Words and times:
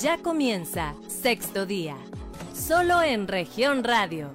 Ya 0.00 0.16
comienza 0.16 0.94
sexto 1.08 1.66
día, 1.66 1.94
solo 2.54 3.02
en 3.02 3.28
región 3.28 3.84
radio. 3.84 4.30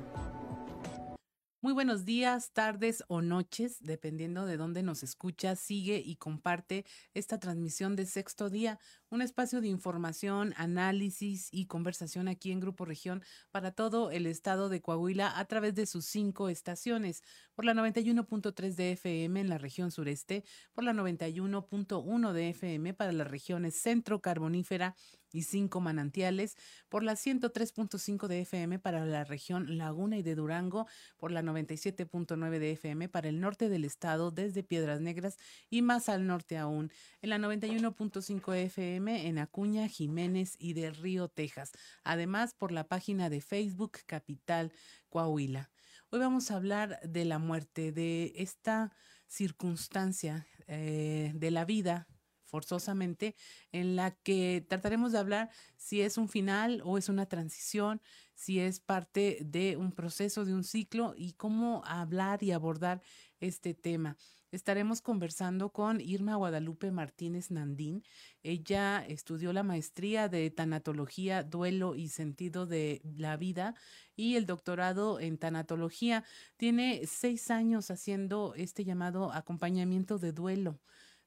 Muy 1.59 1.73
buenos 1.73 2.05
días, 2.05 2.51
tardes 2.53 3.03
o 3.07 3.23
noches, 3.23 3.77
dependiendo 3.81 4.45
de 4.45 4.57
dónde 4.57 4.83
nos 4.83 5.01
escucha, 5.01 5.55
sigue 5.55 5.97
y 5.97 6.17
comparte 6.17 6.85
esta 7.15 7.39
transmisión 7.39 7.95
de 7.95 8.05
sexto 8.05 8.51
día, 8.51 8.77
un 9.09 9.21
espacio 9.21 9.61
de 9.61 9.67
información, 9.67 10.53
análisis 10.57 11.49
y 11.51 11.65
conversación 11.65 12.27
aquí 12.27 12.51
en 12.51 12.59
Grupo 12.59 12.85
Región 12.85 13.23
para 13.51 13.71
todo 13.71 14.11
el 14.11 14.25
estado 14.25 14.69
de 14.69 14.81
Coahuila 14.81 15.37
a 15.37 15.45
través 15.45 15.75
de 15.75 15.85
sus 15.85 16.05
cinco 16.05 16.49
estaciones, 16.49 17.23
por 17.53 17.65
la 17.65 17.73
91.3 17.73 18.75
de 18.75 18.91
FM 18.93 19.39
en 19.41 19.49
la 19.49 19.57
región 19.57 19.91
sureste, 19.91 20.43
por 20.73 20.83
la 20.83 20.93
91.1 20.93 22.31
de 22.31 22.49
FM 22.49 22.93
para 22.93 23.11
las 23.11 23.29
regiones 23.29 23.75
centro 23.75 24.21
carbonífera 24.21 24.95
y 25.31 25.43
cinco 25.43 25.81
manantiales, 25.81 26.55
por 26.89 27.03
la 27.03 27.13
103.5 27.13 28.27
de 28.27 28.41
FM 28.41 28.79
para 28.79 29.05
la 29.05 29.25
región 29.25 29.77
Laguna 29.77 30.17
y 30.17 30.23
de 30.23 30.35
Durango, 30.35 30.87
por 31.17 31.31
la 31.31 31.41
97.9 31.41 32.59
de 32.59 32.71
FM 32.71 33.09
para 33.09 33.27
el 33.27 33.41
norte 33.41 33.67
del 33.67 33.83
estado 33.83 34.31
desde 34.31 34.63
Piedras 34.63 35.01
Negras 35.01 35.37
y 35.69 35.81
más 35.81 36.07
al 36.07 36.25
norte 36.25 36.57
aún, 36.57 36.91
en 37.21 37.29
la 37.29 37.37
91.5 37.37 38.55
FM 38.55 38.94
en 38.95 39.39
Acuña, 39.39 39.89
Jiménez 39.89 40.55
y 40.57 40.71
del 40.71 40.95
Río, 40.95 41.27
Texas. 41.27 41.73
Además, 42.05 42.53
por 42.53 42.71
la 42.71 42.87
página 42.87 43.29
de 43.29 43.41
Facebook 43.41 43.99
Capital 44.05 44.71
Coahuila. 45.09 45.69
Hoy 46.11 46.19
vamos 46.19 46.49
a 46.49 46.55
hablar 46.55 47.01
de 47.03 47.25
la 47.25 47.37
muerte, 47.37 47.91
de 47.91 48.31
esta 48.37 48.93
circunstancia 49.27 50.47
eh, 50.67 51.33
de 51.35 51.51
la 51.51 51.65
vida 51.65 52.07
forzosamente, 52.45 53.35
en 53.73 53.97
la 53.97 54.11
que 54.11 54.65
trataremos 54.69 55.11
de 55.11 55.17
hablar 55.17 55.49
si 55.75 55.99
es 55.99 56.17
un 56.17 56.29
final 56.29 56.81
o 56.85 56.97
es 56.97 57.09
una 57.09 57.25
transición, 57.25 58.01
si 58.33 58.61
es 58.61 58.79
parte 58.79 59.39
de 59.43 59.75
un 59.75 59.91
proceso, 59.91 60.45
de 60.45 60.53
un 60.53 60.63
ciclo 60.63 61.15
y 61.17 61.33
cómo 61.33 61.83
hablar 61.85 62.43
y 62.43 62.53
abordar 62.53 63.01
este 63.41 63.73
tema. 63.73 64.15
Estaremos 64.55 65.01
conversando 65.01 65.73
con 65.73 65.99
Irma 65.99 66.37
Guadalupe 66.37 66.89
Martínez 66.89 67.51
Nandín. 67.51 68.05
Ella 68.41 69.05
estudió 69.05 69.51
la 69.51 69.63
maestría 69.63 70.29
de 70.29 70.49
tanatología, 70.49 71.43
duelo 71.43 71.93
y 71.93 72.07
sentido 72.07 72.65
de 72.65 73.01
la 73.03 73.35
vida 73.35 73.75
y 74.15 74.37
el 74.37 74.45
doctorado 74.45 75.19
en 75.19 75.37
tanatología. 75.37 76.23
Tiene 76.55 77.01
seis 77.05 77.51
años 77.51 77.91
haciendo 77.91 78.53
este 78.55 78.85
llamado 78.85 79.33
acompañamiento 79.33 80.19
de 80.19 80.31
duelo. 80.31 80.79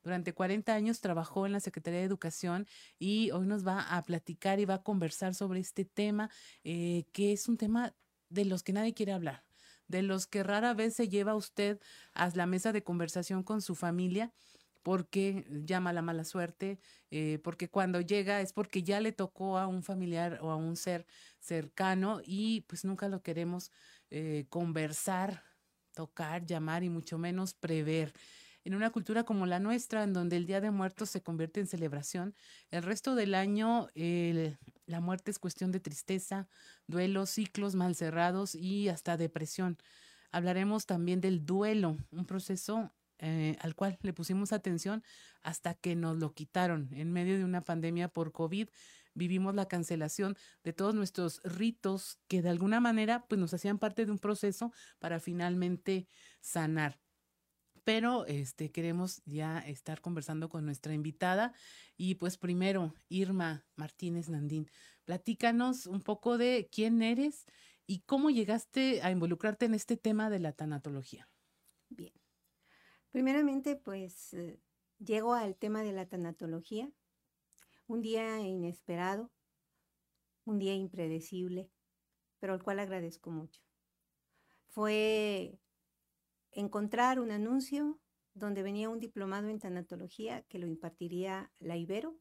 Durante 0.02 0.32
40 0.32 0.72
años 0.72 1.02
trabajó 1.02 1.44
en 1.44 1.52
la 1.52 1.60
Secretaría 1.60 2.00
de 2.00 2.06
Educación 2.06 2.66
y 2.98 3.30
hoy 3.32 3.46
nos 3.46 3.66
va 3.66 3.94
a 3.94 4.02
platicar 4.04 4.58
y 4.58 4.64
va 4.64 4.76
a 4.76 4.82
conversar 4.82 5.34
sobre 5.34 5.60
este 5.60 5.84
tema, 5.84 6.30
eh, 6.64 7.04
que 7.12 7.34
es 7.34 7.46
un 7.46 7.58
tema 7.58 7.94
de 8.30 8.46
los 8.46 8.62
que 8.62 8.72
nadie 8.72 8.94
quiere 8.94 9.12
hablar, 9.12 9.44
de 9.88 10.02
los 10.02 10.26
que 10.26 10.42
rara 10.42 10.74
vez 10.74 10.94
se 10.94 11.08
lleva 11.08 11.34
usted 11.34 11.80
a 12.14 12.30
la 12.34 12.46
mesa 12.46 12.72
de 12.72 12.84
conversación 12.84 13.42
con 13.42 13.62
su 13.62 13.74
familia 13.74 14.32
porque 14.82 15.44
llama 15.66 15.92
la 15.92 16.02
mala 16.02 16.24
suerte, 16.24 16.78
eh, 17.10 17.40
porque 17.42 17.68
cuando 17.68 18.00
llega 18.00 18.40
es 18.40 18.52
porque 18.52 18.82
ya 18.82 19.00
le 19.00 19.12
tocó 19.12 19.58
a 19.58 19.66
un 19.66 19.82
familiar 19.82 20.38
o 20.40 20.50
a 20.50 20.56
un 20.56 20.76
ser 20.76 21.06
cercano 21.40 22.20
y 22.24 22.62
pues 22.62 22.84
nunca 22.84 23.08
lo 23.08 23.22
queremos 23.22 23.70
eh, 24.10 24.46
conversar, 24.48 25.42
tocar, 25.94 26.46
llamar 26.46 26.84
y 26.84 26.88
mucho 26.88 27.18
menos 27.18 27.54
prever. 27.54 28.14
En 28.64 28.74
una 28.74 28.90
cultura 28.90 29.24
como 29.24 29.46
la 29.46 29.60
nuestra, 29.60 30.04
en 30.04 30.12
donde 30.12 30.36
el 30.36 30.46
Día 30.46 30.60
de 30.60 30.70
Muertos 30.70 31.10
se 31.10 31.22
convierte 31.22 31.60
en 31.60 31.66
celebración, 31.66 32.34
el 32.70 32.82
resto 32.82 33.14
del 33.14 33.34
año 33.34 33.88
la 34.88 35.00
muerte 35.00 35.30
es 35.30 35.38
cuestión 35.38 35.70
de 35.70 35.80
tristeza, 35.80 36.48
duelos, 36.86 37.30
ciclos 37.30 37.74
mal 37.74 37.94
cerrados 37.94 38.54
y 38.54 38.88
hasta 38.88 39.16
depresión. 39.16 39.76
Hablaremos 40.32 40.86
también 40.86 41.20
del 41.20 41.44
duelo, 41.44 41.98
un 42.10 42.24
proceso 42.24 42.92
eh, 43.18 43.56
al 43.60 43.74
cual 43.74 43.98
le 44.02 44.12
pusimos 44.12 44.52
atención 44.52 45.02
hasta 45.42 45.74
que 45.74 45.94
nos 45.94 46.16
lo 46.16 46.32
quitaron. 46.32 46.88
En 46.92 47.12
medio 47.12 47.36
de 47.36 47.44
una 47.44 47.60
pandemia 47.60 48.08
por 48.08 48.32
COVID, 48.32 48.68
vivimos 49.14 49.54
la 49.54 49.68
cancelación 49.68 50.36
de 50.64 50.72
todos 50.72 50.94
nuestros 50.94 51.42
ritos 51.44 52.18
que 52.26 52.40
de 52.40 52.48
alguna 52.48 52.80
manera 52.80 53.26
pues 53.28 53.38
nos 53.38 53.52
hacían 53.52 53.78
parte 53.78 54.06
de 54.06 54.12
un 54.12 54.18
proceso 54.18 54.72
para 55.00 55.20
finalmente 55.20 56.08
sanar 56.40 56.98
pero 57.88 58.26
este 58.26 58.70
queremos 58.70 59.22
ya 59.24 59.60
estar 59.60 60.02
conversando 60.02 60.50
con 60.50 60.66
nuestra 60.66 60.92
invitada 60.92 61.54
y 61.96 62.16
pues 62.16 62.36
primero 62.36 62.92
Irma 63.08 63.64
Martínez 63.76 64.28
Nandín, 64.28 64.70
platícanos 65.06 65.86
un 65.86 66.02
poco 66.02 66.36
de 66.36 66.68
quién 66.70 67.00
eres 67.00 67.46
y 67.86 68.00
cómo 68.00 68.28
llegaste 68.28 69.00
a 69.00 69.10
involucrarte 69.10 69.64
en 69.64 69.72
este 69.72 69.96
tema 69.96 70.28
de 70.28 70.38
la 70.38 70.52
tanatología. 70.52 71.30
Bien. 71.88 72.12
Primeramente, 73.10 73.76
pues 73.76 74.34
eh, 74.34 74.60
llego 74.98 75.32
al 75.32 75.56
tema 75.56 75.82
de 75.82 75.92
la 75.92 76.06
tanatología, 76.06 76.92
un 77.86 78.02
día 78.02 78.38
inesperado, 78.40 79.32
un 80.44 80.58
día 80.58 80.74
impredecible, 80.74 81.70
pero 82.38 82.52
al 82.52 82.62
cual 82.62 82.80
agradezco 82.80 83.30
mucho. 83.30 83.62
Fue 84.66 85.58
encontrar 86.52 87.20
un 87.20 87.30
anuncio 87.30 88.00
donde 88.34 88.62
venía 88.62 88.88
un 88.88 89.00
diplomado 89.00 89.48
en 89.48 89.58
tanatología 89.58 90.42
que 90.42 90.58
lo 90.58 90.66
impartiría 90.66 91.50
la 91.58 91.76
Ibero 91.76 92.16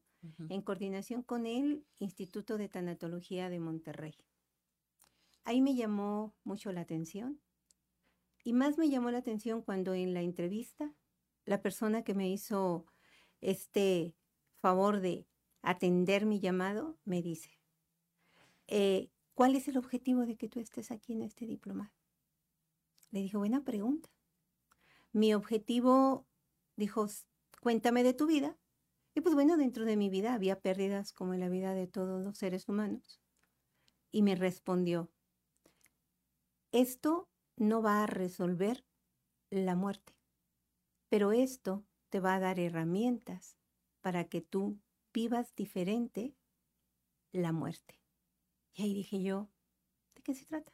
en 0.48 0.62
coordinación 0.62 1.22
con 1.22 1.46
el 1.46 1.86
Instituto 1.98 2.58
de 2.58 2.68
Tanatología 2.68 3.48
de 3.48 3.60
Monterrey. 3.60 4.16
Ahí 5.44 5.60
me 5.60 5.76
llamó 5.76 6.34
mucho 6.42 6.72
la 6.72 6.80
atención 6.80 7.40
y 8.42 8.52
más 8.52 8.78
me 8.78 8.90
llamó 8.90 9.10
la 9.10 9.18
atención 9.18 9.62
cuando 9.62 9.94
en 9.94 10.14
la 10.14 10.22
entrevista 10.22 10.92
la 11.44 11.62
persona 11.62 12.02
que 12.02 12.14
me 12.14 12.28
hizo 12.28 12.86
este 13.40 14.16
favor 14.60 15.00
de 15.00 15.26
atender 15.62 16.26
mi 16.26 16.40
llamado 16.40 16.98
me 17.04 17.22
dice, 17.22 17.50
eh, 18.66 19.10
¿cuál 19.34 19.54
es 19.54 19.68
el 19.68 19.78
objetivo 19.78 20.26
de 20.26 20.36
que 20.36 20.48
tú 20.48 20.60
estés 20.60 20.90
aquí 20.90 21.12
en 21.12 21.22
este 21.22 21.46
diplomado? 21.46 21.92
Le 23.10 23.20
dije, 23.20 23.36
buena 23.36 23.64
pregunta. 23.64 24.10
Mi 25.12 25.34
objetivo, 25.34 26.26
dijo, 26.76 27.06
cuéntame 27.60 28.02
de 28.02 28.14
tu 28.14 28.26
vida. 28.26 28.58
Y 29.14 29.20
pues 29.20 29.34
bueno, 29.34 29.56
dentro 29.56 29.84
de 29.84 29.96
mi 29.96 30.10
vida 30.10 30.34
había 30.34 30.60
pérdidas 30.60 31.12
como 31.12 31.34
en 31.34 31.40
la 31.40 31.48
vida 31.48 31.74
de 31.74 31.86
todos 31.86 32.24
los 32.24 32.38
seres 32.38 32.68
humanos. 32.68 33.20
Y 34.12 34.22
me 34.22 34.36
respondió, 34.36 35.10
esto 36.72 37.28
no 37.56 37.82
va 37.82 38.04
a 38.04 38.06
resolver 38.06 38.84
la 39.50 39.74
muerte, 39.74 40.14
pero 41.08 41.32
esto 41.32 41.84
te 42.10 42.20
va 42.20 42.34
a 42.34 42.40
dar 42.40 42.60
herramientas 42.60 43.56
para 44.00 44.24
que 44.28 44.40
tú 44.40 44.78
vivas 45.12 45.54
diferente 45.54 46.36
la 47.32 47.52
muerte. 47.52 48.00
Y 48.74 48.82
ahí 48.82 48.94
dije 48.94 49.22
yo, 49.22 49.50
¿de 50.14 50.22
qué 50.22 50.34
se 50.34 50.46
trata? 50.46 50.72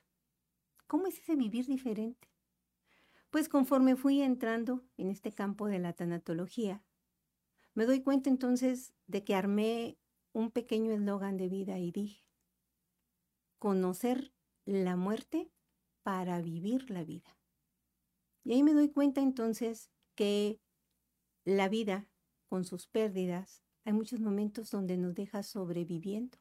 ¿Cómo 0.87 1.06
es 1.06 1.19
ese 1.19 1.37
vivir 1.37 1.67
diferente? 1.67 2.34
Pues 3.34 3.49
conforme 3.49 3.97
fui 3.97 4.22
entrando 4.22 4.84
en 4.97 5.11
este 5.11 5.33
campo 5.33 5.67
de 5.67 5.81
la 5.81 5.93
tanatología, 5.93 6.84
me 7.75 7.85
doy 7.85 8.00
cuenta 8.00 8.31
entonces 8.31 8.94
de 9.08 9.25
que 9.25 9.35
armé 9.35 9.99
un 10.32 10.53
pequeño 10.53 10.93
eslogan 10.93 11.37
de 11.37 11.49
vida 11.49 11.81
y 11.81 11.91
dije, 11.91 12.25
conocer 13.58 14.32
la 14.67 14.94
muerte 14.94 15.50
para 16.05 16.41
vivir 16.43 16.93
la 16.93 17.03
vida. 17.03 17.37
Y 18.44 18.53
ahí 18.53 18.62
me 18.62 18.73
doy 18.73 18.88
cuenta 18.88 19.20
entonces 19.20 19.91
que 20.14 20.61
la 21.44 21.69
vida, 21.69 22.08
con 22.49 22.64
sus 22.64 22.87
pérdidas, 22.87 23.64
hay 23.85 23.94
muchos 23.94 24.20
momentos 24.20 24.70
donde 24.70 24.97
nos 24.97 25.12
deja 25.12 25.43
sobreviviendo. 25.43 26.38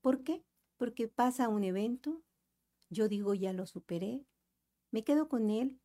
¿Por 0.00 0.24
qué? 0.24 0.42
Porque 0.78 1.06
pasa 1.08 1.50
un 1.50 1.64
evento, 1.64 2.22
yo 2.88 3.08
digo 3.08 3.34
ya 3.34 3.52
lo 3.52 3.66
superé, 3.66 4.24
me 4.90 5.04
quedo 5.04 5.28
con 5.28 5.50
él 5.50 5.80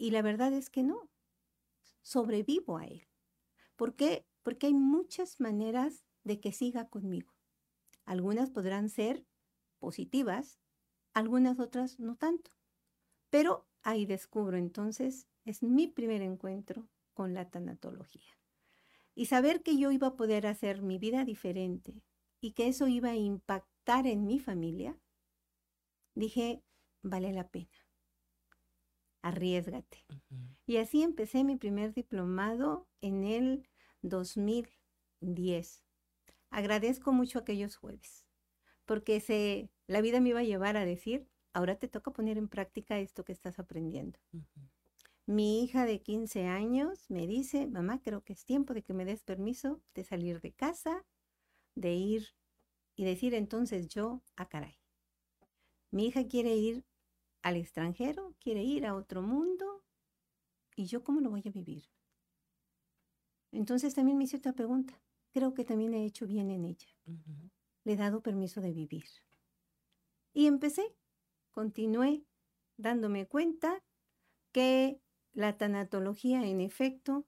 y 0.00 0.12
la 0.12 0.22
verdad 0.22 0.54
es 0.54 0.70
que 0.70 0.82
no, 0.82 1.10
sobrevivo 2.00 2.78
a 2.78 2.86
él. 2.86 3.06
¿Por 3.76 3.96
qué? 3.96 4.26
Porque 4.42 4.68
hay 4.68 4.72
muchas 4.72 5.40
maneras 5.40 6.06
de 6.24 6.40
que 6.40 6.52
siga 6.52 6.88
conmigo. 6.88 7.34
Algunas 8.06 8.48
podrán 8.48 8.88
ser 8.88 9.26
positivas, 9.78 10.58
algunas 11.12 11.60
otras 11.60 12.00
no 12.00 12.16
tanto. 12.16 12.50
Pero 13.28 13.68
ahí 13.82 14.06
descubro 14.06 14.56
entonces, 14.56 15.26
es 15.44 15.62
mi 15.62 15.86
primer 15.86 16.22
encuentro 16.22 16.88
con 17.12 17.34
la 17.34 17.50
tanatología. 17.50 18.38
Y 19.14 19.26
saber 19.26 19.62
que 19.62 19.76
yo 19.76 19.90
iba 19.90 20.06
a 20.06 20.16
poder 20.16 20.46
hacer 20.46 20.80
mi 20.80 20.96
vida 20.96 21.26
diferente 21.26 22.02
y 22.40 22.52
que 22.52 22.68
eso 22.68 22.88
iba 22.88 23.10
a 23.10 23.16
impactar 23.16 24.06
en 24.06 24.24
mi 24.24 24.38
familia, 24.38 24.98
dije, 26.14 26.62
vale 27.02 27.34
la 27.34 27.50
pena 27.50 27.89
arriesgate. 29.22 30.04
Y 30.66 30.76
así 30.76 31.02
empecé 31.02 31.44
mi 31.44 31.56
primer 31.56 31.92
diplomado 31.92 32.88
en 33.00 33.24
el 33.24 33.68
2010. 34.02 35.84
agradezco 36.50 37.12
mucho 37.12 37.38
aquellos 37.38 37.76
jueves, 37.76 38.26
porque 38.86 39.20
se, 39.20 39.70
la 39.86 40.00
vida 40.00 40.20
me 40.20 40.30
iba 40.30 40.40
a 40.40 40.44
llevar 40.44 40.76
a 40.76 40.84
decir, 40.84 41.28
ahora 41.52 41.76
te 41.76 41.88
toca 41.88 42.12
poner 42.12 42.38
en 42.38 42.48
práctica 42.48 42.98
esto 42.98 43.24
que 43.24 43.32
estás 43.32 43.58
aprendiendo. 43.58 44.18
Mi 45.26 45.62
hija 45.62 45.84
de 45.84 46.02
15 46.02 46.46
años 46.46 47.08
me 47.08 47.26
dice, 47.26 47.66
mamá, 47.66 48.00
creo 48.02 48.22
que 48.22 48.32
es 48.32 48.44
tiempo 48.44 48.74
de 48.74 48.82
que 48.82 48.94
me 48.94 49.04
des 49.04 49.22
permiso 49.22 49.80
de 49.94 50.04
salir 50.04 50.40
de 50.40 50.52
casa, 50.52 51.04
de 51.76 51.94
ir 51.94 52.34
y 52.96 53.04
decir 53.04 53.34
entonces 53.34 53.88
yo, 53.88 54.22
a 54.36 54.42
ah, 54.42 54.48
caray. 54.48 54.76
Mi 55.92 56.06
hija 56.06 56.26
quiere 56.26 56.56
ir 56.56 56.84
al 57.42 57.56
extranjero, 57.56 58.34
quiere 58.40 58.62
ir 58.62 58.86
a 58.86 58.94
otro 58.94 59.22
mundo, 59.22 59.84
¿y 60.76 60.86
yo 60.86 61.02
cómo 61.04 61.20
lo 61.20 61.30
voy 61.30 61.42
a 61.46 61.50
vivir? 61.50 61.84
Entonces 63.52 63.94
también 63.94 64.18
me 64.18 64.24
hice 64.24 64.36
otra 64.36 64.52
pregunta. 64.52 65.00
Creo 65.32 65.54
que 65.54 65.64
también 65.64 65.94
he 65.94 66.04
hecho 66.04 66.26
bien 66.26 66.50
en 66.50 66.64
ella. 66.64 66.88
Le 67.84 67.92
he 67.92 67.96
dado 67.96 68.22
permiso 68.22 68.60
de 68.60 68.72
vivir. 68.72 69.06
Y 70.32 70.46
empecé, 70.46 70.96
continué 71.50 72.24
dándome 72.76 73.26
cuenta 73.26 73.82
que 74.52 75.00
la 75.32 75.56
tanatología 75.56 76.44
en 76.46 76.60
efecto 76.60 77.26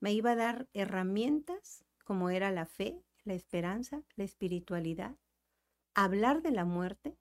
me 0.00 0.12
iba 0.12 0.32
a 0.32 0.36
dar 0.36 0.68
herramientas 0.72 1.84
como 2.04 2.30
era 2.30 2.50
la 2.50 2.66
fe, 2.66 3.02
la 3.24 3.34
esperanza, 3.34 4.02
la 4.14 4.24
espiritualidad, 4.24 5.16
hablar 5.94 6.42
de 6.42 6.52
la 6.52 6.64
muerte, 6.64 7.18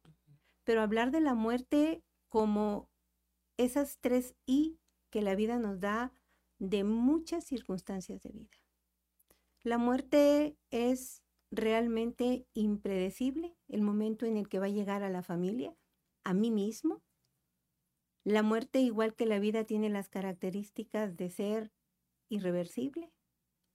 pero 0.63 0.81
hablar 0.81 1.11
de 1.11 1.21
la 1.21 1.33
muerte 1.33 2.03
como 2.35 2.89
esas 3.55 3.97
tres 4.01 4.35
I 4.45 4.77
que 5.09 5.21
la 5.21 5.35
vida 5.35 5.57
nos 5.57 5.79
da 5.79 6.11
de 6.59 6.83
muchas 6.83 7.45
circunstancias 7.45 8.21
de 8.23 8.31
vida. 8.31 8.57
La 9.63 9.77
muerte 9.77 10.57
es 10.69 11.23
realmente 11.49 12.45
impredecible, 12.53 13.55
el 13.69 13.83
momento 13.83 14.25
en 14.25 14.35
el 14.35 14.49
que 14.49 14.59
va 14.59 14.65
a 14.65 14.69
llegar 14.77 15.01
a 15.01 15.09
la 15.09 15.23
familia, 15.23 15.77
a 16.25 16.33
mí 16.33 16.51
mismo. 16.51 17.01
La 18.25 18.43
muerte, 18.43 18.81
igual 18.81 19.15
que 19.15 19.25
la 19.25 19.39
vida, 19.39 19.63
tiene 19.63 19.89
las 19.89 20.09
características 20.09 21.15
de 21.15 21.29
ser 21.29 21.71
irreversible. 22.27 23.13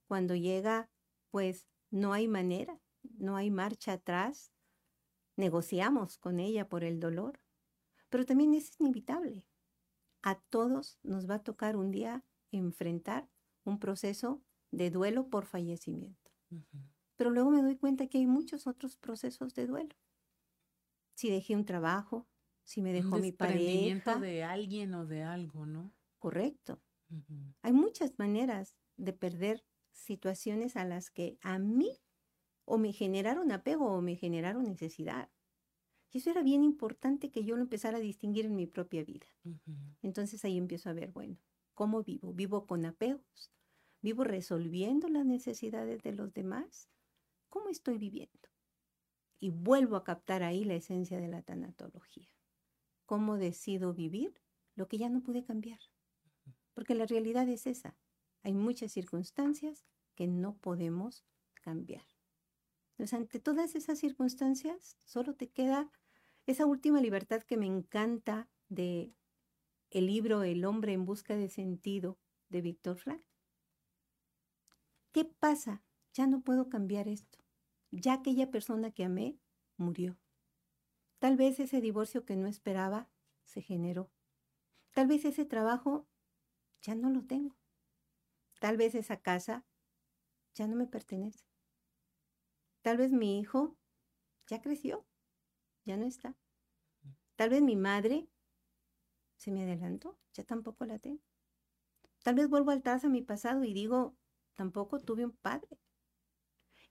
Cuando 0.07 0.35
llega, 0.35 0.87
pues 1.31 1.67
no 1.89 2.13
hay 2.13 2.27
manera, 2.27 2.79
no 3.01 3.37
hay 3.37 3.49
marcha 3.49 3.93
atrás. 3.93 4.51
Negociamos 5.35 6.19
con 6.19 6.39
ella 6.39 6.69
por 6.69 6.83
el 6.83 6.99
dolor, 6.99 7.40
pero 8.11 8.25
también 8.25 8.53
es 8.53 8.79
inevitable. 8.79 9.47
A 10.21 10.35
todos 10.35 10.99
nos 11.01 11.27
va 11.27 11.35
a 11.35 11.43
tocar 11.43 11.75
un 11.75 11.89
día 11.89 12.23
enfrentar 12.51 13.27
un 13.63 13.79
proceso 13.79 14.43
de 14.69 14.91
duelo 14.91 15.29
por 15.29 15.45
fallecimiento. 15.45 16.31
Pero 17.15 17.31
luego 17.31 17.49
me 17.49 17.61
doy 17.61 17.77
cuenta 17.77 18.07
que 18.07 18.19
hay 18.19 18.27
muchos 18.27 18.67
otros 18.67 18.97
procesos 18.97 19.55
de 19.55 19.65
duelo. 19.65 19.95
Si 21.15 21.29
dejé 21.29 21.55
un 21.55 21.65
trabajo, 21.65 22.27
si 22.63 22.81
me 22.81 22.91
dejó 22.91 23.17
mi 23.17 23.31
pareja. 23.31 24.19
de 24.19 24.43
alguien 24.43 24.93
o 24.93 25.05
de 25.05 25.23
algo, 25.23 25.65
¿no? 25.65 25.93
Correcto. 26.19 26.81
Hay 27.61 27.73
muchas 27.73 28.19
maneras 28.19 28.77
de 28.97 29.13
perder 29.13 29.65
situaciones 29.93 30.75
a 30.75 30.85
las 30.85 31.09
que 31.09 31.37
a 31.41 31.59
mí 31.59 31.97
o 32.65 32.77
me 32.77 32.91
generaron 32.91 33.51
apego 33.51 33.93
o 33.93 34.01
me 34.01 34.15
generaron 34.15 34.63
necesidad. 34.63 35.29
Y 36.11 36.17
eso 36.17 36.29
era 36.29 36.43
bien 36.43 36.63
importante 36.63 37.31
que 37.31 37.43
yo 37.45 37.55
lo 37.55 37.61
empezara 37.61 37.97
a 37.97 38.01
distinguir 38.01 38.45
en 38.45 38.55
mi 38.55 38.67
propia 38.67 39.03
vida. 39.03 39.27
Entonces 40.01 40.43
ahí 40.43 40.57
empiezo 40.57 40.89
a 40.89 40.93
ver, 40.93 41.11
bueno, 41.11 41.37
¿cómo 41.73 42.03
vivo? 42.03 42.33
¿Vivo 42.33 42.67
con 42.67 42.85
apegos? 42.85 43.51
¿Vivo 44.01 44.23
resolviendo 44.23 45.07
las 45.07 45.25
necesidades 45.25 46.03
de 46.03 46.11
los 46.11 46.33
demás? 46.33 46.89
¿Cómo 47.49 47.69
estoy 47.69 47.97
viviendo? 47.97 48.49
Y 49.39 49.51
vuelvo 49.51 49.95
a 49.95 50.03
captar 50.03 50.43
ahí 50.43 50.65
la 50.65 50.75
esencia 50.75 51.19
de 51.19 51.29
la 51.29 51.43
tanatología. 51.43 52.29
¿Cómo 53.05 53.37
decido 53.37 53.93
vivir 53.93 54.33
lo 54.75 54.87
que 54.87 54.97
ya 54.97 55.09
no 55.09 55.21
pude 55.21 55.43
cambiar? 55.43 55.79
Porque 56.73 56.95
la 56.95 57.05
realidad 57.05 57.47
es 57.47 57.67
esa. 57.67 57.97
Hay 58.43 58.53
muchas 58.53 58.91
circunstancias 58.91 59.85
que 60.15 60.27
no 60.27 60.57
podemos 60.57 61.23
cambiar. 61.61 62.05
Entonces, 62.91 63.13
ante 63.13 63.39
todas 63.39 63.75
esas 63.75 63.99
circunstancias, 63.99 64.97
solo 65.05 65.35
te 65.35 65.49
queda 65.49 65.89
esa 66.51 66.65
última 66.65 67.01
libertad 67.01 67.41
que 67.41 67.57
me 67.57 67.65
encanta 67.65 68.49
de 68.69 69.15
el 69.89 70.05
libro 70.05 70.43
El 70.43 70.63
hombre 70.65 70.93
en 70.93 71.05
busca 71.05 71.35
de 71.35 71.49
sentido 71.49 72.19
de 72.49 72.61
Víctor 72.61 72.97
Frank. 72.97 73.23
¿Qué 75.11 75.25
pasa? 75.25 75.83
Ya 76.13 76.27
no 76.27 76.41
puedo 76.41 76.69
cambiar 76.69 77.07
esto. 77.07 77.39
Ya 77.91 78.13
aquella 78.13 78.51
persona 78.51 78.91
que 78.91 79.03
amé 79.03 79.37
murió. 79.77 80.17
Tal 81.19 81.35
vez 81.35 81.59
ese 81.59 81.81
divorcio 81.81 82.25
que 82.25 82.35
no 82.35 82.47
esperaba 82.47 83.09
se 83.43 83.61
generó. 83.61 84.11
Tal 84.91 85.07
vez 85.07 85.25
ese 85.25 85.45
trabajo 85.45 86.07
ya 86.81 86.95
no 86.95 87.09
lo 87.09 87.23
tengo. 87.25 87.57
Tal 88.59 88.77
vez 88.77 88.95
esa 88.95 89.17
casa 89.17 89.65
ya 90.53 90.67
no 90.67 90.75
me 90.75 90.87
pertenece. 90.87 91.45
Tal 92.81 92.97
vez 92.97 93.11
mi 93.11 93.39
hijo 93.39 93.77
ya 94.47 94.61
creció, 94.61 95.05
ya 95.85 95.97
no 95.97 96.05
está. 96.05 96.37
Tal 97.41 97.49
vez 97.49 97.63
mi 97.63 97.75
madre 97.75 98.29
se 99.35 99.49
me 99.49 99.63
adelantó, 99.63 100.15
ya 100.31 100.43
tampoco 100.43 100.85
la 100.85 100.99
tengo. 100.99 101.23
Tal 102.21 102.35
vez 102.35 102.47
vuelvo 102.47 102.69
atrás 102.69 103.03
a 103.03 103.09
mi 103.09 103.23
pasado 103.23 103.63
y 103.63 103.73
digo, 103.73 104.15
tampoco 104.53 104.99
tuve 104.99 105.25
un 105.25 105.31
padre. 105.31 105.79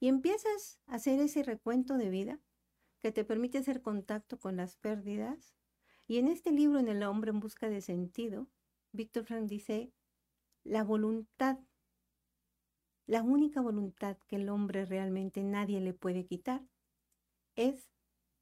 Y 0.00 0.08
empiezas 0.08 0.80
a 0.86 0.96
hacer 0.96 1.20
ese 1.20 1.44
recuento 1.44 1.98
de 1.98 2.10
vida 2.10 2.40
que 2.98 3.12
te 3.12 3.24
permite 3.24 3.58
hacer 3.58 3.80
contacto 3.80 4.40
con 4.40 4.56
las 4.56 4.74
pérdidas. 4.74 5.54
Y 6.08 6.18
en 6.18 6.26
este 6.26 6.50
libro, 6.50 6.80
en 6.80 6.88
El 6.88 7.04
hombre 7.04 7.30
en 7.30 7.38
busca 7.38 7.68
de 7.68 7.80
sentido, 7.80 8.48
Víctor 8.90 9.26
Frank 9.26 9.46
dice, 9.46 9.92
la 10.64 10.82
voluntad, 10.82 11.60
la 13.06 13.22
única 13.22 13.60
voluntad 13.60 14.18
que 14.26 14.34
el 14.34 14.48
hombre 14.48 14.84
realmente 14.84 15.44
nadie 15.44 15.80
le 15.80 15.94
puede 15.94 16.26
quitar, 16.26 16.66
es 17.54 17.88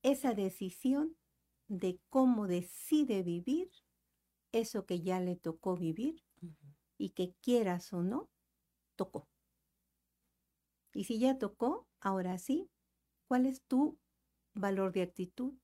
esa 0.02 0.32
decisión 0.32 1.14
de 1.68 2.00
cómo 2.08 2.46
decide 2.46 3.22
vivir 3.22 3.70
eso 4.52 4.86
que 4.86 5.00
ya 5.00 5.20
le 5.20 5.36
tocó 5.36 5.76
vivir 5.76 6.24
y 6.96 7.10
que 7.10 7.34
quieras 7.42 7.92
o 7.92 8.02
no, 8.02 8.28
tocó. 8.96 9.28
Y 10.92 11.04
si 11.04 11.18
ya 11.18 11.38
tocó, 11.38 11.86
ahora 12.00 12.38
sí, 12.38 12.70
¿cuál 13.28 13.46
es 13.46 13.62
tu 13.62 13.98
valor 14.54 14.92
de 14.92 15.02
actitud? 15.02 15.54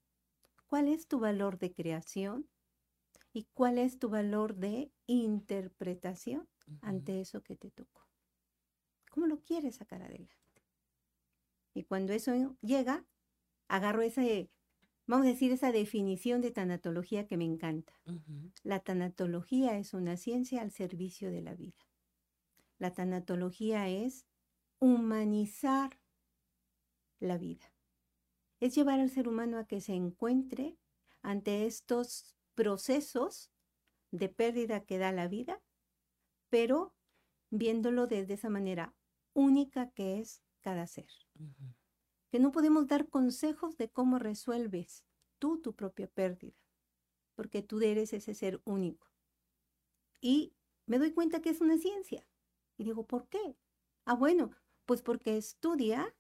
¿Cuál 0.67 0.89
es 0.89 1.09
tu 1.09 1.19
valor 1.19 1.59
de 1.59 1.73
creación? 1.73 2.49
¿Y 3.33 3.45
cuál 3.55 3.79
es 3.79 3.99
tu 3.99 4.09
valor 4.09 4.55
de 4.55 4.93
interpretación 5.07 6.49
ante 6.83 7.21
eso 7.21 7.43
que 7.43 7.57
te 7.57 7.71
tocó? 7.71 8.07
¿Cómo 9.11 9.27
lo 9.27 9.41
quieres 9.41 9.77
sacar 9.77 10.03
adelante? 10.03 10.37
Y 11.73 11.85
cuando 11.85 12.13
eso 12.13 12.57
llega, 12.61 13.05
agarro 13.69 14.03
ese 14.03 14.51
vamos 15.07 15.27
a 15.27 15.31
decir, 15.31 15.53
esa 15.53 15.73
definición 15.73 16.41
de 16.41 16.51
tanatología 16.51 17.27
que 17.27 17.37
me 17.37 17.45
encanta. 17.45 17.93
La 18.63 18.81
tanatología 18.81 19.79
es 19.79 19.95
una 19.95 20.17
ciencia 20.17 20.63
al 20.63 20.71
servicio 20.71 21.31
de 21.31 21.43
la 21.43 21.55
vida. 21.55 21.87
La 22.79 22.93
tanatología 22.93 23.89
es 23.89 24.27
humanizar 24.79 25.99
la 27.21 27.39
vida. 27.39 27.73
Es 28.61 28.75
llevar 28.75 29.01
al 29.01 29.11
ser 29.11 29.29
humano 29.29 29.59
a 29.59 29.67
que 29.67 29.81
se 29.81 29.95
encuentre 29.95 30.79
ante 31.23 31.67
estos 31.67 32.37
procesos 32.55 33.51
de 34.11 34.29
pérdida 34.29 34.85
que 34.85 34.99
da 34.99 35.13
la 35.13 35.29
vida, 35.29 35.63
pero 36.49 36.95
viéndolo 37.51 38.07
desde 38.07 38.35
esa 38.35 38.49
manera 38.49 38.95
única 39.33 39.91
que 39.91 40.21
es 40.21 40.43
cada 40.61 40.87
ser 40.87 41.09
que 42.35 42.41
no 42.41 42.51
podemos 42.51 42.89
dar 42.89 43.09
consejos 43.09 43.77
de 43.77 43.93
cómo 43.93 44.19
resuelves 44.19 45.05
tú 45.39 45.63
tu 45.63 45.77
propia 45.77 46.09
pérdida, 46.09 46.59
porque 47.37 47.63
tú 47.63 47.81
eres 47.81 48.13
ese 48.13 48.35
ser 48.35 48.61
único. 48.65 49.07
Y 50.21 50.53
me 50.85 50.99
doy 50.99 51.13
cuenta 51.13 51.41
que 51.41 51.51
es 51.51 51.61
una 51.61 51.79
ciencia. 51.79 52.27
Y 52.77 52.83
digo, 52.83 53.07
¿por 53.07 53.29
qué? 53.29 53.57
Ah, 54.05 54.15
bueno, 54.15 54.51
pues 54.85 55.01
porque 55.01 55.37
estudia 55.37 56.13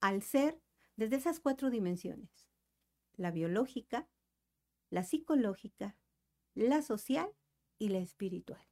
al 0.00 0.22
ser 0.22 0.62
desde 0.94 1.16
esas 1.16 1.40
cuatro 1.40 1.68
dimensiones. 1.68 2.48
La 3.16 3.32
biológica, 3.32 4.08
la 4.88 5.02
psicológica, 5.02 5.98
la 6.54 6.80
social 6.80 7.28
y 7.76 7.88
la 7.88 7.98
espiritual. 7.98 8.64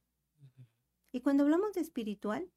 Y 1.11 1.19
cuando 1.19 1.43
hablamos 1.43 1.73
de 1.73 1.81
espiritual, 1.81 2.49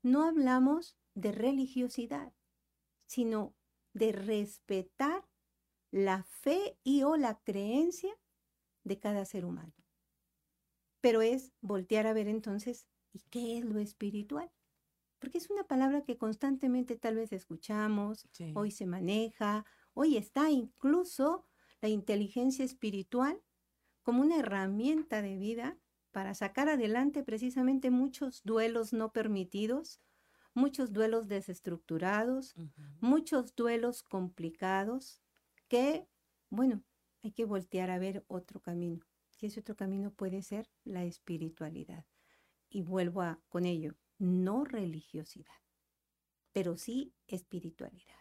no 0.00 0.22
hablamos 0.22 0.96
de 1.14 1.32
religiosidad, 1.32 2.32
sino 3.06 3.52
de 3.94 4.12
respetar 4.12 5.26
la 5.90 6.24
fe 6.24 6.78
y 6.84 7.02
o 7.04 7.16
la 7.16 7.40
creencia 7.42 8.14
de 8.84 8.98
cada 8.98 9.24
ser 9.24 9.44
humano. 9.46 9.72
Pero 11.00 11.22
es 11.22 11.52
voltear 11.60 12.06
a 12.06 12.12
ver 12.12 12.28
entonces, 12.28 12.86
¿y 13.12 13.20
qué 13.30 13.58
es 13.58 13.64
lo 13.64 13.78
espiritual? 13.78 14.50
porque 15.24 15.38
es 15.38 15.48
una 15.48 15.64
palabra 15.64 16.02
que 16.04 16.18
constantemente 16.18 16.96
tal 16.96 17.16
vez 17.16 17.32
escuchamos, 17.32 18.28
Sí. 18.32 18.52
hoy 18.54 18.70
se 18.70 18.84
maneja, 18.84 19.64
hoy 19.94 20.18
está 20.18 20.50
incluso 20.50 21.46
la 21.80 21.88
inteligencia 21.88 22.62
espiritual 22.62 23.42
como 24.02 24.20
una 24.20 24.36
herramienta 24.38 25.22
de 25.22 25.38
vida 25.38 25.78
para 26.10 26.34
sacar 26.34 26.68
adelante 26.68 27.22
precisamente 27.22 27.90
muchos 27.90 28.42
duelos 28.44 28.92
no 28.92 29.12
permitidos, 29.12 29.98
muchos 30.54 30.92
duelos 30.92 31.28
desestructurados, 31.28 32.54
muchos 33.00 33.54
duelos 33.54 34.02
complicados 34.02 35.20
que, 35.68 36.08
bueno, 36.48 36.82
hay 37.22 37.32
que 37.32 37.44
voltear 37.44 37.90
a 37.90 37.98
ver 37.98 38.24
otro 38.28 38.60
camino. 38.60 39.04
Y 39.40 39.46
ese 39.46 39.60
otro 39.60 39.76
camino 39.76 40.12
puede 40.12 40.40
ser 40.42 40.70
la 40.84 41.04
espiritualidad. 41.04 42.06
Y 42.70 42.82
vuelvo 42.82 43.22
a, 43.22 43.42
con 43.48 43.66
ello, 43.66 43.94
no 44.18 44.64
religiosidad, 44.64 45.60
pero 46.52 46.76
sí 46.76 47.12
espiritualidad. 47.26 48.20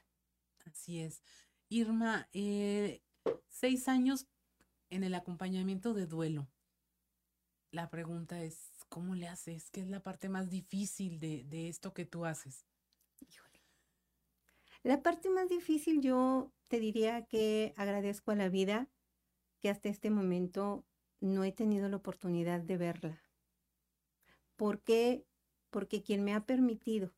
Así 0.66 1.00
es. 1.00 1.24
Irma, 1.70 2.28
eh, 2.34 3.02
seis 3.48 3.88
años 3.88 4.28
en 4.90 5.04
el 5.04 5.16
acompañamiento 5.16 5.94
de 5.94 6.08
duelo. 6.08 6.48
La 7.72 7.90
pregunta 7.90 8.44
es, 8.44 8.83
¿cómo 8.94 9.16
le 9.16 9.28
haces? 9.28 9.72
¿Qué 9.72 9.82
es 9.82 9.88
la 9.88 10.04
parte 10.04 10.30
más 10.30 10.52
difícil 10.52 11.20
de, 11.20 11.46
de 11.46 11.68
esto 11.68 11.96
que 11.96 12.06
tú 12.06 12.26
haces? 12.26 12.64
Híjole. 13.28 13.60
La 14.84 15.02
parte 15.02 15.32
más 15.32 15.50
difícil 15.50 16.00
yo 16.00 16.54
te 16.68 16.80
diría 16.80 17.26
que 17.26 17.74
agradezco 17.76 18.30
a 18.30 18.36
la 18.36 18.50
vida 18.50 18.88
que 19.60 19.72
hasta 19.72 19.90
este 19.90 20.12
momento 20.12 20.86
no 21.22 21.44
he 21.44 21.52
tenido 21.52 21.90
la 21.90 21.96
oportunidad 21.96 22.62
de 22.62 22.78
verla. 22.78 23.24
¿Por 24.58 24.84
qué? 24.84 25.26
Porque 25.72 26.04
quien 26.04 26.24
me 26.24 26.36
ha 26.36 26.46
permitido 26.46 27.16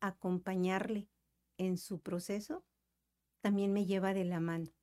acompañarle 0.00 1.08
en 1.56 1.78
su 1.78 2.00
proceso 2.00 2.66
también 3.40 3.72
me 3.72 3.86
lleva 3.86 4.12
de 4.12 4.26
la 4.26 4.40
mano. 4.40 4.74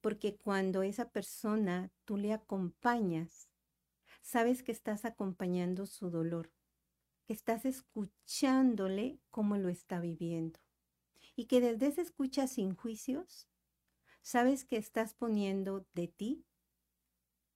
Porque 0.00 0.36
cuando 0.36 0.84
esa 0.84 1.10
persona 1.10 1.90
tú 2.04 2.16
le 2.18 2.32
acompañas, 2.32 3.51
sabes 4.22 4.62
que 4.62 4.72
estás 4.72 5.04
acompañando 5.04 5.86
su 5.86 6.10
dolor, 6.10 6.52
que 7.26 7.34
estás 7.34 7.64
escuchándole 7.66 9.20
cómo 9.30 9.56
lo 9.56 9.68
está 9.68 10.00
viviendo. 10.00 10.58
Y 11.36 11.46
que 11.46 11.60
desde 11.60 11.86
esa 11.86 12.02
escucha 12.02 12.46
sin 12.46 12.74
juicios, 12.74 13.48
sabes 14.22 14.64
que 14.64 14.76
estás 14.76 15.14
poniendo 15.14 15.86
de 15.92 16.08
ti 16.08 16.46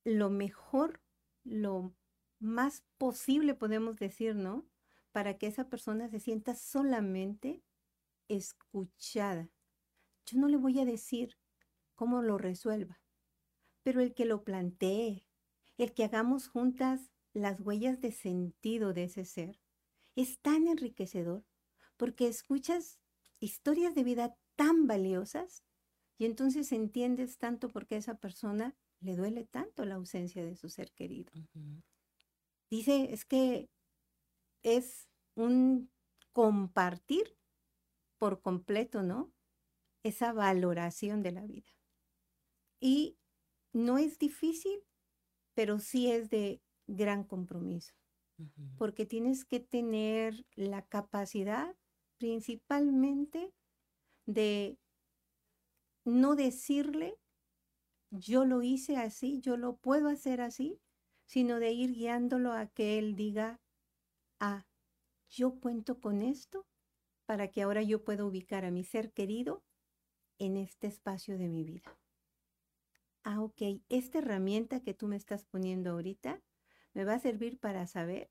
lo 0.05 0.31
mejor, 0.31 1.01
lo 1.45 1.95
más 2.39 2.85
posible, 2.97 3.55
podemos 3.55 3.97
decir, 3.97 4.37
¿no? 4.37 4.67
Para 5.11 5.37
que 5.37 5.47
esa 5.47 5.69
persona 5.69 6.09
se 6.09 6.21
sienta 6.21 6.55
solamente 6.55 7.65
escuchada. 8.29 9.51
Yo 10.27 10.39
no 10.39 10.49
le 10.49 10.57
voy 10.57 10.79
a 10.81 10.85
decir 10.85 11.37
cómo 11.95 12.23
lo 12.23 12.39
resuelva, 12.39 13.01
pero 13.83 14.01
el 14.01 14.15
que 14.15 14.27
lo 14.27 14.45
plantee, 14.45 15.26
el 15.79 15.93
que 15.95 16.05
hagamos 16.05 16.49
juntas 16.49 17.11
las 17.33 17.61
huellas 17.61 18.01
de 18.01 18.13
sentido 18.13 18.93
de 18.93 19.05
ese 19.05 19.25
ser, 19.25 19.61
es 20.15 20.41
tan 20.41 20.67
enriquecedor 20.69 21.45
porque 21.97 22.29
escuchas 22.29 22.99
historias 23.41 23.95
de 23.95 24.05
vida 24.05 24.37
tan 24.57 24.87
valiosas 24.87 25.65
y 26.19 26.25
entonces 26.25 26.73
entiendes 26.73 27.39
tanto 27.39 27.69
por 27.69 27.87
qué 27.87 27.97
a 27.97 27.99
esa 27.99 28.19
persona 28.19 28.75
le 29.01 29.17
duele 29.17 29.45
tanto 29.45 29.85
la 29.85 29.97
ausencia 29.97 30.45
de 30.45 30.57
su 30.57 30.71
ser 30.71 30.93
querido. 30.93 31.33
Dice, 32.71 33.13
es 33.13 33.25
que 33.25 33.69
es 34.63 35.09
un 35.35 35.91
compartir 36.33 37.37
por 38.19 38.41
completo, 38.41 39.03
¿no? 39.03 39.33
Esa 40.03 40.33
valoración 40.33 41.23
de 41.23 41.33
la 41.33 41.47
vida. 41.47 41.71
Y 42.81 43.19
no 43.73 43.99
es 43.99 44.19
difícil, 44.19 44.83
pero 45.57 45.79
sí 45.79 46.11
es 46.13 46.29
de 46.29 46.61
gran 46.87 47.25
compromiso, 47.25 47.95
porque 48.77 49.07
tienes 49.07 49.47
que 49.47 49.59
tener 49.59 50.45
la 50.55 50.83
capacidad 50.83 51.75
principalmente 52.19 53.55
de 54.27 54.79
no 56.05 56.37
decirle, 56.37 57.19
yo 58.11 58.45
lo 58.45 58.63
hice 58.63 58.99
así, 58.99 59.41
yo 59.41 59.57
lo 59.57 59.77
puedo 59.77 60.09
hacer 60.09 60.43
así, 60.43 60.79
sino 61.25 61.59
de 61.59 61.73
ir 61.73 61.95
guiándolo 61.95 62.53
a 62.53 62.67
que 62.67 62.99
él 62.99 63.17
diga, 63.17 63.59
ah, 64.39 64.67
yo 65.31 65.59
cuento 65.59 66.01
con 66.01 66.21
esto 66.21 66.67
para 67.25 67.49
que 67.49 67.63
ahora 67.63 67.83
yo 67.83 68.05
pueda 68.05 68.27
ubicar 68.27 68.67
a 68.67 68.71
mi 68.71 68.85
ser 68.85 69.11
querido 69.11 69.65
en 70.39 70.59
este 70.59 70.87
espacio 70.87 71.39
de 71.39 71.49
mi 71.49 71.65
vida. 71.65 71.99
Ah, 73.29 73.41
ok, 73.43 73.61
esta 73.89 74.19
herramienta 74.19 74.79
que 74.85 74.95
tú 74.95 75.09
me 75.09 75.17
estás 75.17 75.45
poniendo 75.45 75.91
ahorita 75.91 76.41
me 76.95 77.05
va 77.05 77.15
a 77.15 77.19
servir 77.19 77.59
para 77.59 77.89
saber 77.89 78.31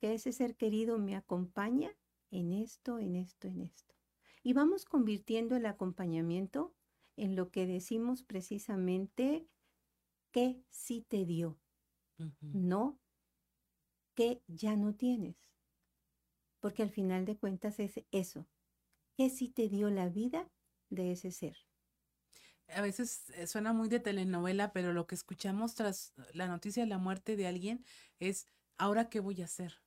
que 0.00 0.12
ese 0.12 0.32
ser 0.32 0.56
querido 0.56 0.98
me 0.98 1.14
acompaña 1.14 1.96
en 2.32 2.52
esto, 2.52 2.98
en 2.98 3.14
esto, 3.14 3.46
en 3.46 3.60
esto. 3.60 3.94
Y 4.42 4.52
vamos 4.52 4.86
convirtiendo 4.86 5.54
el 5.54 5.66
acompañamiento 5.66 6.74
en 7.16 7.36
lo 7.36 7.52
que 7.52 7.64
decimos 7.64 8.24
precisamente 8.24 9.46
que 10.32 10.64
sí 10.68 11.06
te 11.08 11.24
dio, 11.24 11.60
no 12.40 12.98
que 14.16 14.42
ya 14.48 14.74
no 14.74 14.96
tienes. 14.96 15.36
Porque 16.58 16.82
al 16.82 16.90
final 16.90 17.24
de 17.24 17.36
cuentas 17.36 17.78
es 17.78 18.04
eso, 18.10 18.48
que 19.16 19.30
sí 19.30 19.48
te 19.48 19.68
dio 19.68 19.90
la 19.90 20.08
vida 20.08 20.50
de 20.90 21.12
ese 21.12 21.30
ser. 21.30 21.63
A 22.68 22.80
veces 22.80 23.30
eh, 23.30 23.46
suena 23.46 23.72
muy 23.72 23.88
de 23.88 24.00
telenovela, 24.00 24.72
pero 24.72 24.92
lo 24.92 25.06
que 25.06 25.14
escuchamos 25.14 25.74
tras 25.74 26.14
la 26.32 26.48
noticia 26.48 26.82
de 26.82 26.88
la 26.88 26.98
muerte 26.98 27.36
de 27.36 27.46
alguien 27.46 27.84
es, 28.18 28.46
¿ahora 28.78 29.08
qué 29.10 29.20
voy 29.20 29.42
a 29.42 29.44
hacer? 29.44 29.82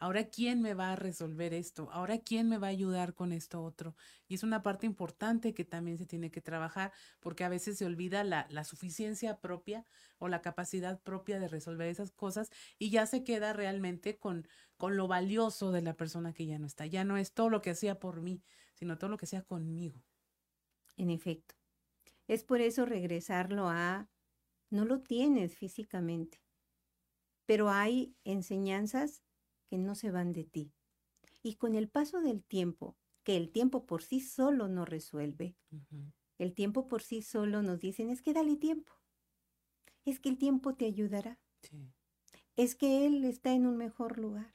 ¿Ahora 0.00 0.28
quién 0.30 0.62
me 0.62 0.74
va 0.74 0.92
a 0.92 0.96
resolver 0.96 1.54
esto? 1.54 1.90
¿Ahora 1.92 2.18
quién 2.18 2.48
me 2.48 2.58
va 2.58 2.68
a 2.68 2.70
ayudar 2.70 3.14
con 3.14 3.32
esto 3.32 3.62
otro? 3.64 3.96
Y 4.28 4.34
es 4.36 4.44
una 4.44 4.62
parte 4.62 4.86
importante 4.86 5.54
que 5.54 5.64
también 5.64 5.98
se 5.98 6.06
tiene 6.06 6.30
que 6.30 6.40
trabajar 6.40 6.92
porque 7.20 7.44
a 7.44 7.48
veces 7.48 7.78
se 7.78 7.84
olvida 7.86 8.22
la, 8.24 8.46
la 8.50 8.64
suficiencia 8.64 9.40
propia 9.40 9.84
o 10.18 10.28
la 10.28 10.40
capacidad 10.40 11.02
propia 11.02 11.40
de 11.40 11.48
resolver 11.48 11.88
esas 11.88 12.12
cosas 12.12 12.50
y 12.78 12.90
ya 12.90 13.06
se 13.06 13.24
queda 13.24 13.52
realmente 13.52 14.18
con, 14.18 14.46
con 14.76 14.96
lo 14.96 15.08
valioso 15.08 15.72
de 15.72 15.82
la 15.82 15.96
persona 15.96 16.32
que 16.32 16.46
ya 16.46 16.58
no 16.60 16.66
está. 16.66 16.86
Ya 16.86 17.04
no 17.04 17.16
es 17.16 17.32
todo 17.34 17.50
lo 17.50 17.60
que 17.60 17.70
hacía 17.70 17.98
por 17.98 18.20
mí, 18.22 18.44
sino 18.74 18.98
todo 18.98 19.10
lo 19.10 19.16
que 19.18 19.26
hacía 19.26 19.42
conmigo. 19.42 20.04
En 20.96 21.10
efecto. 21.10 21.57
Es 22.28 22.44
por 22.44 22.60
eso 22.60 22.84
regresarlo 22.86 23.68
a, 23.68 24.10
no 24.70 24.84
lo 24.84 25.00
tienes 25.00 25.56
físicamente, 25.56 26.40
pero 27.46 27.70
hay 27.70 28.14
enseñanzas 28.24 29.22
que 29.68 29.78
no 29.78 29.94
se 29.94 30.10
van 30.10 30.32
de 30.32 30.44
ti. 30.44 30.72
Y 31.42 31.56
con 31.56 31.74
el 31.74 31.88
paso 31.88 32.20
del 32.20 32.44
tiempo, 32.44 32.96
que 33.24 33.36
el 33.36 33.50
tiempo 33.50 33.86
por 33.86 34.02
sí 34.02 34.20
solo 34.20 34.68
no 34.68 34.84
resuelve, 34.84 35.56
el 36.38 36.54
tiempo 36.54 36.88
por 36.88 37.02
sí 37.02 37.22
solo 37.22 37.62
nos 37.62 37.80
dicen, 37.80 38.10
es 38.10 38.22
que 38.22 38.32
dale 38.32 38.56
tiempo, 38.56 38.92
es 40.04 40.20
que 40.20 40.28
el 40.28 40.38
tiempo 40.38 40.74
te 40.74 40.86
ayudará, 40.86 41.38
Sí. 41.62 41.92
es 42.56 42.74
que 42.74 43.06
Él 43.06 43.24
está 43.24 43.52
en 43.52 43.66
un 43.66 43.76
mejor 43.76 44.18
lugar, 44.18 44.52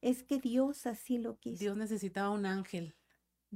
es 0.00 0.22
que 0.22 0.38
Dios 0.38 0.86
así 0.86 1.18
lo 1.18 1.38
quiso. 1.38 1.60
Dios 1.60 1.76
necesitaba 1.76 2.30
un 2.30 2.46
ángel. 2.46 2.94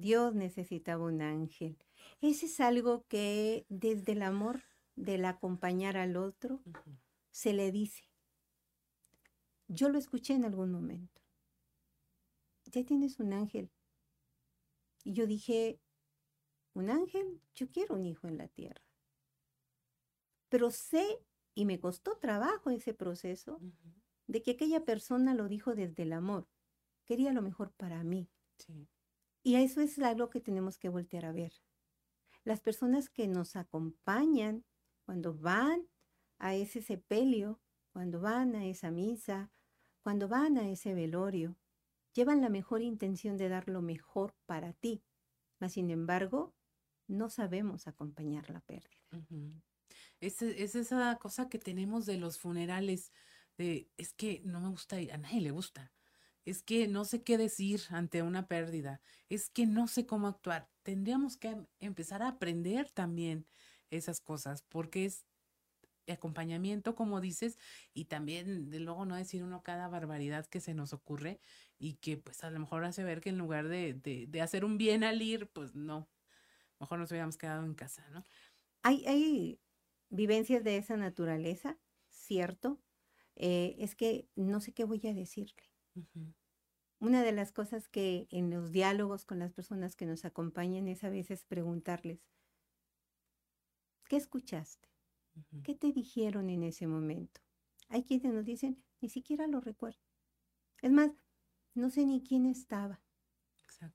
Dios 0.01 0.35
necesitaba 0.35 1.05
un 1.05 1.23
ángel. 1.23 1.79
Ese 2.21 2.47
es 2.47 2.61
algo 2.61 3.05
que 3.07 3.67
desde 3.69 4.13
el 4.13 4.23
amor 4.23 4.63
del 4.97 5.25
acompañar 5.25 5.97
al 5.97 6.17
otro 6.17 6.63
se 7.31 7.53
le 7.53 7.71
dice. 7.71 8.05
Yo 9.69 9.89
lo 9.89 9.99
escuché 9.99 10.35
en 10.35 10.45
algún 10.45 10.73
momento. 10.73 11.21
Ya 12.73 12.85
tienes 12.85 13.21
un 13.21 13.33
ángel. 13.33 13.71
Y 15.05 15.13
yo 15.13 15.27
dije, 15.27 15.81
¿un 16.75 16.91
ángel? 16.91 17.41
Yo 17.55 17.71
quiero 17.71 17.95
un 17.95 18.07
hijo 18.07 18.27
en 18.27 18.39
la 18.39 18.49
tierra. 18.49 18.83
Pero 20.49 20.71
sé, 20.71 21.25
y 21.55 21.65
me 21.65 21.79
costó 21.79 22.17
trabajo 22.19 22.71
ese 22.71 22.95
proceso, 22.95 23.61
de 24.27 24.43
que 24.43 24.53
aquella 24.53 24.85
persona 24.85 25.35
lo 25.35 25.49
dijo 25.49 25.75
desde 25.75 26.03
el 26.03 26.13
amor. 26.13 26.49
Quería 27.05 27.33
lo 27.33 27.43
mejor 27.43 27.73
para 27.73 28.03
mí. 28.05 28.29
Sí. 28.59 28.89
Y 29.43 29.57
eso 29.57 29.81
es 29.81 29.99
algo 29.99 30.31
que 30.31 30.41
tenemos 30.41 30.79
que 30.79 30.89
voltear 30.89 31.25
a 31.25 31.33
ver. 31.33 31.53
Las 32.45 32.61
personas 32.61 33.09
que 33.09 33.27
nos 33.27 33.57
acompañan 33.57 34.65
cuando 35.05 35.35
van 35.35 35.89
a 36.39 36.55
ese 36.55 36.83
sepelio, 36.83 37.61
cuando 37.93 38.21
van 38.21 38.55
a 38.55 38.67
esa 38.67 38.91
misa, 38.91 39.51
cuando 40.03 40.29
van 40.29 40.57
a 40.59 40.69
ese 40.69 40.95
velorio, 40.95 41.57
llevan 42.15 42.41
la 42.41 42.49
mejor 42.49 42.83
intención 42.83 43.37
de 43.37 43.49
dar 43.49 43.69
lo 43.69 43.83
mejor 43.83 44.35
para 44.47 44.73
ti, 44.73 45.05
mas 45.59 45.73
sin 45.73 45.91
embargo, 45.91 46.55
no 47.07 47.29
sabemos 47.29 47.87
acompañar 47.87 48.51
la 48.51 48.61
pérdida. 48.61 49.03
Ujú. 49.13 49.53
Es, 50.21 50.43
es 50.43 50.75
esa 50.75 51.17
cosa 51.17 51.49
que 51.49 51.59
tenemos 51.59 52.07
de 52.07 52.19
los 52.19 52.39
funerales, 52.39 53.13
de 53.59 53.91
es 53.97 54.13
que 54.13 54.43
no 54.45 54.61
me 54.61 54.69
gusta 54.69 54.97
a 54.97 55.19
nadie 55.19 55.41
le 55.41 55.51
gusta. 55.51 55.93
Es 56.45 56.63
que 56.63 56.89
no 56.89 57.05
sé 57.05 57.23
qué 57.23 57.39
decir 57.39 57.83
ante 57.91 58.23
una 58.23 58.49
pérdida, 58.49 59.01
es 59.29 59.51
que 59.51 59.67
no 59.67 59.89
sé 59.89 60.07
cómo 60.07 60.29
actuar. 60.29 60.69
Tendríamos 60.83 61.37
que 61.37 61.49
em, 61.49 61.67
empezar 61.81 62.23
a 62.23 62.29
aprender 62.29 62.91
también 62.91 63.47
esas 63.91 64.21
cosas, 64.21 64.63
porque 64.63 65.05
es 65.07 65.27
acompañamiento, 66.09 66.95
como 66.95 67.21
dices, 67.21 67.59
y 67.95 68.07
también 68.07 68.71
de 68.71 68.81
luego 68.81 69.05
no 69.05 69.17
decir 69.17 69.43
uno 69.45 69.63
cada 69.63 69.89
barbaridad 69.89 70.47
que 70.47 70.61
se 70.61 70.75
nos 70.75 70.93
ocurre 70.93 71.41
y 71.79 71.95
que 71.95 72.17
pues 72.17 72.43
a 72.45 72.51
lo 72.51 72.59
mejor 72.59 72.85
hace 72.85 73.05
ver 73.05 73.21
que 73.21 73.31
en 73.31 73.39
lugar 73.39 73.69
de, 73.69 73.95
de, 73.95 74.41
hacer 74.41 74.65
un 74.65 74.79
bien 74.79 75.05
al 75.05 75.23
ir, 75.23 75.49
pues 75.49 75.75
no, 75.75 76.09
mejor 76.81 76.99
nos 76.99 77.11
hubiéramos 77.11 77.37
quedado 77.37 77.65
en 77.65 77.75
casa, 77.75 78.09
¿no? 78.11 78.25
Hay, 78.83 79.07
hay 79.07 79.61
vivencias 80.09 80.65
de 80.65 80.77
esa 80.79 80.97
naturaleza, 80.97 81.79
cierto, 82.09 82.81
eh, 83.37 83.77
es 83.79 83.95
que 83.95 84.29
no 84.35 84.61
sé 84.61 84.73
qué 84.73 84.85
voy 84.85 85.07
a 85.07 85.15
decirle. 85.15 85.70
Una 86.99 87.23
de 87.23 87.33
las 87.33 87.53
cosas 87.53 87.89
que 87.89 88.27
en 88.31 88.51
los 88.51 88.73
diálogos 88.73 89.25
con 89.25 89.39
las 89.39 89.53
personas 89.53 89.97
que 89.97 90.07
nos 90.07 90.25
acompañan 90.25 90.87
es 90.89 91.03
a 91.05 91.11
veces 91.11 91.45
preguntarles, 91.45 92.21
¿qué 94.09 94.17
escuchaste? 94.17 94.89
¿Qué 95.63 95.75
te 95.75 95.93
dijeron 95.93 96.51
en 96.51 96.63
ese 96.63 96.87
momento? 96.87 97.41
Hay 97.89 98.05
quienes 98.05 98.33
nos 98.33 98.45
dicen, 98.45 98.83
ni 99.01 99.09
siquiera 99.09 99.47
lo 99.47 99.61
recuerdo. 99.61 100.01
Es 100.83 100.93
más, 100.93 101.11
no 101.75 101.91
sé 101.91 102.05
ni 102.05 102.23
quién 102.23 102.47
estaba. 102.47 103.01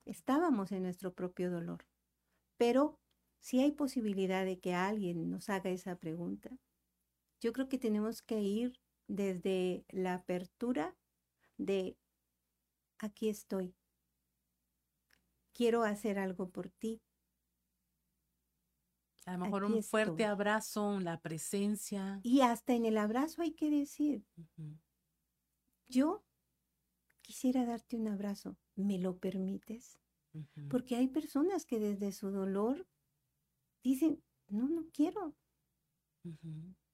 Estábamos 0.04 0.72
en 0.72 0.82
nuestro 0.82 1.14
propio 1.14 1.50
dolor. 1.50 1.86
Pero 2.56 2.98
si 3.38 3.60
hay 3.60 3.72
posibilidad 3.72 4.44
de 4.44 4.58
que 4.58 4.74
alguien 4.74 5.30
nos 5.30 5.48
haga 5.48 5.70
esa 5.70 5.96
pregunta, 5.96 6.50
yo 7.40 7.52
creo 7.52 7.68
que 7.68 7.78
tenemos 7.78 8.22
que 8.22 8.40
ir 8.40 8.80
desde 9.06 9.84
la 9.90 10.14
apertura 10.14 10.96
de 11.56 11.96
aquí 12.98 13.28
estoy. 13.28 13.74
Quiero 15.52 15.84
hacer 15.84 16.18
algo 16.18 16.50
por 16.50 16.70
ti. 16.70 17.02
A 19.24 19.32
lo 19.32 19.38
mejor 19.38 19.64
un 19.64 19.82
fuerte 19.82 20.24
abrazo, 20.24 21.00
la 21.00 21.20
presencia. 21.20 22.20
Y 22.22 22.42
hasta 22.42 22.74
en 22.74 22.86
el 22.86 22.96
abrazo 22.96 23.42
hay 23.42 23.52
que 23.54 23.70
decir, 23.70 24.24
yo 25.88 26.24
quisiera 27.22 27.64
darte 27.64 27.96
un 27.96 28.06
abrazo, 28.06 28.56
¿me 28.76 28.98
lo 28.98 29.18
permites? 29.18 29.98
Porque 30.68 30.96
hay 30.96 31.08
personas 31.08 31.64
que 31.66 31.80
desde 31.80 32.12
su 32.12 32.30
dolor 32.30 32.86
dicen, 33.82 34.22
no, 34.48 34.68
no 34.68 34.86
quiero. 34.92 35.34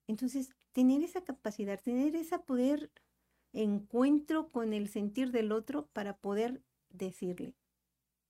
Entonces, 0.06 0.50
tener 0.72 1.02
esa 1.02 1.22
capacidad, 1.22 1.80
tener 1.80 2.16
ese 2.16 2.38
poder 2.38 2.90
encuentro 3.52 4.48
con 4.48 4.72
el 4.72 4.88
sentir 4.88 5.30
del 5.30 5.52
otro 5.52 5.86
para 5.88 6.16
poder 6.18 6.62
decirle, 6.88 7.56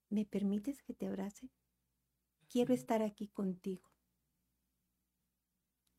¿me 0.09 0.25
permites 0.25 0.83
que 0.83 0.95
te 0.95 1.07
abrace? 1.07 1.50
Quiero 2.49 2.75
estar 2.75 3.02
aquí 3.02 3.29
contigo. 3.29 3.91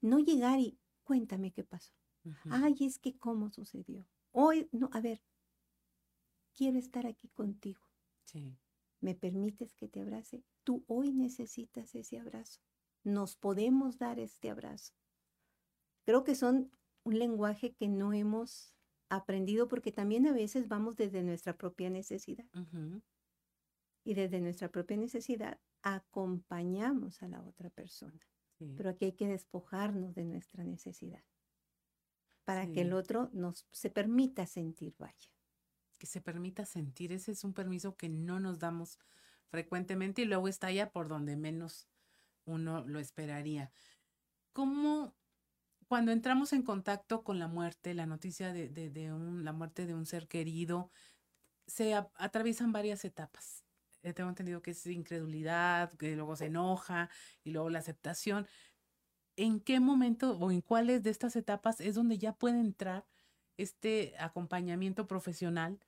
No 0.02 0.20
llegar 0.20 0.60
y 0.60 0.78
cuéntame 1.04 1.52
qué 1.52 1.64
pasó. 1.64 1.94
Ay, 2.50 2.76
es 2.82 3.00
que 3.00 3.18
cómo 3.18 3.50
sucedió. 3.50 4.08
Hoy, 4.32 4.70
no, 4.72 4.90
a 4.94 5.02
ver, 5.02 5.22
quiero 6.54 6.78
estar 6.78 7.06
aquí 7.06 7.30
contigo. 7.30 7.82
Sí. 8.24 8.58
¿Me 9.00 9.16
permites 9.16 9.74
que 9.74 9.88
te 9.88 10.02
abrace? 10.02 10.44
Tú 10.64 10.84
hoy 10.88 11.12
necesitas 11.12 11.94
ese 11.96 12.20
abrazo. 12.20 12.62
Nos 13.04 13.36
podemos 13.36 13.98
dar 13.98 14.20
este 14.20 14.50
abrazo. 14.50 14.94
Creo 16.06 16.24
que 16.24 16.36
son 16.36 16.72
un 17.04 17.20
lenguaje 17.20 17.74
que 17.74 17.90
no 17.90 18.14
hemos 18.14 18.73
aprendido 19.16 19.68
porque 19.68 19.92
también 19.92 20.28
a 20.28 20.34
veces 20.34 20.68
vamos 20.68 20.96
desde 20.96 21.24
nuestra 21.24 21.58
propia 21.58 21.90
necesidad. 21.90 22.46
Y 24.04 24.14
desde 24.14 24.42
nuestra 24.42 24.70
propia 24.70 24.98
necesidad 24.98 25.60
acompañamos 25.82 27.22
a 27.22 27.28
la 27.28 27.42
otra 27.42 27.70
persona. 27.70 28.20
Pero 28.78 28.90
aquí 28.90 29.06
hay 29.06 29.12
que 29.14 29.28
despojarnos 29.28 30.16
de 30.16 30.24
nuestra 30.24 30.64
necesidad 30.64 31.24
para 32.46 32.72
que 32.72 32.82
el 32.82 32.94
otro 32.94 33.30
nos 33.34 33.68
se 33.72 33.90
permita 33.90 34.46
sentir, 34.46 34.96
vaya. 34.98 35.32
Que 35.98 36.08
se 36.08 36.22
permita 36.22 36.66
sentir, 36.66 37.12
ese 37.12 37.32
es 37.32 37.44
un 37.44 37.54
permiso 37.54 37.96
que 37.96 38.10
no 38.10 38.40
nos 38.40 38.60
damos 38.60 39.00
frecuentemente 39.48 40.22
y 40.22 40.26
luego 40.26 40.48
está 40.48 40.72
ya 40.72 40.92
por 40.92 41.08
donde 41.08 41.36
menos 41.36 41.88
uno 42.46 42.86
lo 42.86 43.00
esperaría. 43.00 43.72
¿Cómo 44.54 45.16
cuando 45.88 46.12
entramos 46.12 46.54
en 46.54 46.64
contacto 46.64 47.24
con 47.24 47.40
la 47.40 47.48
muerte, 47.48 47.94
la 47.94 48.06
noticia 48.06 48.54
de, 48.54 48.70
la 49.44 49.54
muerte 49.54 49.86
de 49.86 49.94
un 49.94 50.06
ser 50.06 50.28
querido, 50.28 50.92
se 51.68 51.94
atraviesan 51.94 52.72
varias 52.72 53.06
etapas. 53.06 53.64
Eh, 54.04 54.14
tengo 54.14 54.30
entendido 54.30 54.62
que 54.62 54.72
es 54.72 54.86
incredulidad, 54.86 55.94
que 55.94 56.16
luego 56.16 56.36
se 56.36 56.48
enoja 56.48 57.10
y 57.44 57.52
luego 57.52 57.70
la 57.70 57.80
aceptación. 57.80 58.48
¿En 59.36 59.60
qué 59.60 59.80
momento 59.80 60.38
o 60.38 60.52
en 60.52 60.62
cuáles 60.62 61.04
de 61.04 61.10
estas 61.10 61.36
etapas 61.36 61.80
es 61.80 61.96
donde 61.96 62.18
ya 62.18 62.34
puede 62.34 62.60
entrar 62.60 63.08
este 63.58 64.14
acompañamiento 64.20 65.08
profesional, 65.08 65.80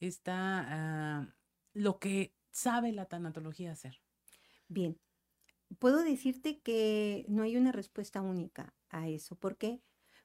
está 0.00 0.64
ah, 0.68 1.34
lo 1.74 1.98
que 1.98 2.34
sabe 2.50 2.92
la 2.92 3.06
tanatología 3.06 3.72
hacer? 3.72 4.00
Bien, 4.68 4.98
puedo 5.78 6.02
decirte 6.02 6.60
que 6.60 7.26
no 7.28 7.42
hay 7.42 7.56
una 7.56 7.72
respuesta 7.72 8.22
única 8.22 8.77
a 8.90 9.08
eso. 9.08 9.36
¿Por 9.36 9.56
qué? 9.56 9.80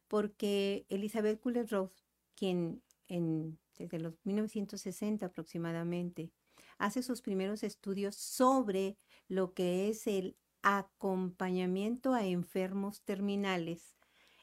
Porque 0.08 0.86
Elizabeth 0.90 1.40
Kubler-Ross, 1.40 2.06
quien 2.36 2.82
en, 3.08 3.60
desde 3.78 4.00
los 4.00 4.16
1960 4.24 5.26
aproximadamente 5.26 6.32
hace 6.78 7.04
sus 7.04 7.22
primeros 7.22 7.64
estudios 7.64 8.16
sobre 8.16 8.98
lo 9.28 9.54
que 9.54 9.90
es 9.90 10.08
el 10.08 10.38
acompañamiento 10.62 12.14
a 12.14 12.26
enfermos 12.26 13.02
terminales. 13.04 13.96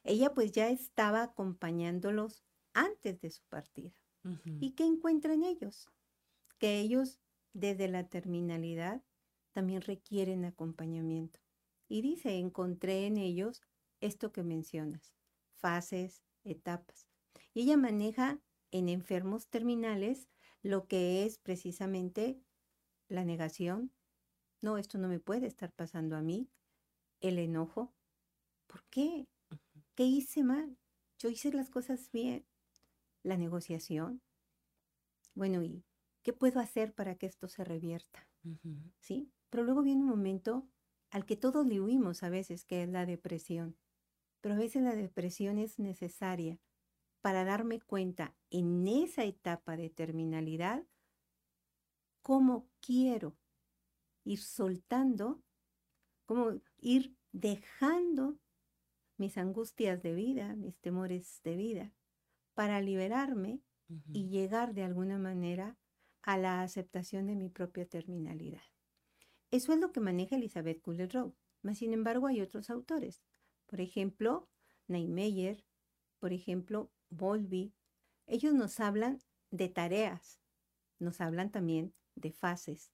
Ella 0.04 0.32
pues 0.34 0.52
ya 0.52 0.68
estaba 0.68 1.22
acompañándolos 1.22 2.44
antes 2.72 3.20
de 3.20 3.30
su 3.30 3.42
partida. 3.48 3.92
¿Y 4.60 4.72
qué 4.72 4.84
encuentra 4.84 5.32
en 5.32 5.44
ellos? 5.44 5.88
Que 6.58 6.78
ellos 6.80 7.18
desde 7.54 7.88
la 7.88 8.06
terminalidad 8.08 9.02
también 9.52 9.80
requieren 9.80 10.44
acompañamiento. 10.44 11.40
Y 11.88 12.02
dice, 12.02 12.36
encontré 12.36 13.06
en 13.06 13.16
ellos 13.16 13.62
esto 14.00 14.32
que 14.32 14.42
mencionas, 14.42 15.14
fases, 15.54 16.22
etapas. 16.44 17.08
Y 17.54 17.62
ella 17.62 17.76
maneja 17.76 18.40
en 18.70 18.88
enfermos 18.88 19.48
terminales 19.48 20.28
lo 20.62 20.86
que 20.86 21.24
es 21.24 21.38
precisamente 21.38 22.40
la 23.08 23.24
negación. 23.24 23.92
No, 24.62 24.78
esto 24.78 24.98
no 24.98 25.08
me 25.08 25.20
puede 25.20 25.46
estar 25.46 25.72
pasando 25.72 26.16
a 26.16 26.22
mí. 26.22 26.48
El 27.20 27.38
enojo. 27.38 27.92
¿Por 28.66 28.84
qué? 28.84 29.26
¿Qué 29.94 30.04
hice 30.04 30.44
mal? 30.44 30.78
Yo 31.18 31.28
hice 31.28 31.52
las 31.52 31.70
cosas 31.70 32.10
bien. 32.12 32.46
La 33.22 33.36
negociación. 33.36 34.22
Bueno, 35.34 35.62
¿y 35.62 35.84
qué 36.22 36.32
puedo 36.32 36.60
hacer 36.60 36.94
para 36.94 37.16
que 37.16 37.26
esto 37.26 37.48
se 37.48 37.64
revierta? 37.64 38.28
¿Sí? 39.00 39.30
Pero 39.50 39.64
luego 39.64 39.82
viene 39.82 40.02
un 40.02 40.08
momento 40.08 40.68
al 41.10 41.26
que 41.26 41.36
todos 41.36 41.66
le 41.66 41.80
huimos 41.80 42.22
a 42.22 42.30
veces, 42.30 42.64
que 42.64 42.82
es 42.82 42.88
la 42.88 43.04
depresión. 43.04 43.76
Pero 44.40 44.54
a 44.54 44.58
veces 44.58 44.82
la 44.82 44.94
depresión 44.94 45.58
es 45.58 45.78
necesaria 45.78 46.58
para 47.20 47.44
darme 47.44 47.80
cuenta 47.80 48.34
en 48.50 48.88
esa 48.88 49.24
etapa 49.24 49.76
de 49.76 49.90
terminalidad 49.90 50.84
cómo 52.22 52.68
quiero 52.80 53.36
ir 54.24 54.40
soltando, 54.40 55.42
cómo 56.24 56.60
ir 56.78 57.16
dejando 57.32 58.38
mis 59.16 59.36
angustias 59.36 60.02
de 60.02 60.14
vida, 60.14 60.56
mis 60.56 60.78
temores 60.78 61.40
de 61.44 61.56
vida, 61.56 61.92
para 62.54 62.80
liberarme 62.80 63.60
y 64.12 64.28
llegar 64.28 64.72
de 64.72 64.84
alguna 64.84 65.18
manera 65.18 65.76
a 66.22 66.38
la 66.38 66.62
aceptación 66.62 67.26
de 67.26 67.34
mi 67.34 67.48
propia 67.48 67.86
terminalidad. 67.86 68.62
Eso 69.50 69.72
es 69.72 69.80
lo 69.80 69.92
que 69.92 70.00
maneja 70.00 70.36
Elizabeth 70.36 70.80
Kubler-Ross. 70.80 71.34
Mas, 71.62 71.78
sin 71.78 71.92
embargo, 71.92 72.28
hay 72.28 72.40
otros 72.40 72.70
autores. 72.70 73.20
Por 73.70 73.80
ejemplo, 73.80 74.48
Neymeyer, 74.88 75.64
por 76.18 76.32
ejemplo, 76.32 76.90
Volby. 77.08 77.72
Ellos 78.26 78.52
nos 78.52 78.80
hablan 78.80 79.20
de 79.52 79.68
tareas, 79.68 80.40
nos 80.98 81.20
hablan 81.20 81.52
también 81.52 81.94
de 82.16 82.32
fases. 82.32 82.92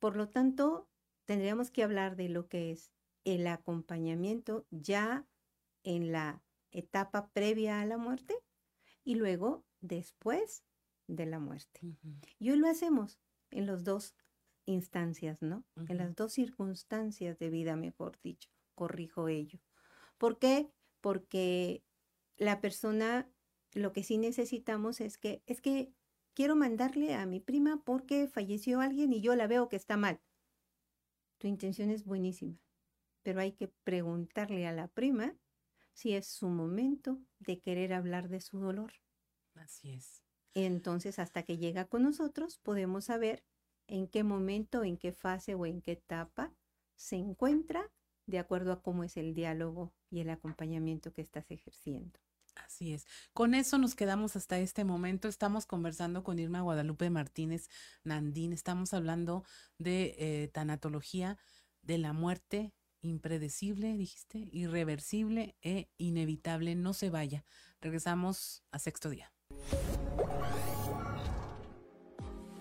Por 0.00 0.16
lo 0.16 0.28
tanto, 0.28 0.88
tendríamos 1.26 1.70
que 1.70 1.84
hablar 1.84 2.16
de 2.16 2.28
lo 2.28 2.48
que 2.48 2.72
es 2.72 2.90
el 3.24 3.46
acompañamiento 3.46 4.66
ya 4.70 5.28
en 5.84 6.10
la 6.10 6.42
etapa 6.72 7.30
previa 7.32 7.80
a 7.80 7.86
la 7.86 7.96
muerte 7.96 8.34
y 9.04 9.14
luego 9.14 9.64
después 9.80 10.64
de 11.06 11.26
la 11.26 11.38
muerte. 11.38 11.82
Y 12.40 12.50
hoy 12.50 12.58
lo 12.58 12.68
hacemos 12.68 13.20
en 13.50 13.66
los 13.66 13.84
dos 13.84 14.16
instancias, 14.66 15.40
¿no? 15.40 15.64
En 15.88 15.98
las 15.98 16.16
dos 16.16 16.32
circunstancias 16.32 17.38
de 17.38 17.48
vida, 17.48 17.76
mejor 17.76 18.18
dicho, 18.22 18.50
corrijo 18.74 19.28
ello. 19.28 19.60
¿Por 20.20 20.38
qué? 20.38 20.70
Porque 21.00 21.82
la 22.36 22.60
persona, 22.60 23.26
lo 23.72 23.94
que 23.94 24.04
sí 24.04 24.18
necesitamos 24.18 25.00
es 25.00 25.16
que, 25.16 25.42
es 25.46 25.62
que 25.62 25.94
quiero 26.34 26.56
mandarle 26.56 27.14
a 27.14 27.24
mi 27.24 27.40
prima 27.40 27.82
porque 27.84 28.28
falleció 28.28 28.82
alguien 28.82 29.14
y 29.14 29.22
yo 29.22 29.34
la 29.34 29.46
veo 29.46 29.70
que 29.70 29.76
está 29.76 29.96
mal. 29.96 30.20
Tu 31.38 31.46
intención 31.46 31.88
es 31.88 32.04
buenísima, 32.04 32.60
pero 33.22 33.40
hay 33.40 33.52
que 33.52 33.68
preguntarle 33.68 34.66
a 34.66 34.72
la 34.72 34.88
prima 34.88 35.38
si 35.94 36.12
es 36.12 36.26
su 36.26 36.48
momento 36.48 37.18
de 37.38 37.58
querer 37.62 37.94
hablar 37.94 38.28
de 38.28 38.42
su 38.42 38.58
dolor. 38.58 38.92
Así 39.54 39.90
es. 39.90 40.22
Entonces, 40.52 41.18
hasta 41.18 41.44
que 41.44 41.56
llega 41.56 41.86
con 41.86 42.02
nosotros, 42.02 42.58
podemos 42.58 43.06
saber 43.06 43.42
en 43.86 44.06
qué 44.06 44.22
momento, 44.22 44.84
en 44.84 44.98
qué 44.98 45.12
fase 45.12 45.54
o 45.54 45.64
en 45.64 45.80
qué 45.80 45.92
etapa 45.92 46.52
se 46.94 47.16
encuentra 47.16 47.90
de 48.30 48.38
acuerdo 48.38 48.72
a 48.72 48.82
cómo 48.82 49.04
es 49.04 49.16
el 49.16 49.34
diálogo 49.34 49.92
y 50.10 50.20
el 50.20 50.30
acompañamiento 50.30 51.12
que 51.12 51.22
estás 51.22 51.50
ejerciendo. 51.50 52.18
Así 52.56 52.92
es. 52.92 53.06
Con 53.32 53.54
eso 53.54 53.78
nos 53.78 53.94
quedamos 53.94 54.36
hasta 54.36 54.58
este 54.58 54.84
momento. 54.84 55.28
Estamos 55.28 55.66
conversando 55.66 56.24
con 56.24 56.38
Irma 56.38 56.60
Guadalupe 56.60 57.10
Martínez 57.10 57.68
Nandín. 58.04 58.52
Estamos 58.52 58.92
hablando 58.92 59.44
de 59.78 60.14
eh, 60.18 60.48
tanatología, 60.48 61.38
de 61.82 61.98
la 61.98 62.12
muerte 62.12 62.74
impredecible, 63.02 63.96
dijiste, 63.96 64.48
irreversible 64.52 65.56
e 65.62 65.88
inevitable. 65.96 66.74
No 66.74 66.92
se 66.92 67.10
vaya. 67.10 67.44
Regresamos 67.80 68.62
a 68.72 68.78
sexto 68.78 69.10
día. 69.10 69.32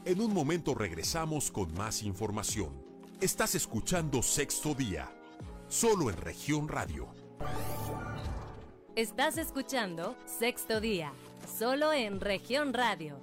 En 0.05 0.21
un 0.21 0.33
momento 0.33 0.73
regresamos 0.75 1.51
con 1.51 1.73
más 1.73 2.03
información. 2.03 2.89
Estás 3.21 3.53
escuchando 3.53 4.23
Sexto 4.23 4.73
Día, 4.73 5.11
solo 5.69 6.09
en 6.09 6.17
región 6.17 6.67
radio. 6.67 7.07
Estás 8.95 9.37
escuchando 9.37 10.17
Sexto 10.25 10.81
Día, 10.81 11.13
solo 11.59 11.93
en 11.93 12.19
región 12.19 12.73
radio. 12.73 13.21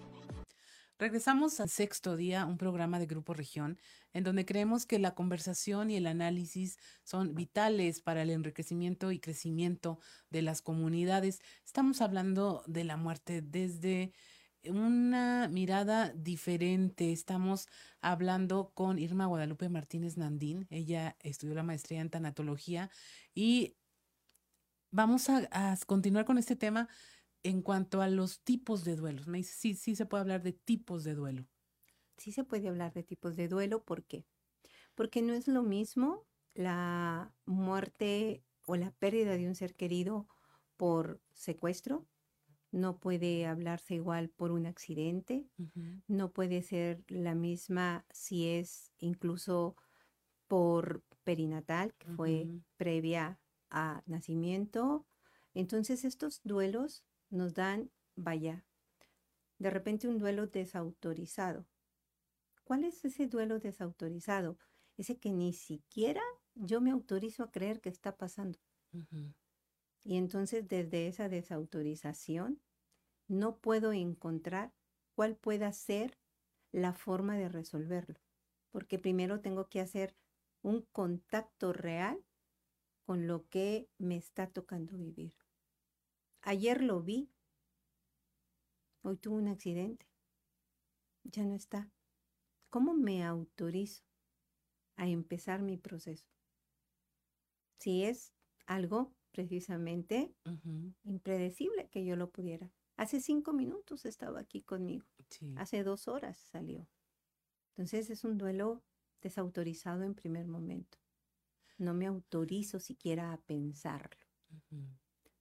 Regresamos 0.99 1.61
al 1.61 1.69
sexto 1.69 2.17
día, 2.17 2.47
un 2.47 2.57
programa 2.57 2.99
de 2.99 3.05
Grupo 3.05 3.35
Región, 3.35 3.79
en 4.15 4.25
donde 4.25 4.47
creemos 4.47 4.87
que 4.87 4.99
la 4.99 5.15
conversación 5.15 5.91
y 5.91 5.97
el 5.97 6.07
análisis 6.07 6.79
son 7.03 7.35
vitales 7.35 8.01
para 8.01 8.23
el 8.23 8.31
enriquecimiento 8.31 9.13
y 9.13 9.19
crecimiento 9.19 9.99
de 10.31 10.41
las 10.41 10.63
comunidades. 10.63 11.41
Estamos 11.67 12.01
hablando 12.01 12.63
de 12.67 12.85
la 12.85 12.97
muerte 12.97 13.43
desde 13.43 14.15
una 14.71 15.49
mirada 15.49 16.13
diferente. 16.13 17.13
Estamos 17.13 17.69
hablando 18.01 18.73
con 18.75 18.99
Irma 18.99 19.27
Guadalupe 19.27 19.69
Martínez 19.69 20.17
Nandín. 20.17 20.67
Ella 20.71 21.17
estudió 21.21 21.55
la 21.55 21.63
maestría 21.63 22.01
en 22.01 22.11
tanatología 22.11 22.91
y 23.35 23.77
vamos 24.91 25.29
a, 25.29 25.77
continuar 25.87 26.25
con 26.25 26.39
este 26.39 26.57
tema 26.57 26.89
en 27.43 27.63
cuanto 27.63 28.03
a 28.03 28.09
los 28.09 28.41
tipos 28.41 28.85
de 28.85 28.97
duelos. 28.97 29.27
Me 29.27 29.39
dice, 29.39 29.55
sí, 29.57 29.75
sí 29.75 29.95
se 29.95 30.07
puede 30.07 30.23
hablar 30.23 30.43
de 30.43 30.53
tipos 30.53 31.05
de 31.05 31.15
duelo. 31.15 31.47
Sí 32.17 32.33
se 32.33 32.45
puede 32.45 32.69
hablar 32.69 32.93
de 32.93 33.03
tipos 33.03 33.37
de 33.37 33.49
duelo. 33.49 33.85
¿Por 33.85 34.05
qué? 34.05 34.25
Porque 34.95 35.23
no 35.23 35.35
es 35.35 35.49
lo 35.49 35.63
mismo 35.63 36.27
la 36.55 37.33
muerte 37.45 38.43
o 38.67 38.77
la 38.77 38.91
pérdida 38.93 39.37
de 39.37 39.47
un 39.47 39.55
ser 39.55 39.75
querido 39.75 40.27
por 40.77 41.21
secuestro. 41.35 42.07
No 42.77 42.99
puede 42.99 43.47
hablarse 43.47 43.95
igual 43.95 44.29
por 44.29 44.53
un 44.53 44.67
accidente. 44.67 45.49
No 46.09 46.35
puede 46.35 46.61
ser 46.61 47.03
la 47.09 47.35
misma 47.35 48.05
si 48.11 48.49
es 48.49 48.93
incluso 48.99 49.77
por 50.47 51.03
perinatal, 51.25 51.95
que 51.95 52.11
fue 52.11 52.47
previa 52.77 53.41
a 53.71 54.03
nacimiento. 54.05 55.07
Entonces 55.55 56.05
estos 56.05 56.43
duelos 56.45 57.03
nos 57.31 57.55
dan, 57.55 57.91
vaya, 58.15 58.67
de 59.59 59.71
repente 59.71 60.07
un 60.07 60.19
duelo 60.19 60.47
desautorizado. 60.47 61.67
¿Cuál 62.63 62.85
es 62.85 63.03
ese 63.07 63.27
duelo 63.27 63.59
desautorizado? 63.59 64.59
Ese 64.99 65.17
que 65.17 65.31
ni 65.31 65.55
siquiera 65.55 66.21
yo 66.55 66.83
me 66.83 66.91
autorizo 66.91 67.43
a 67.43 67.51
creer 67.51 67.81
que 67.81 67.89
está 67.89 68.19
pasando. 68.19 68.59
Y 70.05 70.19
entonces 70.19 70.69
desde 70.69 71.09
esa 71.09 71.31
desautorización 71.31 72.61
no 73.29 73.59
puedo 73.59 73.93
encontrar 73.93 74.73
cuál 75.15 75.37
pueda 75.37 75.73
ser 75.73 76.19
la 76.73 76.93
forma 76.93 77.37
de 77.37 77.49
resolverlo. 77.49 78.21
Porque 78.71 78.99
primero 78.99 79.41
tengo 79.41 79.69
que 79.69 79.81
hacer 79.81 80.15
un 80.63 80.83
contacto 80.93 81.73
real 81.73 82.23
con 83.05 83.27
lo 83.27 83.49
que 83.49 83.89
me 83.99 84.17
está 84.17 84.49
tocando 84.49 84.97
vivir. 84.97 85.35
Ayer 86.43 86.83
lo 86.83 87.03
vi. 87.03 87.31
Hoy 89.03 89.17
tuvo 89.17 89.37
un 89.37 89.49
accidente. 89.49 90.07
Ya 91.25 91.45
no 91.45 91.55
está. 91.55 91.91
¿Cómo 92.69 92.95
me 92.95 93.25
autorizo 93.25 94.05
a 94.97 95.09
empezar 95.09 95.63
mi 95.63 95.77
proceso? 95.77 96.27
Si 97.79 98.05
es 98.05 98.33
algo 98.67 99.15
precisamente 99.31 100.35
impredecible 101.05 101.89
que 101.91 102.05
yo 102.05 102.17
lo 102.17 102.31
pudiera. 102.31 102.73
Hace 102.97 103.21
cinco 103.21 103.53
minutos 103.53 104.07
estaba 104.07 104.41
aquí 104.41 104.63
conmigo. 104.63 105.07
Hace 105.57 105.83
dos 105.83 106.09
horas 106.09 106.39
salió. 106.39 106.89
Entonces 107.71 108.09
es 108.09 108.25
un 108.25 108.39
duelo 108.39 108.83
desautorizado 109.21 110.03
en 110.03 110.15
primer 110.15 110.47
momento. 110.47 110.99
No 111.79 111.93
me 111.93 112.07
autorizo 112.07 112.81
siquiera 112.81 113.33
a 113.33 113.41
pensarlo. 113.43 114.25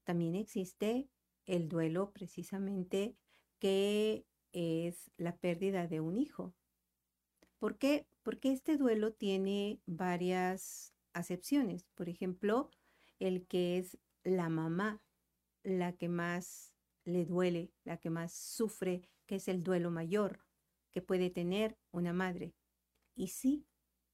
También 0.04 0.36
existe 0.36 1.10
el 1.46 1.70
duelo 1.70 2.12
precisamente 2.12 3.16
que 3.60 4.26
es 4.52 5.12
la 5.18 5.38
pérdida 5.38 5.88
de 5.88 6.02
un 6.02 6.18
hijo. 6.18 6.54
¿Por 7.58 7.78
qué? 7.78 8.06
Porque 8.22 8.52
este 8.52 8.76
duelo 8.76 9.14
tiene 9.14 9.80
varias 9.86 10.94
acepciones. 11.14 11.86
Por 11.96 12.10
ejemplo, 12.10 12.70
el 13.20 13.48
que 13.48 13.78
es 13.78 13.98
la 14.24 14.50
mamá 14.50 15.02
la 15.64 15.94
que 15.94 16.10
más 16.10 16.75
le 17.06 17.26
duele, 17.26 17.72
la 17.84 17.98
que 17.98 18.10
más 18.10 18.34
sufre, 18.34 19.10
que 19.26 19.36
es 19.36 19.48
el 19.48 19.64
duelo 19.64 19.92
mayor 19.92 20.46
que 20.96 21.02
puede 21.02 21.30
tener 21.30 21.78
una 21.92 22.14
madre. 22.14 22.56
Y 23.16 23.28
sí, 23.28 23.68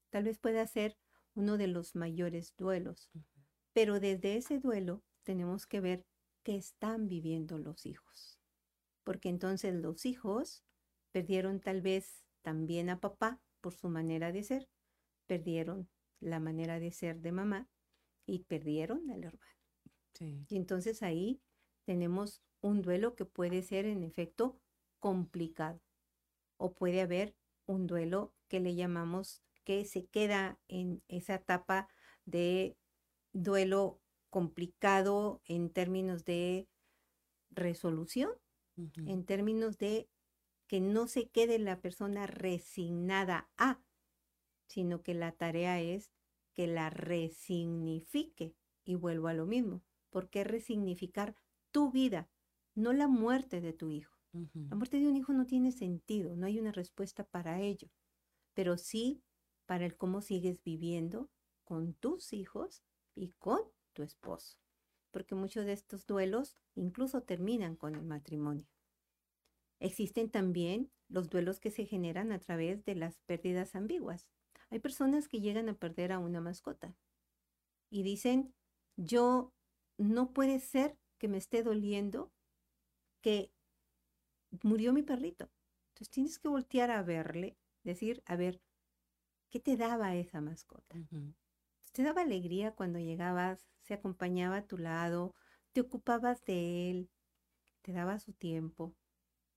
tal 0.10 0.24
vez 0.24 0.40
pueda 0.40 0.66
ser 0.66 0.98
uno 1.36 1.58
de 1.58 1.68
los 1.68 1.96
mayores 1.96 2.56
duelos, 2.58 3.12
pero 3.72 4.00
desde 4.00 4.36
ese 4.36 4.60
duelo 4.60 5.04
tenemos 5.24 5.68
que 5.68 5.80
ver 5.80 6.06
qué 6.44 6.56
están 6.56 7.08
viviendo 7.08 7.60
los 7.60 7.86
hijos. 7.86 8.40
Porque 9.04 9.30
entonces 9.30 9.76
los 9.76 10.08
hijos 10.08 10.64
perdieron 11.12 11.60
tal 11.60 11.82
vez 11.82 12.24
también 12.42 12.90
a 12.90 13.00
papá 13.00 13.40
por 13.62 13.74
su 13.74 13.90
manera 13.90 14.32
de 14.32 14.42
ser, 14.42 14.68
perdieron 15.28 15.88
la 16.20 16.40
manera 16.40 16.80
de 16.80 16.92
ser 16.92 17.22
de 17.22 17.32
mamá 17.32 17.70
y 18.26 18.40
perdieron 18.46 19.10
al 19.12 19.24
hermano. 19.24 19.52
Y 20.20 20.56
entonces 20.56 21.04
ahí 21.04 21.42
tenemos 21.86 22.44
un 22.62 22.82
duelo 22.82 23.16
que 23.16 23.26
puede 23.26 23.62
ser 23.64 23.86
en 23.86 24.04
efecto 24.04 24.60
complicado 25.00 25.82
o 26.58 26.74
puede 26.74 27.02
haber 27.02 27.36
un 27.66 27.88
duelo 27.88 28.34
que 28.48 28.60
le 28.60 28.76
llamamos 28.76 29.44
que 29.64 29.86
se 29.86 30.06
queda 30.06 30.60
en 30.68 31.04
esa 31.08 31.36
etapa 31.36 31.88
de 32.26 32.78
duelo 33.34 34.00
complicado 34.30 35.42
en 35.46 35.70
términos 35.70 36.26
de 36.26 36.68
resolución, 37.50 38.32
en 38.78 39.26
términos 39.26 39.78
de 39.78 40.10
que 40.68 40.80
no 40.80 41.08
se 41.08 41.30
quede 41.30 41.60
la 41.60 41.82
persona 41.82 42.28
resignada 42.28 43.50
a, 43.58 43.82
sino 44.68 45.04
que 45.04 45.14
la 45.14 45.34
tarea 45.34 45.82
es 45.82 46.12
que 46.54 46.68
la 46.68 46.90
resignifique. 46.90 48.56
Y 48.84 48.96
vuelvo 48.96 49.28
a 49.28 49.34
lo 49.34 49.46
mismo, 49.46 49.84
¿por 50.10 50.30
qué 50.30 50.44
resignificar 50.44 51.36
tu 51.72 51.92
vida, 51.92 52.30
no 52.76 52.94
la 52.94 53.08
muerte 53.08 53.62
de 53.62 53.74
tu 53.74 53.90
hijo? 53.90 54.16
La 54.54 54.78
muerte 54.78 54.98
de 54.98 55.08
un 55.08 55.18
hijo 55.18 55.34
no 55.34 55.46
tiene 55.46 55.74
sentido, 55.74 56.38
no 56.38 56.46
hay 56.46 56.58
una 56.58 56.72
respuesta 56.72 57.26
para 57.26 57.60
ello, 57.60 57.90
pero 58.54 58.78
sí 58.78 59.22
para 59.66 59.86
el 59.86 59.98
cómo 59.98 60.22
sigues 60.22 60.64
viviendo 60.64 61.30
con 61.66 61.94
tus 61.96 62.32
hijos 62.32 62.82
y 63.14 63.30
con 63.40 63.60
tu 63.92 64.04
esposo, 64.04 64.58
porque 65.12 65.36
muchos 65.36 65.66
de 65.66 65.74
estos 65.74 66.06
duelos 66.06 66.58
incluso 66.76 67.24
terminan 67.24 67.76
con 67.76 67.96
el 67.96 68.06
matrimonio. 68.06 68.68
Existen 69.80 70.30
también 70.30 70.92
los 71.10 71.30
duelos 71.30 71.60
que 71.60 71.72
se 71.72 71.86
generan 71.86 72.32
a 72.32 72.40
través 72.40 72.86
de 72.86 72.96
las 72.96 73.20
pérdidas 73.26 73.76
ambiguas. 73.76 74.30
Hay 74.70 74.80
personas 74.80 75.28
que 75.28 75.42
llegan 75.42 75.68
a 75.68 75.74
perder 75.74 76.14
a 76.14 76.20
una 76.20 76.40
mascota 76.40 76.96
y 77.90 78.04
dicen, 78.04 78.54
yo 78.96 79.54
no 79.98 80.32
puede 80.32 80.60
ser 80.60 80.98
que 81.18 81.28
me 81.28 81.38
esté 81.38 81.64
doliendo 81.64 82.32
que 83.22 83.52
murió 84.64 84.94
mi 84.94 85.04
perrito. 85.04 85.50
Entonces 85.90 86.10
tienes 86.10 86.40
que 86.40 86.48
voltear 86.48 86.92
a 86.92 87.04
verle, 87.04 87.58
decir, 87.84 88.24
a 88.26 88.36
ver, 88.36 88.62
¿qué 89.50 89.60
te 89.60 89.78
daba 89.78 90.16
esa 90.16 90.42
mascota? 90.42 90.98
¿Te 91.92 92.04
daba 92.04 92.22
alegría 92.22 92.72
cuando 92.72 93.00
llegabas, 93.00 93.68
se 93.82 93.94
acompañaba 93.94 94.58
a 94.58 94.68
tu 94.68 94.78
lado, 94.78 95.36
te 95.74 95.82
ocupabas 95.82 96.44
de 96.46 96.92
él, 96.92 97.10
te 97.82 97.92
daba 97.92 98.20
su 98.20 98.34
tiempo? 98.34 98.96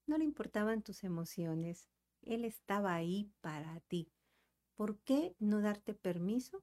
no 0.06 0.18
le 0.18 0.24
importaban 0.24 0.82
tus 0.82 1.04
emociones, 1.04 1.88
Él 2.22 2.44
estaba 2.44 2.94
ahí 2.94 3.30
para 3.40 3.80
ti. 3.80 4.12
¿Por 4.74 4.98
qué 5.00 5.34
no 5.38 5.60
darte 5.60 5.94
permiso 5.94 6.62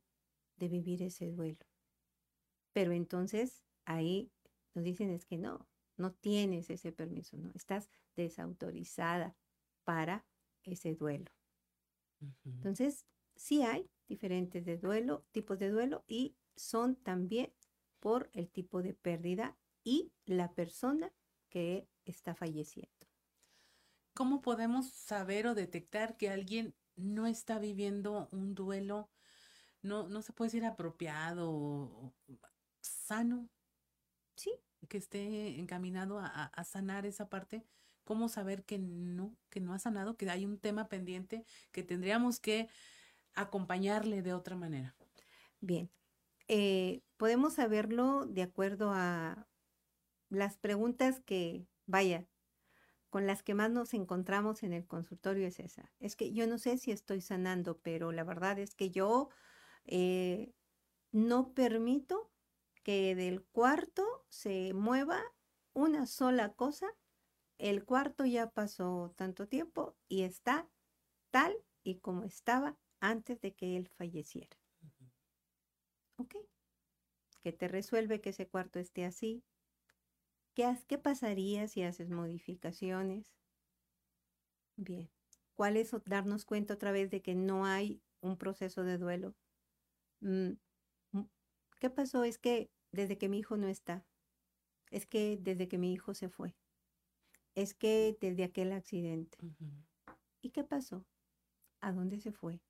de 0.58 0.68
vivir 0.68 1.02
ese 1.02 1.32
duelo? 1.32 1.66
Pero 2.74 2.92
entonces 2.92 3.64
ahí 3.86 4.32
nos 4.74 4.84
dicen 4.84 5.10
es 5.10 5.26
que 5.26 5.38
no, 5.38 5.68
no 5.98 6.14
tienes 6.14 6.70
ese 6.70 6.92
permiso, 6.92 7.38
no, 7.38 7.52
estás 7.54 7.90
desautorizada 8.16 9.36
para 9.84 10.26
ese 10.64 10.96
duelo. 10.96 11.32
Entonces, 12.46 13.06
sí 13.36 13.64
hay 13.64 13.90
diferentes 14.08 14.64
de 14.66 14.78
duelo, 14.78 15.26
tipos 15.32 15.58
de 15.58 15.70
duelo 15.70 16.04
y 16.08 16.36
son 16.56 16.96
también 16.96 17.54
por 18.00 18.30
el 18.34 18.50
tipo 18.50 18.82
de 18.82 18.94
pérdida 18.94 19.58
y 19.84 20.12
la 20.26 20.54
persona 20.54 21.12
que 21.50 21.88
está 22.06 22.36
falleciendo. 22.36 23.08
¿Cómo 24.14 24.42
podemos 24.42 24.92
saber 24.92 25.48
o 25.48 25.56
detectar 25.56 26.18
que 26.18 26.30
alguien 26.30 26.76
no 26.96 27.28
está 27.28 27.60
viviendo 27.60 28.28
un 28.32 28.54
duelo, 28.54 29.10
no, 29.82 30.08
no 30.10 30.22
se 30.22 30.34
puede 30.34 30.50
decir 30.50 30.66
apropiado 30.66 31.50
o 31.52 32.14
sano? 32.82 33.50
Sí. 34.36 34.52
Que 34.88 34.98
esté 34.98 35.60
encaminado 35.60 36.20
a, 36.20 36.64
sanar 36.64 37.06
esa 37.06 37.30
parte. 37.30 37.66
¿Cómo 38.04 38.30
saber 38.30 38.64
que 38.64 38.80
no, 38.80 39.36
que 39.50 39.60
no 39.62 39.74
ha 39.74 39.80
sanado, 39.80 40.18
que 40.18 40.30
hay 40.30 40.46
un 40.46 40.58
tema 40.58 40.90
pendiente 40.90 41.46
que 41.72 41.84
tendríamos 41.84 42.40
que 42.40 42.68
acompañarle 43.36 44.22
de 44.22 44.34
otra 44.34 44.56
manera? 44.56 44.96
Bien, 45.60 45.90
eh, 46.48 47.02
podemos 47.18 47.54
saberlo 47.54 48.26
de 48.26 48.42
acuerdo 48.42 48.92
a 48.92 49.48
las 50.30 50.58
preguntas 50.58 51.20
que, 51.20 51.68
vaya, 51.86 52.28
con 53.12 53.28
las 53.28 53.44
que 53.44 53.54
más 53.54 53.70
nos 53.70 53.94
encontramos 53.94 54.64
en 54.64 54.74
el 54.74 54.88
consultorio 54.88 55.46
es 55.46 55.60
esa. 55.60 55.92
Es 56.00 56.16
que 56.16 56.32
yo 56.32 56.48
no 56.48 56.58
sé 56.58 56.78
si 56.78 56.92
estoy 56.92 57.22
sanando, 57.22 57.78
pero 57.80 58.12
la 58.14 58.24
verdad 58.24 58.58
es 58.58 58.74
que 58.74 58.90
yo 58.90 59.30
eh, 59.86 60.54
no 61.12 61.54
permito 61.54 62.31
que 62.84 63.16
del 63.16 63.44
cuarto 63.44 64.26
se 64.30 64.74
mueva 64.74 65.22
una 65.74 66.06
sola 66.06 66.54
cosa. 66.54 66.88
El 67.58 67.86
cuarto 67.86 68.26
ya 68.26 68.50
pasó 68.50 69.14
tanto 69.16 69.48
tiempo 69.48 69.96
y 70.08 70.24
está 70.24 70.70
tal 71.30 71.56
y 71.84 72.00
como 72.00 72.24
estaba 72.24 72.78
antes 73.00 73.40
de 73.42 73.54
que 73.54 73.78
él 73.78 73.88
falleciera. 73.88 74.58
Ok. 76.18 76.36
¿Qué 77.44 77.52
te 77.52 77.68
resuelve 77.68 78.22
que 78.22 78.30
ese 78.30 78.48
cuarto 78.48 78.80
esté 78.80 79.06
así? 79.06 79.44
¿Qué, 80.54 80.76
¿Qué 80.88 80.98
pasaría 80.98 81.68
si 81.68 81.84
haces 81.84 82.10
modificaciones? 82.10 83.34
Bien. 84.76 85.10
¿Cuál 85.56 85.78
es 85.78 85.96
darnos 86.06 86.46
cuenta 86.46 86.74
otra 86.74 86.92
vez 86.92 87.10
de 87.10 87.22
que 87.22 87.36
no 87.36 87.66
hay 87.66 88.02
un 88.22 88.38
proceso 88.38 88.84
de 88.84 88.98
duelo? 88.98 89.36
Mm, 90.22 90.54
¿Qué 91.82 91.90
pasó? 91.90 92.24
Es 92.24 92.38
que 92.38 92.70
desde 92.92 93.18
que 93.18 93.28
mi 93.28 93.40
hijo 93.40 93.58
no 93.58 93.68
está, 93.68 94.06
es 94.92 95.08
que 95.08 95.40
desde 95.42 95.68
que 95.68 95.80
mi 95.80 95.92
hijo 95.92 96.14
se 96.14 96.30
fue, 96.30 96.56
es 97.56 97.74
que 97.74 98.16
desde 98.22 98.44
aquel 98.44 98.72
accidente. 98.72 99.40
¿Y 100.42 100.52
qué 100.52 100.64
pasó? 100.64 101.08
¿A 101.80 101.92
dónde 101.92 102.20
se 102.20 102.32
fue? 102.32 102.62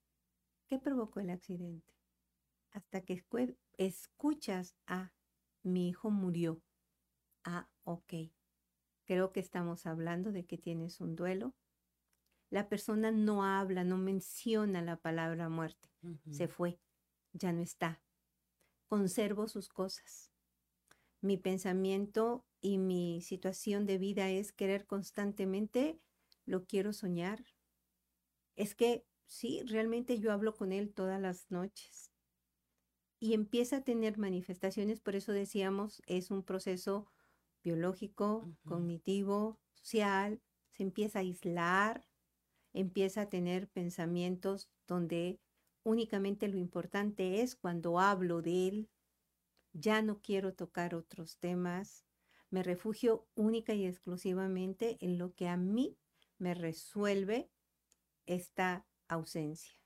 ¿Qué 0.66 0.78
provocó 0.78 1.20
el 1.20 1.28
accidente? 1.28 1.92
Hasta 2.70 3.02
que 3.02 3.22
escuchas, 3.76 4.76
a 4.86 5.12
mi 5.62 5.90
hijo 5.90 6.10
murió. 6.10 6.62
Ah, 7.44 7.68
ok. 7.84 8.14
Creo 9.04 9.30
que 9.30 9.40
estamos 9.40 9.84
hablando 9.84 10.32
de 10.32 10.46
que 10.46 10.56
tienes 10.56 11.02
un 11.02 11.16
duelo. 11.16 11.54
La 12.48 12.70
persona 12.70 13.10
no 13.10 13.44
habla, 13.44 13.84
no 13.84 13.98
menciona 13.98 14.80
la 14.80 14.96
palabra 14.96 15.50
muerte. 15.50 15.90
Se 16.30 16.48
fue, 16.48 16.80
ya 17.34 17.52
no 17.52 17.60
está. 17.60 18.00
Conservo 18.92 19.48
sus 19.48 19.70
cosas. 19.70 20.30
Mi 21.22 21.38
pensamiento 21.38 22.44
y 22.60 22.76
mi 22.76 23.22
situación 23.22 23.86
de 23.86 23.96
vida 23.96 24.28
es 24.28 24.52
querer 24.52 24.86
constantemente, 24.86 25.98
lo 26.44 26.66
quiero 26.66 26.92
soñar. 26.92 27.42
Es 28.54 28.74
que 28.74 29.06
Sí, 29.32 29.62
realmente 29.64 30.20
yo 30.20 30.30
hablo 30.30 30.54
con 30.54 30.72
él 30.72 30.92
todas 30.92 31.18
las 31.18 31.50
noches. 31.50 32.12
Y 33.18 33.32
empieza 33.32 33.76
a 33.78 33.82
tener 33.82 34.18
manifestaciones, 34.18 35.00
por 35.00 35.16
eso 35.16 35.32
decíamos, 35.32 36.02
es 36.06 36.30
un 36.30 36.42
proceso 36.42 37.10
biológico, 37.64 38.52
cognitivo, 38.66 39.58
social, 39.72 40.42
se 40.68 40.82
empieza 40.82 41.20
a 41.20 41.22
aislar, 41.22 42.06
empieza 42.74 43.22
a 43.22 43.30
tener 43.30 43.68
pensamientos 43.68 44.68
donde 44.86 45.40
únicamente 45.84 46.48
lo 46.48 46.58
importante 46.58 47.40
es 47.42 47.56
cuando 47.56 47.98
hablo 47.98 48.42
de 48.42 48.68
él, 48.68 48.90
ya 49.72 50.02
no 50.02 50.20
quiero 50.20 50.54
tocar 50.54 50.94
otros 50.94 51.38
temas, 51.38 52.04
me 52.50 52.62
refugio 52.62 53.26
única 53.34 53.72
y 53.72 53.86
exclusivamente 53.86 54.98
en 55.00 55.18
lo 55.18 55.34
que 55.34 55.48
a 55.48 55.56
mí 55.56 55.96
me 56.38 56.54
resuelve 56.54 57.50
esta 58.26 58.86
ausencia. 59.08 59.78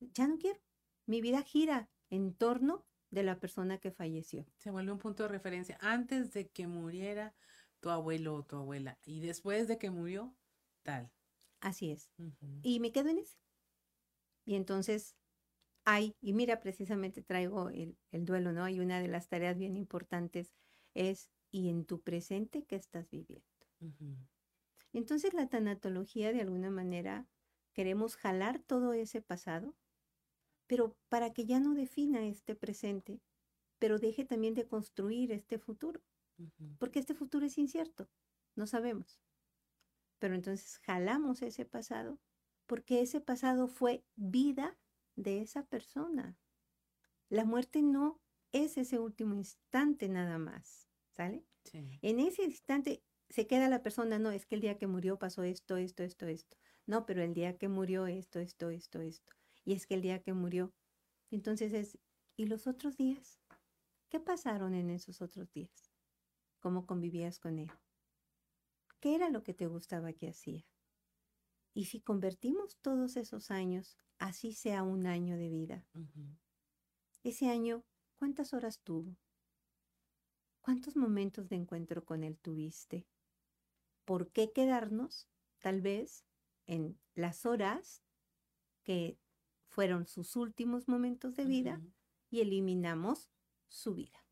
Ya 0.00 0.26
no 0.26 0.36
quiero. 0.38 0.60
Mi 1.06 1.20
vida 1.20 1.42
gira 1.42 1.90
en 2.10 2.34
torno 2.34 2.86
de 3.10 3.22
la 3.22 3.40
persona 3.40 3.78
que 3.78 3.90
falleció. 3.90 4.46
Se 4.56 4.70
vuelve 4.70 4.92
un 4.92 4.98
punto 4.98 5.22
de 5.22 5.30
referencia. 5.30 5.78
Antes 5.80 6.32
de 6.32 6.50
que 6.50 6.66
muriera 6.66 7.34
tu 7.80 7.90
abuelo 7.90 8.34
o 8.34 8.44
tu 8.44 8.56
abuela 8.56 8.98
y 9.04 9.20
después 9.20 9.68
de 9.68 9.78
que 9.78 9.90
murió, 9.90 10.36
tal. 10.82 11.10
Así 11.60 11.90
es. 11.90 12.10
Y 12.62 12.80
me 12.80 12.92
quedo 12.92 13.08
en 13.08 13.18
ese. 13.18 13.36
Y 14.48 14.54
entonces 14.54 15.14
hay, 15.84 16.16
y 16.20 16.32
mira, 16.32 16.60
precisamente 16.60 17.22
traigo 17.22 17.68
el, 17.68 17.96
duelo, 18.12 18.52
¿no? 18.52 18.68
Y 18.68 18.80
una 18.80 19.00
de 19.00 19.08
las 19.08 19.28
tareas 19.28 19.58
bien 19.58 19.76
importantes 19.76 20.54
es, 20.94 21.30
¿y 21.50 21.68
en 21.68 21.84
tu 21.84 22.00
presente 22.00 22.64
qué 22.64 22.76
estás 22.76 23.10
viviendo? 23.10 23.44
Entonces 24.92 25.34
la 25.34 25.48
tanatología 25.48 26.32
de 26.32 26.40
alguna 26.40 26.70
manera 26.70 27.28
Queremos 27.78 28.16
jalar 28.16 28.58
todo 28.58 28.92
ese 28.92 29.22
pasado, 29.22 29.76
pero 30.66 30.96
para 31.08 31.32
que 31.32 31.46
ya 31.46 31.60
no 31.60 31.74
defina 31.74 32.26
este 32.26 32.56
presente, 32.56 33.20
pero 33.78 34.00
deje 34.00 34.24
también 34.24 34.54
de 34.54 34.66
construir 34.66 35.30
este 35.30 35.60
futuro, 35.60 36.02
porque 36.80 36.98
este 36.98 37.14
futuro 37.14 37.46
es 37.46 37.56
incierto, 37.56 38.08
no 38.56 38.66
sabemos. 38.66 39.20
Pero 40.18 40.34
entonces 40.34 40.78
jalamos 40.78 41.40
ese 41.40 41.64
pasado 41.66 42.18
porque 42.68 43.00
ese 43.00 43.20
pasado 43.20 43.66
fue 43.66 44.04
vida 44.14 44.78
de 45.16 45.40
esa 45.40 45.64
persona. 45.64 46.38
La 47.30 47.44
muerte 47.44 47.82
no 47.82 48.20
es 48.52 48.76
ese 48.76 48.98
último 48.98 49.34
instante 49.34 50.08
nada 50.08 50.38
más, 50.38 50.86
¿sale? 51.16 51.44
En 51.72 52.20
ese 52.20 52.44
instante 52.44 53.02
se 53.30 53.46
queda 53.46 53.68
la 53.68 53.82
persona, 53.82 54.18
no, 54.18 54.30
es 54.30 54.46
que 54.46 54.54
el 54.54 54.60
día 54.60 54.78
que 54.78 54.86
murió 54.86 55.18
pasó 55.18 55.42
esto, 55.42 55.76
esto, 55.78 56.02
esto, 56.02 56.26
esto. 56.26 56.56
No, 56.86 57.06
pero 57.06 57.22
el 57.22 57.34
día 57.34 57.56
que 57.56 57.68
murió 57.68 58.06
esto, 58.06 58.38
esto, 58.38 58.70
esto, 58.70 59.00
esto. 59.00 59.32
Y 59.64 59.72
es 59.72 59.86
que 59.86 59.94
el 59.94 60.02
día 60.02 60.22
que 60.22 60.34
murió. 60.34 60.72
Entonces 61.30 61.72
es, 61.72 61.98
¿y 62.36 62.46
los 62.46 62.66
otros 62.66 62.96
días? 62.96 63.40
¿Qué 64.10 64.20
pasaron 64.20 64.74
en 64.74 64.90
esos 64.90 65.20
otros 65.22 65.50
días? 65.52 65.90
¿Cómo 66.60 66.86
convivías 66.86 67.38
con 67.38 67.58
él? 67.58 67.70
¿Qué 69.00 69.14
era 69.14 69.30
lo 69.30 69.42
que 69.42 69.54
te 69.54 69.66
gustaba 69.66 70.12
que 70.12 70.28
hacía? 70.28 70.64
Y 71.78 71.84
si 71.84 72.00
convertimos 72.00 72.76
todos 72.78 73.16
esos 73.16 73.52
años, 73.52 73.96
así 74.18 74.52
sea 74.52 74.82
un 74.82 75.06
año 75.06 75.36
de 75.36 75.48
vida, 75.48 75.86
ese 77.22 77.48
año, 77.48 77.84
¿cuántas 78.16 78.52
horas 78.52 78.80
tuvo? 78.80 79.16
¿Cuántos 80.60 80.96
momentos 80.96 81.48
de 81.48 81.54
encuentro 81.54 82.04
con 82.04 82.24
él 82.24 82.36
tuviste? 82.36 83.06
¿Por 84.04 84.32
qué 84.32 84.50
quedarnos, 84.50 85.28
tal 85.60 85.80
vez, 85.80 86.24
en 86.66 86.98
las 87.14 87.46
horas 87.46 88.02
que 88.82 89.16
fueron 89.68 90.08
sus 90.08 90.34
últimos 90.34 90.88
momentos 90.88 91.36
de 91.36 91.44
vida 91.44 91.80
y 92.28 92.40
eliminamos 92.40 93.30
su 93.68 93.94
vida. 93.94 94.26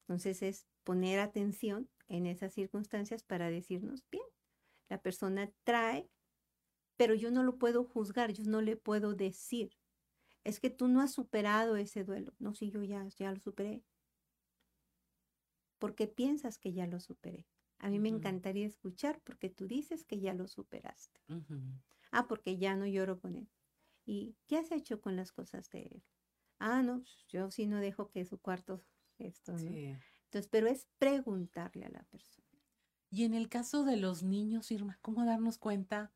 Entonces 0.00 0.42
es 0.42 0.66
poner 0.82 1.20
atención 1.20 1.88
en 2.08 2.26
esas 2.26 2.52
circunstancias 2.52 3.22
para 3.22 3.48
decirnos, 3.48 4.02
bien, 4.10 4.26
la 4.88 5.00
persona 5.00 5.52
trae, 5.64 6.10
pero 6.96 7.14
yo 7.14 7.30
no 7.30 7.42
lo 7.42 7.58
puedo 7.58 7.84
juzgar, 7.84 8.32
yo 8.32 8.44
no 8.44 8.60
le 8.60 8.76
puedo 8.76 9.14
decir, 9.14 9.76
es 10.44 10.60
que 10.60 10.70
tú 10.70 10.88
no 10.88 11.00
has 11.00 11.12
superado 11.12 11.76
ese 11.76 12.04
duelo. 12.04 12.34
No, 12.38 12.54
si 12.54 12.70
yo 12.70 12.82
ya, 12.82 13.06
ya 13.18 13.32
lo 13.32 13.40
superé. 13.40 13.84
Porque 15.78 16.06
piensas 16.06 16.58
que 16.58 16.72
ya 16.72 16.86
lo 16.86 17.00
superé. 17.00 17.46
A 17.78 17.90
mí 17.90 17.98
me 17.98 18.08
encantaría 18.08 18.66
escuchar 18.66 19.20
porque 19.22 19.50
tú 19.50 19.66
dices 19.66 20.04
que 20.04 20.18
ya 20.18 20.32
lo 20.32 20.46
superaste. 20.46 21.20
Ah, 22.10 22.26
porque 22.26 22.56
ya 22.56 22.76
no 22.76 22.86
lloro 22.86 23.20
con 23.20 23.36
él. 23.36 23.50
¿Y 24.06 24.36
qué 24.46 24.56
has 24.56 24.72
hecho 24.72 25.00
con 25.00 25.16
las 25.16 25.32
cosas 25.32 25.68
de 25.70 25.82
él? 25.82 26.02
Ah, 26.58 26.82
no, 26.82 27.02
yo 27.28 27.50
sí 27.50 27.66
no 27.66 27.80
dejo 27.80 28.08
que 28.08 28.24
su 28.24 28.38
cuarto 28.38 28.82
esto, 29.18 29.52
¿no? 29.52 29.58
Entonces, 29.58 30.48
pero 30.48 30.68
es 30.68 30.88
preguntarle 30.98 31.84
a 31.84 31.90
la 31.90 32.02
persona. 32.04 32.46
Y 33.10 33.24
en 33.24 33.34
el 33.34 33.48
caso 33.48 33.84
de 33.84 33.96
los 33.96 34.22
niños, 34.22 34.70
Irma, 34.70 34.98
¿cómo 35.02 35.24
darnos 35.24 35.58
cuenta 35.58 36.12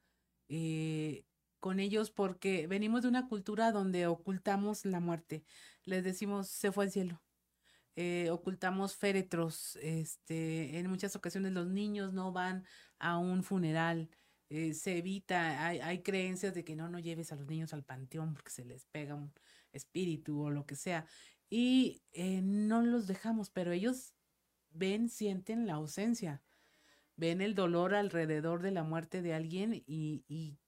eh, 0.50 1.24
con 1.60 1.80
ellos? 1.80 2.10
Porque 2.10 2.66
venimos 2.66 3.02
de 3.02 3.08
una 3.08 3.28
cultura 3.28 3.72
donde 3.72 4.06
ocultamos 4.06 4.84
la 4.84 5.00
muerte. 5.00 5.44
Les 5.84 6.04
decimos, 6.04 6.48
se 6.48 6.72
fue 6.72 6.84
al 6.84 6.90
cielo. 6.90 7.22
Eh, 7.96 8.28
ocultamos 8.30 8.96
féretros. 8.96 9.76
Este, 9.76 10.78
en 10.78 10.88
muchas 10.88 11.16
ocasiones 11.16 11.52
los 11.52 11.68
niños 11.68 12.12
no 12.12 12.32
van 12.32 12.64
a 12.98 13.18
un 13.18 13.44
funeral. 13.44 14.10
Eh, 14.48 14.74
se 14.74 14.98
evita, 14.98 15.64
hay, 15.64 15.78
hay 15.78 16.02
creencias 16.02 16.54
de 16.54 16.64
que 16.64 16.74
no, 16.74 16.88
no 16.88 16.98
lleves 16.98 17.32
a 17.32 17.36
los 17.36 17.46
niños 17.46 17.72
al 17.72 17.84
panteón 17.84 18.34
porque 18.34 18.50
se 18.50 18.64
les 18.64 18.84
pega 18.86 19.14
un 19.14 19.32
espíritu 19.72 20.42
o 20.42 20.50
lo 20.50 20.66
que 20.66 20.74
sea. 20.74 21.06
Y 21.48 22.02
no 22.42 22.82
los 22.82 23.06
dejamos, 23.06 23.50
pero 23.50 23.72
ellos 23.72 24.14
ven, 24.70 25.08
sienten 25.08 25.66
la 25.66 25.74
ausencia 25.74 26.42
ven 27.20 27.42
el 27.42 27.54
dolor 27.54 27.94
alrededor 27.94 28.62
de 28.62 28.70
la 28.70 28.82
muerte 28.82 29.20
de 29.20 29.34
alguien 29.34 29.74
y, 29.74 30.24
y 30.26 30.58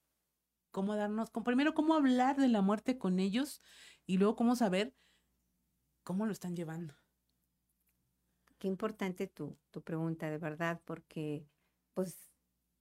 cómo 0.71 0.95
darnos, 0.95 1.31
primero 1.31 1.75
cómo 1.75 1.95
hablar 1.95 2.37
de 2.37 2.49
la 2.49 2.61
muerte 2.61 2.99
con 2.99 3.19
ellos 3.19 3.62
y 4.07 4.19
luego 4.19 4.37
cómo 4.37 4.55
saber 4.55 4.95
cómo 6.05 6.27
lo 6.27 6.33
están 6.33 6.55
llevando. 6.55 6.95
Qué 8.59 8.69
importante 8.69 9.27
tu, 9.27 9.59
tu 9.71 9.83
pregunta, 9.83 10.31
de 10.31 10.38
verdad, 10.38 10.81
porque 10.85 11.49
pues 11.95 12.31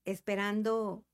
esperando 0.04 1.06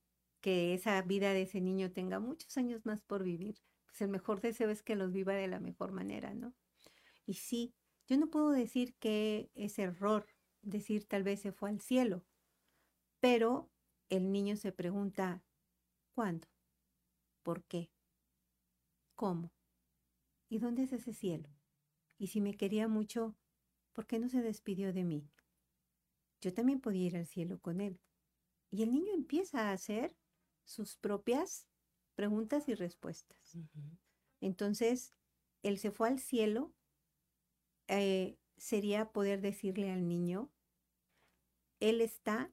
que 0.42 0.74
esa 0.74 1.00
vida 1.04 1.34
de 1.34 1.44
ese 1.44 1.62
niño 1.62 1.92
tenga 1.92 2.20
muchos 2.20 2.58
años 2.58 2.86
más 2.86 3.02
por 3.02 3.24
vivir, 3.24 3.58
pues 3.86 4.02
el 4.02 4.10
mejor 4.10 4.42
deseo 4.42 4.72
es 4.72 4.82
que 4.82 4.96
los 4.96 5.12
viva 5.12 5.34
de 5.34 5.48
la 5.48 5.60
mejor 5.60 5.92
manera, 5.92 6.34
¿no? 6.34 6.56
Y 7.26 7.36
sí, 7.36 7.76
yo 8.08 8.18
no 8.18 8.30
puedo 8.30 8.50
decir 8.50 8.96
que 8.96 9.52
es 9.54 9.78
error 9.78 10.26
decir 10.62 11.08
tal 11.08 11.24
vez 11.24 11.42
se 11.42 11.52
fue 11.52 11.70
al 11.70 11.82
cielo, 11.82 12.26
pero 13.20 13.70
el 14.10 14.32
niño 14.32 14.56
se 14.56 14.72
pregunta, 14.72 15.44
¿cuándo? 16.14 16.48
¿Por 17.44 17.64
qué? 17.64 17.90
¿Cómo? 19.16 19.52
¿Y 20.50 20.60
dónde 20.60 20.84
es 20.84 20.94
ese 20.94 21.14
cielo? 21.14 21.50
Y 22.18 22.28
si 22.28 22.42
me 22.42 22.56
quería 22.56 22.88
mucho, 22.88 23.36
¿por 23.94 24.06
qué 24.08 24.20
no 24.20 24.30
se 24.30 24.42
despidió 24.42 24.94
de 24.94 25.04
mí? 25.04 25.30
Yo 26.42 26.54
también 26.54 26.80
podía 26.80 27.08
ir 27.08 27.18
al 27.18 27.28
cielo 27.28 27.60
con 27.60 27.82
él. 27.82 28.00
Y 28.72 28.84
el 28.84 28.92
niño 28.92 29.14
empieza 29.14 29.70
a 29.70 29.72
hacer 29.74 30.16
sus 30.66 30.98
propias 30.98 31.68
preguntas 32.16 32.68
y 32.68 32.76
respuestas. 32.76 33.58
Entonces, 34.42 35.14
él 35.64 35.78
se 35.78 35.92
fue 35.92 36.10
al 36.10 36.20
cielo, 36.20 36.74
eh, 37.88 38.38
sería 38.58 39.12
poder 39.12 39.42
decirle 39.42 39.92
al 39.92 40.08
niño, 40.08 40.52
él 41.80 42.02
está 42.02 42.52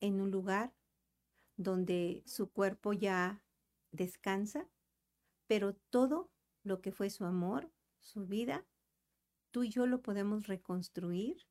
en 0.00 0.20
un 0.20 0.30
lugar 0.30 0.74
donde 1.56 2.22
su 2.26 2.50
cuerpo 2.50 2.92
ya 2.92 3.44
descansa, 3.92 4.68
pero 5.46 5.74
todo 5.74 6.30
lo 6.62 6.80
que 6.80 6.92
fue 6.92 7.10
su 7.10 7.24
amor, 7.24 7.70
su 7.98 8.26
vida, 8.26 8.66
tú 9.50 9.64
y 9.64 9.70
yo 9.70 9.86
lo 9.86 10.02
podemos 10.02 10.46
reconstruir 10.46 11.46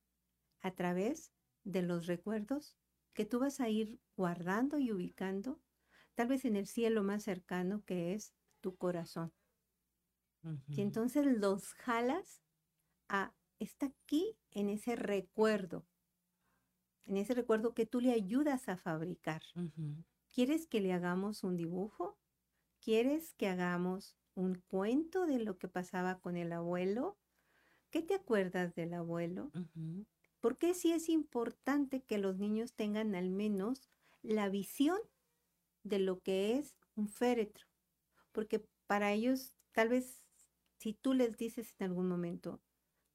a 0.62 0.71
través 0.71 1.31
de 1.63 1.81
los 1.81 2.07
recuerdos 2.07 2.75
que 3.13 3.25
tú 3.25 3.39
vas 3.39 3.59
a 3.59 3.69
ir 3.69 3.99
guardando 4.15 4.79
y 4.79 4.91
ubicando, 4.91 5.59
tal 6.15 6.27
vez 6.27 6.45
en 6.45 6.55
el 6.55 6.67
cielo 6.67 7.03
más 7.03 7.23
cercano 7.23 7.83
que 7.85 8.13
es 8.13 8.33
tu 8.62 8.77
corazón. 8.77 9.33
Y 10.67 10.81
entonces 10.81 11.25
los 11.25 11.73
jalas 11.73 12.41
a, 13.09 13.33
está 13.59 13.88
aquí 13.88 14.38
en 14.51 14.69
ese 14.69 14.95
recuerdo 14.95 15.85
en 17.05 17.17
ese 17.17 17.33
recuerdo 17.33 17.73
que 17.73 17.85
tú 17.85 18.01
le 18.01 18.12
ayudas 18.12 18.69
a 18.69 18.77
fabricar. 18.77 19.41
¿Quieres 20.31 20.67
que 20.67 20.81
le 20.81 20.93
hagamos 20.93 21.43
un 21.43 21.57
dibujo? 21.57 22.17
¿Quieres 22.79 23.33
que 23.33 23.47
hagamos 23.47 24.15
un 24.35 24.55
cuento 24.67 25.25
de 25.25 25.39
lo 25.39 25.57
que 25.57 25.67
pasaba 25.67 26.19
con 26.19 26.38
el 26.38 26.51
abuelo? 26.53 27.17
¿Qué 27.89 28.01
te 28.01 28.13
acuerdas 28.15 28.75
del 28.75 28.93
abuelo? 28.93 29.51
¿Por 30.39 30.57
qué 30.57 30.73
sí 30.73 30.91
es 30.91 31.09
importante 31.09 32.03
que 32.03 32.17
los 32.17 32.38
niños 32.38 32.73
tengan 32.73 33.15
al 33.15 33.29
menos 33.29 33.89
la 34.21 34.49
visión 34.49 34.99
de 35.83 35.99
lo 35.99 36.19
que 36.19 36.57
es 36.57 36.77
un 36.95 37.09
féretro? 37.09 37.67
Porque 38.31 38.65
para 38.88 39.12
ellos, 39.12 39.53
tal 39.73 39.89
vez, 39.89 40.25
si 40.77 40.93
tú 40.93 41.13
les 41.13 41.38
dices 41.38 41.75
en 41.79 41.88
algún 41.88 42.07
momento, 42.07 42.62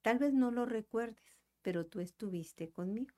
tal 0.02 0.18
vez 0.18 0.34
no 0.34 0.50
lo 0.50 0.66
recuerdes, 0.66 1.40
pero 1.62 1.86
tú 1.86 2.00
estuviste 2.00 2.70
conmigo. 2.70 3.14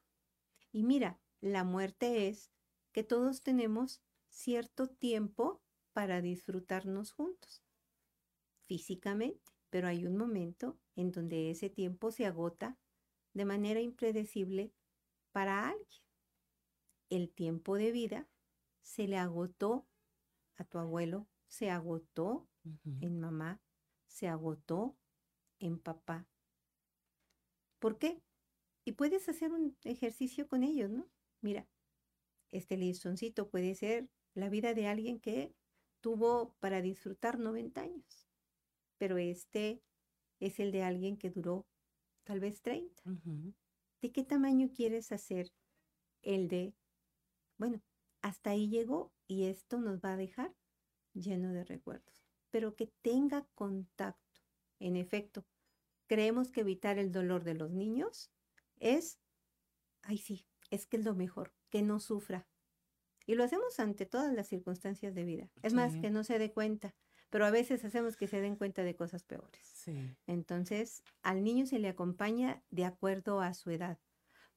Y 0.77 0.83
mira, 0.83 1.19
la 1.41 1.65
muerte 1.65 2.29
es 2.29 2.53
que 2.93 3.03
todos 3.03 3.41
tenemos 3.41 4.03
cierto 4.29 4.89
tiempo 4.89 5.63
para 5.95 6.21
disfrutarnos 6.21 7.13
juntos, 7.13 7.65
físicamente, 8.61 9.55
pero 9.71 9.89
hay 9.89 10.05
un 10.05 10.19
momento 10.19 10.79
en 10.95 11.13
donde 11.13 11.51
ese 11.51 11.71
tiempo 11.71 12.11
se 12.11 12.27
agota 12.27 12.77
de 13.33 13.47
manera 13.47 13.81
impredecible 13.81 14.71
para 15.33 15.67
alguien. 15.67 16.03
El 17.09 17.31
tiempo 17.31 17.77
de 17.77 17.91
vida 17.91 18.29
se 18.83 19.09
le 19.09 19.17
agotó 19.17 19.89
a 20.57 20.65
tu 20.65 20.77
abuelo, 20.77 21.27
se 21.47 21.71
agotó 21.71 22.51
en 23.01 23.19
mamá, 23.19 23.63
se 24.09 24.29
agotó 24.29 24.95
en 25.59 25.79
papá. 25.79 26.29
¿Por 27.79 27.97
qué? 27.97 28.26
Y 28.87 28.93
puedes 28.93 29.29
hacer 29.29 29.53
un 29.53 29.77
ejercicio 29.83 30.47
con 30.47 30.63
ellos, 30.63 30.89
¿no? 30.89 31.09
Mira, 31.41 31.67
este 32.53 32.77
listoncito 32.77 33.51
puede 33.51 33.75
ser 33.75 34.09
la 34.33 34.49
vida 34.49 34.75
de 34.75 34.87
alguien 34.87 35.19
que 35.19 35.53
tuvo 36.01 36.55
para 36.61 36.81
disfrutar 36.81 37.41
90 37.41 37.81
años, 37.81 38.29
pero 38.97 39.19
este 39.19 39.83
es 40.39 40.61
el 40.61 40.71
de 40.71 40.85
alguien 40.85 41.17
que 41.17 41.31
duró 41.31 41.67
tal 42.23 42.39
vez 42.39 42.63
30. 42.63 43.03
¿De 44.03 44.13
qué 44.13 44.23
tamaño 44.23 44.71
quieres 44.73 45.11
hacer 45.11 45.53
el 46.23 46.47
de, 46.47 46.73
bueno, 47.59 47.83
hasta 48.23 48.51
ahí 48.51 48.69
llegó 48.69 49.13
y 49.27 49.47
esto 49.47 49.81
nos 49.81 49.99
va 49.99 50.13
a 50.13 50.17
dejar 50.17 50.55
lleno 51.13 51.53
de 51.53 51.65
recuerdos, 51.65 52.25
pero 52.51 52.77
que 52.77 52.93
tenga 53.03 53.49
contacto. 53.57 54.43
En 54.79 54.95
efecto, 54.95 55.45
creemos 56.07 56.53
que 56.53 56.61
evitar 56.61 56.99
el 56.99 57.11
dolor 57.11 57.43
de 57.43 57.55
los 57.55 57.73
niños 57.73 58.31
es, 58.79 59.19
ay 60.03 60.19
sí, 60.19 60.47
es 60.71 60.87
que 60.87 60.97
es 60.97 61.05
lo 61.05 61.15
mejor, 61.15 61.55
que 61.71 61.83
no 61.83 62.01
sufra. 62.01 62.47
Y 63.27 63.35
lo 63.35 63.45
hacemos 63.45 63.81
ante 63.81 64.07
todas 64.07 64.33
las 64.33 64.47
circunstancias 64.49 65.15
de 65.15 65.25
vida. 65.25 65.51
Es 65.63 65.75
más, 65.75 65.97
que 65.97 66.11
no 66.11 66.23
se 66.23 66.39
dé 66.39 66.53
cuenta, 66.53 66.95
pero 67.31 67.45
a 67.45 67.51
veces 67.51 67.85
hacemos 67.85 68.17
que 68.17 68.29
se 68.29 68.41
den 68.41 68.57
cuenta 68.57 68.85
de 68.85 68.95
cosas 68.95 69.25
peores. 69.25 69.85
Entonces, 70.27 71.03
al 71.23 71.43
niño 71.43 71.67
se 71.67 71.79
le 71.79 71.89
acompaña 71.89 72.63
de 72.71 72.85
acuerdo 72.85 73.41
a 73.41 73.53
su 73.55 73.71
edad, 73.71 73.99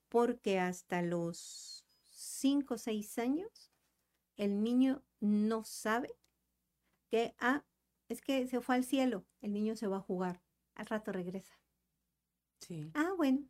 porque 0.07 0.59
hasta 0.59 1.01
los 1.01 1.85
5 2.11 2.75
o 2.75 2.77
6 2.77 3.17
años, 3.17 3.71
el 4.37 4.61
niño 4.63 5.03
no 5.19 5.63
sabe 5.63 6.11
que, 7.09 7.35
ah, 7.39 7.65
es 8.07 8.21
que 8.21 8.47
se 8.47 8.61
fue 8.61 8.75
al 8.75 8.83
cielo, 8.83 9.25
el 9.41 9.51
niño 9.51 9.75
se 9.75 9.87
va 9.87 9.97
a 9.97 10.01
jugar, 10.01 10.43
al 10.75 10.85
rato 10.85 11.11
regresa. 11.11 11.59
Sí. 12.59 12.91
Ah, 12.93 13.13
bueno, 13.17 13.47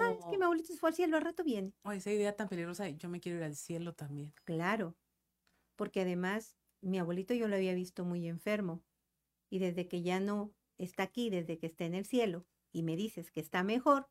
Ah, 0.00 0.12
es 0.12 0.24
que 0.30 0.38
mi 0.38 0.44
abuelito 0.44 0.72
se 0.72 0.78
fue 0.78 0.90
al 0.90 0.94
cielo, 0.94 1.16
al 1.16 1.22
rato 1.22 1.44
viene. 1.44 1.72
Oh, 1.84 1.92
esa 1.92 2.12
idea 2.12 2.34
tan 2.34 2.48
peligrosa, 2.48 2.88
yo 2.88 3.08
me 3.08 3.20
quiero 3.20 3.38
ir 3.38 3.44
al 3.44 3.56
cielo 3.56 3.94
también. 3.94 4.32
Claro, 4.44 4.96
porque 5.76 6.00
además 6.00 6.56
mi 6.80 6.98
abuelito 6.98 7.34
yo 7.34 7.48
lo 7.48 7.56
había 7.56 7.74
visto 7.74 8.04
muy 8.04 8.26
enfermo 8.28 8.84
y 9.50 9.58
desde 9.58 9.88
que 9.88 10.02
ya 10.02 10.20
no 10.20 10.54
está 10.78 11.04
aquí, 11.04 11.30
desde 11.30 11.58
que 11.58 11.66
está 11.66 11.84
en 11.84 11.94
el 11.94 12.06
cielo 12.06 12.46
y 12.72 12.82
me 12.82 12.96
dices 12.96 13.30
que 13.30 13.40
está 13.40 13.62
mejor, 13.62 14.08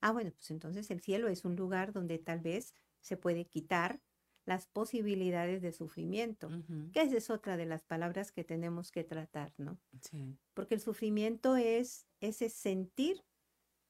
ah, 0.00 0.12
bueno, 0.12 0.32
pues 0.32 0.50
entonces 0.50 0.90
el 0.90 1.00
cielo 1.00 1.28
es 1.28 1.44
un 1.44 1.56
lugar 1.56 1.92
donde 1.92 2.18
tal 2.18 2.40
vez 2.40 2.74
se 3.00 3.16
puede 3.16 3.46
quitar 3.46 4.00
las 4.44 4.66
posibilidades 4.66 5.60
de 5.60 5.72
sufrimiento, 5.72 6.48
que 6.92 7.02
esa 7.02 7.18
es 7.18 7.28
otra 7.28 7.58
de 7.58 7.66
las 7.66 7.84
palabras 7.84 8.32
que 8.32 8.44
tenemos 8.44 8.90
que 8.90 9.04
tratar, 9.04 9.52
¿no? 9.58 9.78
Sí. 10.00 10.38
Porque 10.54 10.74
el 10.74 10.80
sufrimiento 10.80 11.56
es 11.56 12.06
ese 12.20 12.48
sentir 12.48 13.22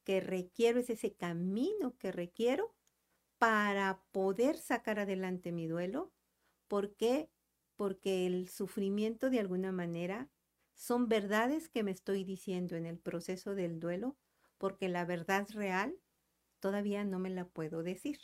que 0.09 0.23
requiero, 0.23 0.81
es 0.81 0.89
ese 0.89 1.13
camino 1.13 1.95
que 1.99 2.13
requiero 2.13 2.75
para 3.37 4.03
poder 4.11 4.57
sacar 4.57 4.99
adelante 4.99 5.53
mi 5.53 5.67
duelo. 5.67 6.15
¿Por 6.67 6.97
qué? 6.97 7.31
Porque 7.77 8.27
el 8.27 8.49
sufrimiento 8.49 9.29
de 9.29 9.39
alguna 9.39 9.71
manera 9.71 10.31
son 10.75 11.11
verdades 11.11 11.69
que 11.69 11.83
me 11.83 11.91
estoy 11.91 12.25
diciendo 12.25 12.75
en 12.75 12.87
el 12.87 12.99
proceso 12.99 13.55
del 13.55 13.81
duelo, 13.81 14.17
porque 14.57 14.89
la 14.89 15.05
verdad 15.05 15.47
real 15.51 15.95
todavía 16.59 17.05
no 17.05 17.19
me 17.19 17.29
la 17.29 17.47
puedo 17.47 17.83
decir. 17.83 18.19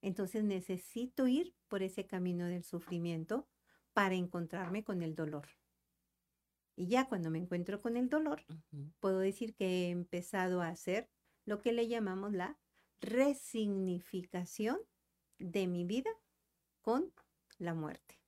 Entonces 0.00 0.42
necesito 0.42 1.28
ir 1.28 1.54
por 1.68 1.82
ese 1.82 2.06
camino 2.06 2.46
del 2.46 2.64
sufrimiento 2.64 3.46
para 3.92 4.14
encontrarme 4.14 4.84
con 4.84 5.02
el 5.02 5.14
dolor. 5.14 5.48
Y 6.82 6.88
ya 6.88 7.06
cuando 7.06 7.30
me 7.30 7.38
encuentro 7.38 7.80
con 7.80 7.96
el 7.96 8.08
dolor, 8.08 8.42
puedo 8.98 9.20
decir 9.20 9.54
que 9.54 9.66
he 9.66 9.90
empezado 9.90 10.62
a 10.62 10.66
hacer 10.66 11.08
lo 11.44 11.60
que 11.60 11.72
le 11.72 11.86
llamamos 11.86 12.32
la 12.32 12.58
resignificación 13.00 14.80
de 15.38 15.68
mi 15.68 15.84
vida 15.84 16.10
con 16.80 17.12
la 17.58 17.72
muerte. 17.72 18.18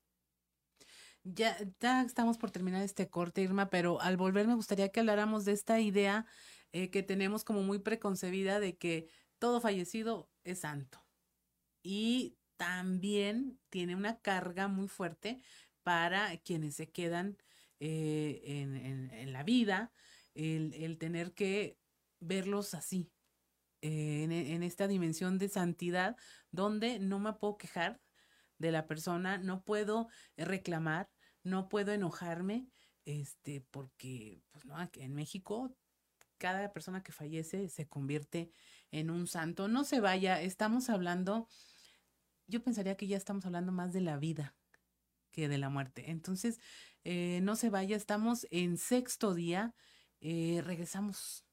Ya, 1.25 1.59
ya 1.81 2.03
estamos 2.03 2.39
por 2.39 2.53
terminar 2.53 2.85
este 2.85 3.11
corte, 3.11 3.43
Irma, 3.43 3.71
pero 3.71 4.01
al 4.01 4.17
volver 4.17 4.47
me 4.47 4.55
gustaría 4.55 4.91
que 4.91 5.01
habláramos 5.01 5.45
de 5.45 5.51
esta 5.51 5.81
idea 5.81 6.25
eh, 6.71 6.91
que 6.91 7.03
tenemos 7.03 7.43
como 7.43 7.65
muy 7.65 7.81
preconcebida 7.81 8.61
de 8.61 8.77
que 8.77 9.09
todo 9.41 9.61
fallecido 9.61 10.31
es 10.45 10.61
santo. 10.61 11.05
Y 11.83 12.39
también 12.57 13.59
tiene 13.69 13.97
una 13.97 14.21
carga 14.21 14.69
muy 14.69 14.87
fuerte 14.87 15.43
para 15.83 16.37
quienes 16.37 16.77
se 16.77 16.93
quedan 16.93 17.37
eh, 17.81 18.43
en, 18.45 19.33
la 19.33 19.43
vida, 19.43 19.93
el, 20.35 20.99
tener 20.99 21.35
que 21.35 21.79
verlos 22.20 22.75
así, 22.75 23.11
eh, 23.83 24.25
en, 24.25 24.62
esta 24.62 24.89
dimensión 24.89 25.39
de 25.39 25.49
santidad, 25.49 26.16
donde 26.51 26.99
no 26.99 27.18
me 27.18 27.33
puedo 27.35 27.57
quejar 27.57 28.01
de 28.59 28.70
la 28.72 28.87
persona, 28.87 29.39
no 29.39 29.62
puedo 29.62 30.09
reclamar, 30.37 31.11
no 31.43 31.68
puedo 31.68 31.93
enojarme, 31.93 32.68
este, 33.05 33.61
porque, 33.70 34.43
pues 34.51 34.64
no, 34.64 34.77
en 34.95 35.14
México 35.14 35.77
cada 36.39 36.72
persona 36.72 37.03
que 37.03 37.12
fallece 37.12 37.68
se 37.68 37.87
convierte 37.87 38.51
en 38.91 39.11
un 39.11 39.27
santo. 39.27 39.68
No 39.68 39.85
se 39.85 40.01
vaya, 40.01 40.41
estamos 40.43 40.91
hablando, 40.91 41.49
yo 42.47 42.62
pensaría 42.62 42.97
que 42.97 43.07
ya 43.07 43.16
estamos 43.16 43.47
hablando 43.47 43.72
más 43.72 43.93
de 43.93 44.01
la 44.01 44.18
vida 44.18 44.55
que 45.35 45.49
de 45.49 45.59
la 45.59 45.68
muerte. 45.68 46.11
Entonces, 46.11 46.61
eh, 47.03 47.41
no 47.43 47.57
se 47.57 47.68
vaya, 47.68 47.97
estamos 47.97 48.47
en 48.51 48.78
sexto 48.78 49.35
día, 49.35 49.74
eh, 50.20 50.62
regresamos. 50.64 51.45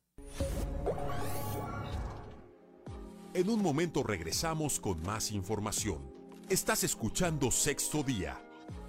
En 3.34 3.50
un 3.50 3.62
momento 3.62 4.04
regresamos 4.04 4.80
con 4.80 5.02
más 5.02 5.32
información. 5.32 6.14
Estás 6.50 6.84
escuchando 6.84 7.50
Sexto 7.50 8.04
Día, 8.04 8.40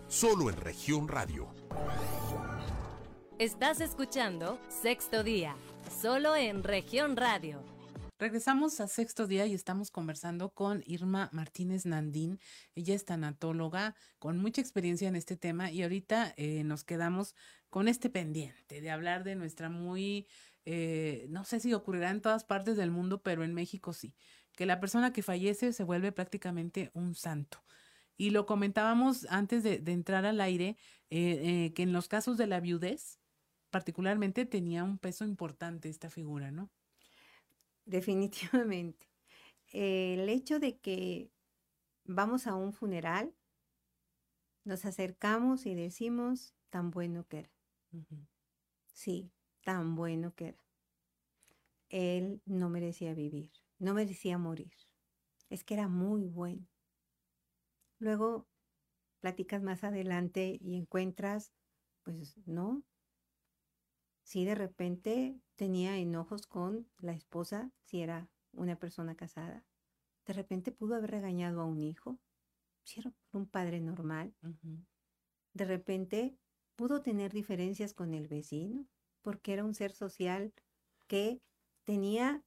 solo 0.09 0.51
en 0.51 0.57
región 0.57 1.09
radio. 1.09 1.49
Estás 3.39 3.81
escuchando 3.81 4.61
Sexto 4.69 5.23
Día, 5.23 5.57
solo 6.01 6.37
en 6.37 6.63
región 6.65 7.17
radio. 7.17 7.72
Regresamos 8.23 8.79
a 8.79 8.87
sexto 8.87 9.27
día 9.27 9.47
y 9.47 9.53
estamos 9.53 9.91
conversando 9.91 10.51
con 10.51 10.85
Irma 10.87 11.29
Martínez 11.33 11.87
Nandín. 11.87 12.39
Ella 12.77 12.95
es 12.95 13.05
tanatóloga 13.05 13.97
con 14.21 14.39
mucha 14.39 14.61
experiencia 14.61 15.09
en 15.09 15.17
este 15.17 15.37
tema 15.37 15.73
y 15.73 15.83
ahorita 15.83 16.33
eh, 16.37 16.63
nos 16.63 16.85
quedamos 16.85 17.35
con 17.69 17.89
este 17.89 18.11
pendiente 18.11 18.81
de 18.81 18.91
hablar 18.93 19.25
de 19.25 19.35
nuestra 19.35 19.71
muy, 19.71 20.29
eh, 20.65 21.27
no 21.31 21.43
sé 21.43 21.59
si 21.59 21.75
ocurrirá 21.75 22.11
en 22.11 22.21
todas 22.21 22.45
partes 22.45 22.77
del 22.77 22.93
mundo, 22.93 23.25
pero 23.25 23.43
en 23.43 23.55
México 23.55 23.93
sí, 23.93 24.15
que 24.55 24.67
la 24.67 24.79
persona 24.79 25.13
que 25.13 25.25
fallece 25.25 25.73
se 25.73 25.83
vuelve 25.83 26.13
prácticamente 26.13 26.93
un 26.95 27.17
santo. 27.17 27.65
Y 28.17 28.31
lo 28.31 28.47
comentábamos 28.47 29.27
antes 29.31 29.65
de, 29.65 29.83
entrar 29.85 30.27
al 30.27 30.41
aire, 30.41 30.77
eh, 31.11 31.73
que 31.75 31.83
en 31.83 31.93
los 31.93 32.07
casos 32.07 32.37
de 32.37 32.47
la 32.47 32.61
viudez, 32.61 33.19
particularmente 33.71 34.47
tenía 34.47 34.85
un 34.85 34.99
peso 34.99 35.25
importante 35.25 35.89
esta 35.89 36.09
figura, 36.09 36.53
¿no? 36.53 36.71
Definitivamente. 37.85 39.09
El 39.73 40.29
hecho 40.29 40.59
de 40.59 40.79
que 40.79 41.31
vamos 42.05 42.47
a 42.47 42.55
un 42.55 42.73
funeral, 42.73 43.35
nos 44.65 44.85
acercamos 44.85 45.67
y 45.67 45.75
decimos, 45.75 46.55
tan 46.71 46.91
bueno 46.91 47.27
que 47.27 47.39
era. 47.41 47.51
Sí, 48.93 49.33
tan 49.65 49.95
bueno 49.97 50.35
que 50.35 50.49
era. 50.49 50.65
Él 51.89 52.41
no 52.47 52.71
merecía 52.71 53.15
vivir, 53.15 53.53
no 53.79 53.95
merecía 53.95 54.39
morir. 54.39 54.73
Es 55.51 55.65
que 55.65 55.75
era 55.75 55.89
muy 55.89 56.25
bueno. 56.25 56.67
Luego 57.99 58.49
platicas 59.21 59.63
más 59.63 59.85
adelante 59.85 60.59
y 60.61 60.77
encuentras, 60.77 61.53
pues 62.03 62.37
no, 62.47 62.83
si 64.23 64.45
de 64.45 64.55
repente 64.55 65.41
tenía 65.63 65.97
enojos 65.97 66.49
con 66.49 66.89
la 66.99 67.13
esposa, 67.13 67.71
si 67.85 68.01
era 68.01 68.29
una 68.51 68.75
persona 68.81 69.15
casada. 69.15 69.65
De 70.27 70.33
repente 70.33 70.73
pudo 70.73 70.97
haber 70.97 71.13
regañado 71.13 71.61
a 71.61 71.67
un 71.67 71.81
hijo, 71.81 72.19
si 72.83 72.99
era 72.99 73.13
un 73.31 73.47
padre 73.47 73.81
normal. 73.81 74.35
De 75.53 75.65
repente 75.65 76.37
pudo 76.75 77.01
tener 77.01 77.33
diferencias 77.33 77.95
con 77.95 78.13
el 78.13 78.27
vecino, 78.27 78.89
porque 79.21 79.53
era 79.53 79.63
un 79.63 79.73
ser 79.73 79.93
social 79.93 80.53
que 81.07 81.41
tenía, 81.85 82.43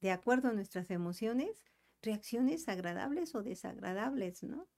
de 0.00 0.12
acuerdo 0.12 0.50
a 0.50 0.52
nuestras 0.52 0.92
emociones, 0.92 1.64
reacciones 2.00 2.68
agradables 2.68 3.34
o 3.34 3.42
desagradables, 3.42 4.44
¿no? 4.44 4.68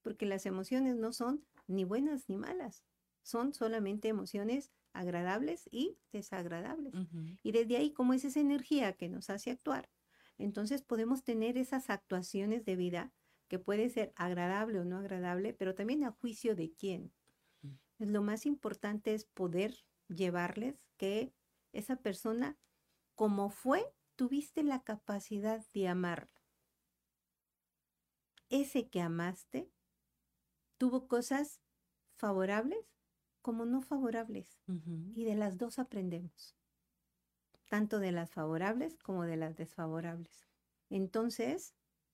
Porque 0.00 0.24
las 0.24 0.46
emociones 0.46 0.96
no 0.96 1.12
son 1.12 1.44
ni 1.66 1.84
buenas 1.84 2.30
ni 2.30 2.38
malas, 2.38 2.84
son 3.22 3.52
solamente 3.52 4.08
emociones 4.08 4.72
agradables 4.98 5.68
y 5.70 5.98
desagradables. 6.12 6.94
Y 7.42 7.52
desde 7.52 7.76
ahí, 7.76 7.92
como 7.92 8.14
es 8.14 8.24
esa 8.24 8.40
energía 8.40 8.92
que 8.94 9.08
nos 9.08 9.30
hace 9.30 9.50
actuar, 9.50 9.90
entonces 10.38 10.82
podemos 10.82 11.24
tener 11.24 11.56
esas 11.56 11.90
actuaciones 11.90 12.64
de 12.64 12.76
vida 12.76 13.12
que 13.48 13.58
puede 13.58 13.88
ser 13.88 14.12
agradable 14.16 14.80
o 14.80 14.84
no 14.84 14.98
agradable, 14.98 15.54
pero 15.54 15.74
también 15.74 16.04
a 16.04 16.12
juicio 16.12 16.54
de 16.56 16.72
quién. 16.72 17.12
Lo 17.98 18.22
más 18.22 18.44
importante 18.44 19.14
es 19.14 19.24
poder 19.24 19.74
llevarles 20.08 20.82
que 20.96 21.32
esa 21.72 21.96
persona, 21.96 22.58
como 23.14 23.50
fue, 23.50 23.94
tuviste 24.16 24.62
la 24.62 24.82
capacidad 24.82 25.64
de 25.72 25.88
amarla. 25.88 26.42
Ese 28.48 28.88
que 28.88 29.00
amaste 29.00 29.70
tuvo 30.78 31.08
cosas 31.08 31.60
favorables 32.16 32.95
como 33.46 33.64
no 33.64 33.80
favorables. 33.80 34.58
Y 35.14 35.22
de 35.22 35.36
las 35.36 35.56
dos 35.56 35.78
aprendemos, 35.78 36.56
tanto 37.68 38.00
de 38.00 38.10
las 38.10 38.28
favorables 38.28 38.98
como 38.98 39.22
de 39.22 39.36
las 39.36 39.54
desfavorables. 39.54 40.48
Entonces, 40.90 41.72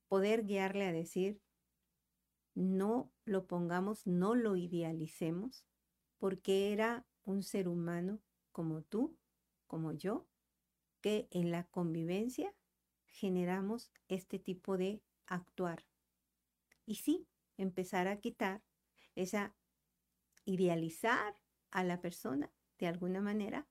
poder 0.08 0.44
guiarle 0.44 0.84
a 0.84 0.92
decir, 0.92 1.40
no 2.54 3.10
lo 3.24 3.46
pongamos, 3.46 4.06
no 4.06 4.34
lo 4.34 4.56
idealicemos, 4.56 5.64
porque 6.18 6.70
era 6.70 7.06
un 7.24 7.42
ser 7.42 7.66
humano 7.66 8.20
como 8.50 8.82
tú, 8.82 9.16
como 9.66 9.92
yo, 9.92 10.26
que 11.00 11.28
en 11.30 11.50
la 11.50 11.64
convivencia 11.64 12.54
generamos 13.06 13.90
este 14.08 14.38
tipo 14.38 14.76
de 14.76 15.02
actuar. 15.24 15.86
Y 16.84 16.96
sí, 16.96 17.26
empezar 17.56 18.06
a 18.06 18.20
quitar 18.20 18.62
esa 19.14 19.54
idealizar 20.44 21.36
a 21.70 21.84
la 21.84 22.00
persona 22.00 22.52
de 22.78 22.86
alguna 22.86 23.20
manera 23.20 23.68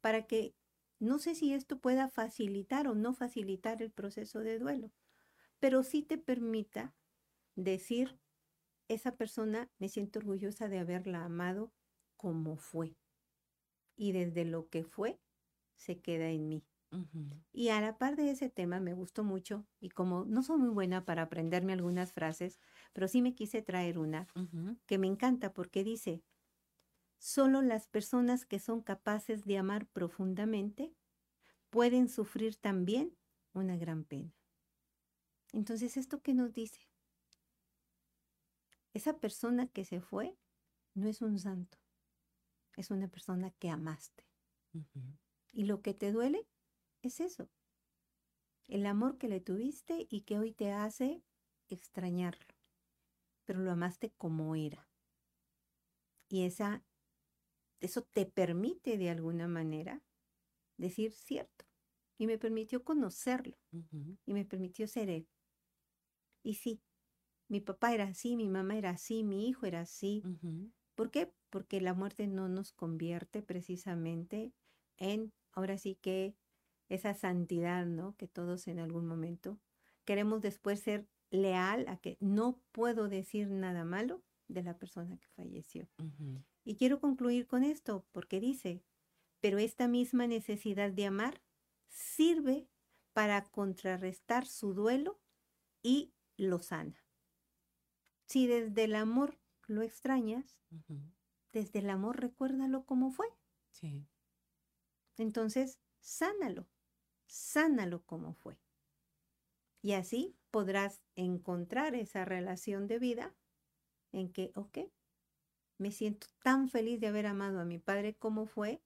para 0.00 0.26
que 0.26 0.54
no 0.98 1.18
sé 1.18 1.34
si 1.34 1.52
esto 1.52 1.80
pueda 1.80 2.08
facilitar 2.08 2.88
o 2.88 2.94
no 2.94 3.14
facilitar 3.14 3.82
el 3.82 3.90
proceso 3.90 4.40
de 4.40 4.58
duelo, 4.58 4.92
pero 5.58 5.82
sí 5.82 6.02
te 6.02 6.18
permita 6.18 6.94
decir, 7.56 8.18
esa 8.88 9.16
persona 9.16 9.70
me 9.78 9.88
siento 9.88 10.18
orgullosa 10.18 10.68
de 10.68 10.78
haberla 10.78 11.24
amado 11.24 11.72
como 12.16 12.56
fue. 12.56 12.96
Y 13.96 14.12
desde 14.12 14.44
lo 14.44 14.68
que 14.68 14.84
fue, 14.84 15.20
se 15.76 16.00
queda 16.00 16.28
en 16.30 16.48
mí. 16.48 16.64
Y 17.52 17.70
a 17.70 17.80
la 17.80 17.98
par 17.98 18.14
de 18.14 18.30
ese 18.30 18.50
tema 18.50 18.78
me 18.78 18.94
gustó 18.94 19.24
mucho 19.24 19.66
y 19.80 19.88
como 19.88 20.24
no 20.24 20.42
soy 20.42 20.58
muy 20.58 20.70
buena 20.70 21.04
para 21.04 21.22
aprenderme 21.22 21.72
algunas 21.72 22.12
frases, 22.12 22.60
pero 22.94 23.08
sí 23.08 23.20
me 23.20 23.34
quise 23.34 23.60
traer 23.60 23.98
una 23.98 24.26
que 24.86 24.96
me 24.96 25.06
encanta 25.06 25.52
porque 25.52 25.84
dice, 25.84 26.22
solo 27.18 27.60
las 27.60 27.86
personas 27.86 28.46
que 28.46 28.58
son 28.58 28.80
capaces 28.80 29.44
de 29.44 29.58
amar 29.58 29.86
profundamente 29.86 30.94
pueden 31.68 32.08
sufrir 32.08 32.56
también 32.56 33.14
una 33.52 33.76
gran 33.76 34.04
pena. 34.04 34.32
Entonces, 35.52 35.96
¿esto 35.96 36.22
qué 36.22 36.34
nos 36.34 36.54
dice? 36.54 36.88
Esa 38.92 39.18
persona 39.18 39.66
que 39.66 39.84
se 39.84 40.00
fue 40.00 40.38
no 40.94 41.08
es 41.08 41.20
un 41.20 41.38
santo, 41.38 41.78
es 42.76 42.90
una 42.90 43.08
persona 43.08 43.50
que 43.50 43.70
amaste. 43.70 44.24
Y 45.52 45.64
lo 45.64 45.82
que 45.82 45.94
te 45.94 46.12
duele 46.12 46.46
es 47.02 47.20
eso, 47.20 47.50
el 48.68 48.86
amor 48.86 49.18
que 49.18 49.28
le 49.28 49.40
tuviste 49.40 50.06
y 50.08 50.22
que 50.22 50.38
hoy 50.38 50.52
te 50.52 50.72
hace 50.72 51.22
extrañarlo, 51.68 52.53
pero 53.44 53.60
lo 53.60 53.70
amaste 53.70 54.10
como 54.16 54.54
era. 54.56 54.88
Y 56.28 56.44
esa, 56.44 56.84
eso 57.80 58.02
te 58.02 58.26
permite 58.26 58.98
de 58.98 59.10
alguna 59.10 59.48
manera 59.48 60.02
decir 60.76 61.12
cierto. 61.12 61.64
Y 62.16 62.26
me 62.26 62.38
permitió 62.38 62.84
conocerlo. 62.84 63.56
Y 64.24 64.34
me 64.34 64.44
permitió 64.44 64.86
ser 64.86 65.10
él. 65.10 65.28
Y 66.42 66.54
sí, 66.54 66.82
mi 67.48 67.60
papá 67.60 67.94
era 67.94 68.04
así, 68.04 68.36
mi 68.36 68.48
mamá 68.48 68.76
era 68.76 68.90
así, 68.90 69.24
mi 69.24 69.48
hijo 69.48 69.66
era 69.66 69.80
así. 69.80 70.22
¿Por 70.94 71.10
qué? 71.10 71.32
Porque 71.50 71.80
la 71.80 71.94
muerte 71.94 72.26
no 72.26 72.48
nos 72.48 72.72
convierte 72.72 73.42
precisamente 73.42 74.52
en, 74.96 75.32
ahora 75.52 75.78
sí 75.78 75.96
que 75.96 76.36
esa 76.88 77.14
santidad, 77.14 77.86
¿no? 77.86 78.16
Que 78.16 78.28
todos 78.28 78.68
en 78.68 78.78
algún 78.78 79.06
momento 79.06 79.58
queremos 80.04 80.42
después 80.42 80.80
ser 80.80 81.06
leal 81.34 81.86
a 81.88 81.96
que 81.96 82.16
no 82.20 82.60
puedo 82.72 83.08
decir 83.08 83.50
nada 83.50 83.84
malo 83.84 84.22
de 84.48 84.62
la 84.62 84.78
persona 84.78 85.18
que 85.18 85.26
falleció. 85.28 85.88
Y 86.64 86.76
quiero 86.76 87.00
concluir 87.00 87.46
con 87.46 87.64
esto, 87.64 88.06
porque 88.12 88.40
dice, 88.40 88.82
pero 89.40 89.58
esta 89.58 89.88
misma 89.88 90.26
necesidad 90.26 90.92
de 90.92 91.06
amar 91.06 91.42
sirve 91.88 92.68
para 93.12 93.44
contrarrestar 93.44 94.46
su 94.46 94.74
duelo 94.74 95.20
y 95.82 96.12
lo 96.36 96.60
sana. 96.60 97.04
Si 98.26 98.46
desde 98.46 98.84
el 98.84 98.94
amor 98.94 99.38
lo 99.66 99.82
extrañas, 99.82 100.60
desde 101.52 101.80
el 101.80 101.90
amor 101.90 102.20
recuérdalo 102.20 102.84
como 102.84 103.10
fue. 103.10 103.28
Sí. 103.70 104.06
Entonces, 105.16 105.78
sánalo, 106.00 106.66
sánalo 107.26 108.02
como 108.04 108.34
fue. 108.34 108.58
Y 109.82 109.92
así 109.92 110.36
podrás 110.54 111.02
encontrar 111.16 111.96
esa 111.96 112.24
relación 112.24 112.86
de 112.86 113.00
vida 113.00 113.34
en 114.12 114.32
que, 114.32 114.52
ok, 114.54 114.78
me 115.78 115.90
siento 115.90 116.28
tan 116.44 116.68
feliz 116.68 117.00
de 117.00 117.08
haber 117.08 117.26
amado 117.26 117.58
a 117.58 117.64
mi 117.64 117.80
padre 117.80 118.14
como 118.14 118.46
fue 118.46 118.80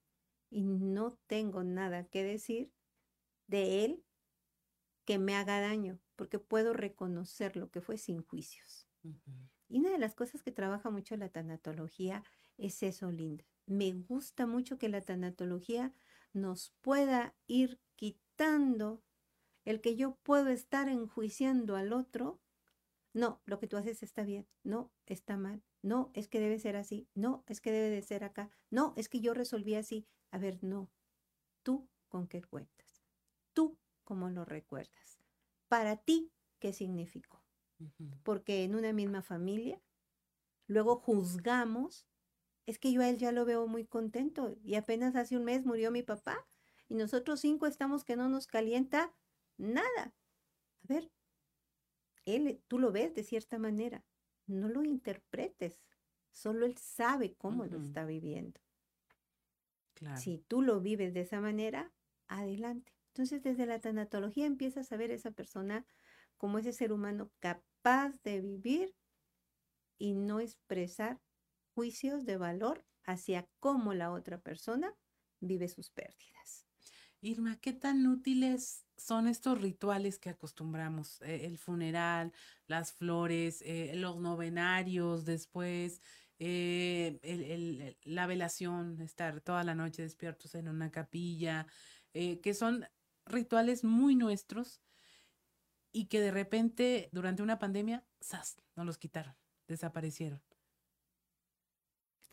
y 0.49 0.63
no 0.63 1.11
tengo 1.27 1.63
nada 1.63 2.05
que 2.05 2.23
decir 2.23 2.71
de 3.45 3.85
él 3.85 4.03
que 5.05 5.19
me 5.19 5.35
haga 5.35 5.61
daño, 5.61 5.99
porque 6.15 6.39
puedo 6.39 6.73
reconocer 6.73 7.55
lo 7.55 7.69
que 7.69 7.81
fue 7.81 7.99
sin 7.99 8.23
juicios. 8.23 8.87
Y 9.67 9.77
una 9.77 9.91
de 9.91 9.99
las 9.99 10.15
cosas 10.15 10.41
que 10.41 10.51
trabaja 10.51 10.89
mucho 10.89 11.15
la 11.17 11.29
tanatología 11.29 12.23
es 12.57 12.81
eso, 12.81 13.11
Linda. 13.11 13.45
Me 13.67 13.93
gusta 13.93 14.47
mucho 14.47 14.79
que 14.79 14.89
la 14.89 15.01
tanatología 15.01 15.93
nos 16.33 16.73
pueda 16.81 17.35
ir 17.45 17.79
quitando 17.95 19.03
el 19.69 19.81
que 19.81 19.95
yo 19.95 20.15
puedo 20.23 20.49
estar 20.49 20.89
enjuiciando 20.89 21.75
al 21.75 21.93
otro. 21.93 22.41
No, 23.13 23.39
lo 23.45 23.59
que 23.59 23.67
tú 23.67 23.77
haces 23.77 24.01
está 24.01 24.23
bien. 24.23 24.47
No, 24.63 24.91
está 25.05 25.37
mal. 25.37 25.63
No, 25.83 26.09
es 26.15 26.27
que 26.27 26.39
debe 26.39 26.57
ser 26.57 26.75
así. 26.75 27.07
No, 27.13 27.43
es 27.45 27.61
que 27.61 27.71
debe 27.71 27.91
de 27.91 28.01
ser 28.01 28.23
acá. 28.23 28.49
No, 28.71 28.95
es 28.97 29.09
que 29.09 29.19
yo 29.19 29.35
resolví 29.35 29.75
así. 29.75 30.07
A 30.31 30.39
ver, 30.39 30.63
no. 30.63 30.89
Tú 31.61 31.87
con 32.07 32.27
qué 32.27 32.41
cuentas. 32.41 33.03
Tú 33.53 33.77
cómo 34.03 34.31
lo 34.31 34.43
recuerdas. 34.43 35.19
Para 35.67 35.97
ti, 35.97 36.31
¿qué 36.57 36.73
significó? 36.73 37.43
Porque 38.23 38.63
en 38.63 38.73
una 38.73 38.91
misma 38.91 39.21
familia, 39.21 39.79
luego 40.65 40.95
juzgamos 40.95 42.07
es 42.65 42.79
que 42.79 42.91
yo 42.91 43.01
a 43.01 43.09
él 43.09 43.19
ya 43.19 43.31
lo 43.31 43.45
veo 43.45 43.67
muy 43.67 43.85
contento 43.85 44.57
y 44.63 44.75
apenas 44.75 45.15
hace 45.15 45.37
un 45.37 45.43
mes 45.43 45.63
murió 45.63 45.91
mi 45.91 46.01
papá 46.01 46.47
y 46.87 46.95
nosotros 46.95 47.39
cinco 47.39 47.67
estamos 47.67 48.03
que 48.03 48.15
no 48.15 48.29
nos 48.29 48.47
calienta 48.47 49.13
nada. 49.59 50.13
A 50.83 50.93
ver, 50.93 51.11
él, 52.25 52.61
tú 52.67 52.79
lo 52.79 52.91
ves 52.91 53.13
de 53.13 53.23
cierta 53.23 53.59
manera, 53.59 54.03
no 54.47 54.67
lo 54.69 54.83
interpretes, 54.83 55.83
solo 56.31 56.65
él 56.65 56.77
sabe 56.77 57.35
cómo 57.35 57.65
lo 57.65 57.77
está 57.77 58.05
viviendo. 58.05 58.59
Si 60.17 60.37
tú 60.37 60.61
lo 60.61 60.79
vives 60.79 61.13
de 61.13 61.21
esa 61.21 61.41
manera, 61.41 61.91
adelante. 62.27 62.93
Entonces, 63.07 63.43
desde 63.43 63.65
la 63.65 63.81
tanatología 63.81 64.45
empiezas 64.45 64.91
a 64.91 64.97
ver 64.97 65.11
a 65.11 65.15
esa 65.15 65.31
persona 65.31 65.85
como 66.37 66.57
ese 66.57 66.71
ser 66.71 66.93
humano 66.93 67.31
capaz 67.39 68.21
de 68.23 68.39
vivir 68.39 68.95
y 69.97 70.13
no 70.13 70.39
expresar 70.39 71.19
juicios 71.75 72.25
de 72.25 72.37
valor 72.37 72.85
hacia 73.03 73.49
cómo 73.59 73.93
la 73.93 74.11
otra 74.11 74.39
persona 74.39 74.95
vive 75.41 75.67
sus 75.67 75.89
pérdidas. 75.89 76.65
Irma, 77.21 77.57
¿qué 77.57 77.73
tan 77.73 78.07
útiles 78.07 78.85
son 78.99 79.27
estos 79.27 79.59
rituales 79.61 80.19
que 80.19 80.29
acostumbramos? 80.29 81.21
Eh, 81.21 81.45
el 81.45 81.57
funeral, 81.57 82.31
las 82.67 82.91
flores, 82.91 83.63
eh, 83.65 83.93
los 83.95 84.17
novenarios 84.17 85.25
después, 85.25 86.01
eh, 86.37 87.95
la 88.03 88.27
velación, 88.27 89.01
estar 89.01 89.41
toda 89.41 89.63
la 89.63 89.75
noche 89.75 90.03
despiertos 90.03 90.55
en 90.55 90.67
una 90.67 90.91
capilla, 90.91 91.65
que 92.13 92.53
son 92.53 92.85
rituales 93.25 93.83
muy 93.83 94.15
nuestros 94.15 94.81
y 95.91 96.05
que 96.05 96.21
de 96.21 96.31
repente 96.31 97.09
durante 97.11 97.43
una 97.43 97.59
pandemia, 97.59 98.05
¡zas! 98.23 98.57
nos 98.75 98.85
los 98.85 98.97
quitaron, 98.97 99.35
desaparecieron 99.67 100.41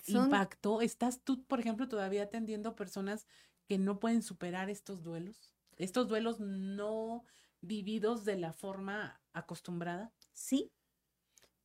impactó? 0.07 0.81
¿Estás 0.81 1.23
tú, 1.23 1.45
por 1.45 1.61
ejemplo, 1.61 1.89
todavía 1.89 2.25
atendiendo 2.25 2.77
personas 2.77 3.27
que 3.67 3.79
no 3.79 3.99
pueden 3.99 4.23
superar 4.23 4.71
estos 4.71 5.03
duelos? 5.03 5.56
¿Estos 5.77 6.09
duelos 6.09 6.41
no 6.41 7.25
vividos 7.61 8.25
de 8.25 8.37
la 8.37 8.53
forma 8.53 9.21
acostumbrada? 9.33 10.13
Sí, 10.33 10.73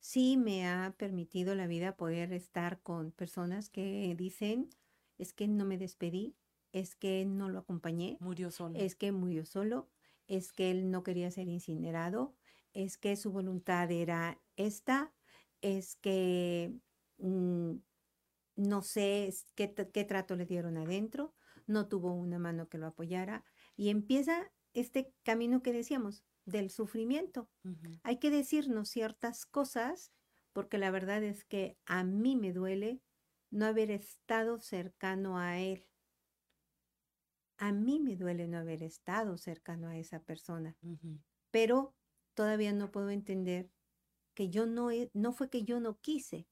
sí 0.00 0.36
me 0.36 0.68
ha 0.68 0.94
permitido 0.98 1.54
la 1.54 1.66
vida 1.66 1.96
poder 1.96 2.32
estar 2.32 2.80
con 2.82 3.12
personas 3.12 3.70
que 3.70 4.14
dicen, 4.16 4.68
es 5.18 5.32
que 5.32 5.48
no 5.48 5.64
me 5.64 5.78
despedí, 5.78 6.36
es 6.72 6.94
que 6.94 7.24
no 7.24 7.48
lo 7.48 7.60
acompañé. 7.60 8.18
Murió 8.20 8.50
solo. 8.50 8.78
Es 8.78 8.96
que 8.96 9.12
murió 9.12 9.44
solo, 9.44 9.88
es 10.26 10.52
que 10.52 10.70
él 10.70 10.90
no 10.90 11.02
quería 11.02 11.30
ser 11.30 11.48
incinerado, 11.48 12.34
es 12.72 12.98
que 12.98 13.16
su 13.16 13.30
voluntad 13.32 13.90
era 13.90 14.40
esta, 14.56 15.12
es 15.60 15.96
que 15.96 16.74
mm, 17.18 17.76
no 18.56 18.82
sé 18.82 19.32
qué, 19.54 19.68
trato 19.68 20.36
le 20.36 20.46
dieron 20.46 20.76
adentro, 20.76 21.34
no 21.66 21.88
tuvo 21.88 22.12
una 22.12 22.38
mano 22.38 22.68
que 22.68 22.78
lo 22.78 22.86
apoyara 22.86 23.44
y 23.76 23.90
empieza 23.90 24.50
este 24.74 25.12
camino 25.22 25.62
que 25.62 25.72
decíamos 25.72 26.24
del 26.44 26.70
sufrimiento. 26.70 27.48
Hay 28.02 28.18
que 28.18 28.30
decirnos 28.30 28.88
ciertas 28.88 29.46
cosas 29.46 30.12
porque 30.52 30.78
la 30.78 30.90
verdad 30.90 31.22
es 31.22 31.44
que 31.44 31.78
a 31.86 32.04
mí 32.04 32.36
me 32.36 32.52
duele 32.52 33.00
no 33.50 33.66
haber 33.66 33.90
estado 33.90 34.58
cercano 34.60 35.38
a 35.38 35.58
él. 35.58 35.86
A 37.58 37.72
mí 37.72 38.00
me 38.00 38.16
duele 38.16 38.48
no 38.48 38.58
haber 38.58 38.82
estado 38.82 39.36
cercano 39.38 39.88
a 39.88 39.96
esa 39.96 40.20
persona, 40.20 40.76
pero 41.50 41.94
todavía 42.34 42.72
no 42.72 42.90
puedo 42.90 43.10
entender 43.10 43.70
que 44.34 44.50
yo 44.50 44.66
no, 44.66 44.88
no 45.12 45.32
fue 45.32 45.48
que 45.48 45.62
yo 45.62 45.78
no 45.78 45.98
quise, 46.00 46.48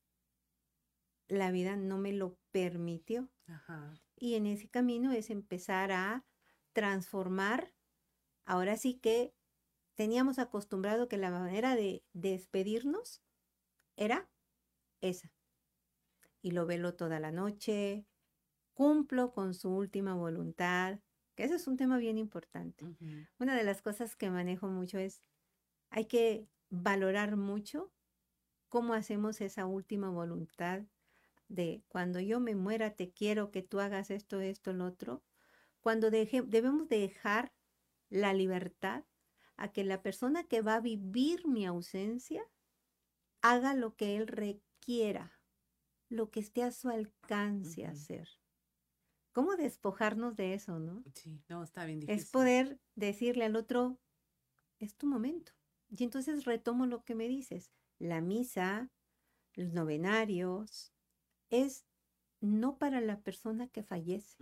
la 1.26 1.50
vida 1.50 1.76
no 1.76 1.98
me 1.98 2.12
lo 2.12 2.38
permitió. 2.52 3.30
Y 4.16 4.34
en 4.34 4.46
ese 4.46 4.68
camino 4.68 5.12
es 5.12 5.30
empezar 5.30 5.92
a 5.92 6.24
transformar. 6.72 7.72
Ahora 8.44 8.76
sí 8.76 8.94
que 8.94 9.34
teníamos 9.94 10.38
acostumbrado 10.38 11.08
que 11.08 11.16
la 11.16 11.30
manera 11.30 11.76
de 11.76 12.04
despedirnos 12.12 13.22
era 13.96 14.28
esa. 15.00 15.32
Y 16.42 16.52
lo 16.52 16.66
velo 16.66 16.94
toda 16.94 17.20
la 17.20 17.32
noche, 17.32 18.06
cumplo 18.72 19.32
con 19.32 19.52
su 19.52 19.70
última 19.70 20.14
voluntad, 20.14 21.00
que 21.34 21.44
ese 21.44 21.56
es 21.56 21.66
un 21.66 21.76
tema 21.76 21.98
bien 21.98 22.16
importante. 22.16 22.86
Una 23.38 23.56
de 23.56 23.64
las 23.64 23.82
cosas 23.82 24.16
que 24.16 24.30
manejo 24.30 24.68
mucho 24.68 24.98
es, 24.98 25.22
hay 25.90 26.06
que 26.06 26.48
valorar 26.70 27.36
mucho 27.36 27.92
cómo 28.70 28.94
hacemos 28.94 29.40
esa 29.40 29.66
última 29.66 30.08
voluntad 30.08 30.82
de 31.48 31.82
cuando 31.88 32.20
yo 32.20 32.40
me 32.40 32.54
muera 32.54 32.94
te 32.94 33.10
quiero 33.10 33.50
que 33.50 33.62
tú 33.62 33.80
hagas 33.80 34.10
esto, 34.10 34.40
esto, 34.40 34.72
lo 34.72 34.86
otro, 34.86 35.22
cuando 35.80 36.10
debemos 36.10 36.88
dejar 36.88 37.52
la 38.08 38.34
libertad 38.34 39.04
a 39.56 39.72
que 39.72 39.84
la 39.84 40.02
persona 40.02 40.44
que 40.44 40.62
va 40.62 40.76
a 40.76 40.80
vivir 40.80 41.46
mi 41.46 41.66
ausencia 41.66 42.42
haga 43.42 43.74
lo 43.74 43.94
que 43.94 44.16
él 44.16 44.26
requiera, 44.26 45.40
lo 46.08 46.30
que 46.30 46.40
esté 46.40 46.62
a 46.62 46.72
su 46.72 46.88
alcance 46.88 47.86
hacer. 47.86 48.28
¿Cómo 49.32 49.56
despojarnos 49.56 50.34
de 50.36 50.54
eso, 50.54 50.78
no? 50.78 51.04
Sí, 51.14 51.42
no, 51.48 51.62
está 51.62 51.84
bien 51.84 52.00
difícil. 52.00 52.20
Es 52.20 52.30
poder 52.30 52.80
decirle 52.96 53.44
al 53.44 53.56
otro, 53.56 54.00
es 54.78 54.96
tu 54.96 55.06
momento. 55.06 55.52
Y 55.88 56.04
entonces 56.04 56.44
retomo 56.44 56.86
lo 56.86 57.04
que 57.04 57.14
me 57.14 57.28
dices, 57.28 57.70
la 57.98 58.20
misa, 58.20 58.90
los 59.54 59.72
novenarios, 59.72 60.92
es 61.50 61.86
no 62.40 62.78
para 62.78 63.00
la 63.00 63.20
persona 63.20 63.68
que 63.68 63.82
fallece, 63.82 64.36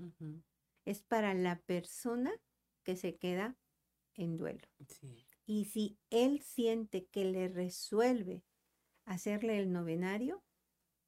es 0.89 1.03
para 1.03 1.35
la 1.35 1.61
persona 1.61 2.33
que 2.83 2.97
se 2.97 3.17
queda 3.17 3.59
en 4.15 4.39
duelo. 4.39 4.67
Y 5.45 5.67
si 5.67 5.99
él 6.09 6.41
siente 6.41 7.07
que 7.07 7.25
le 7.27 7.49
resuelve 7.49 8.43
hacerle 9.05 9.59
el 9.59 9.71
novenario, 9.71 10.43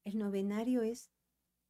el 0.05 0.19
novenario 0.19 0.83
es 0.83 1.11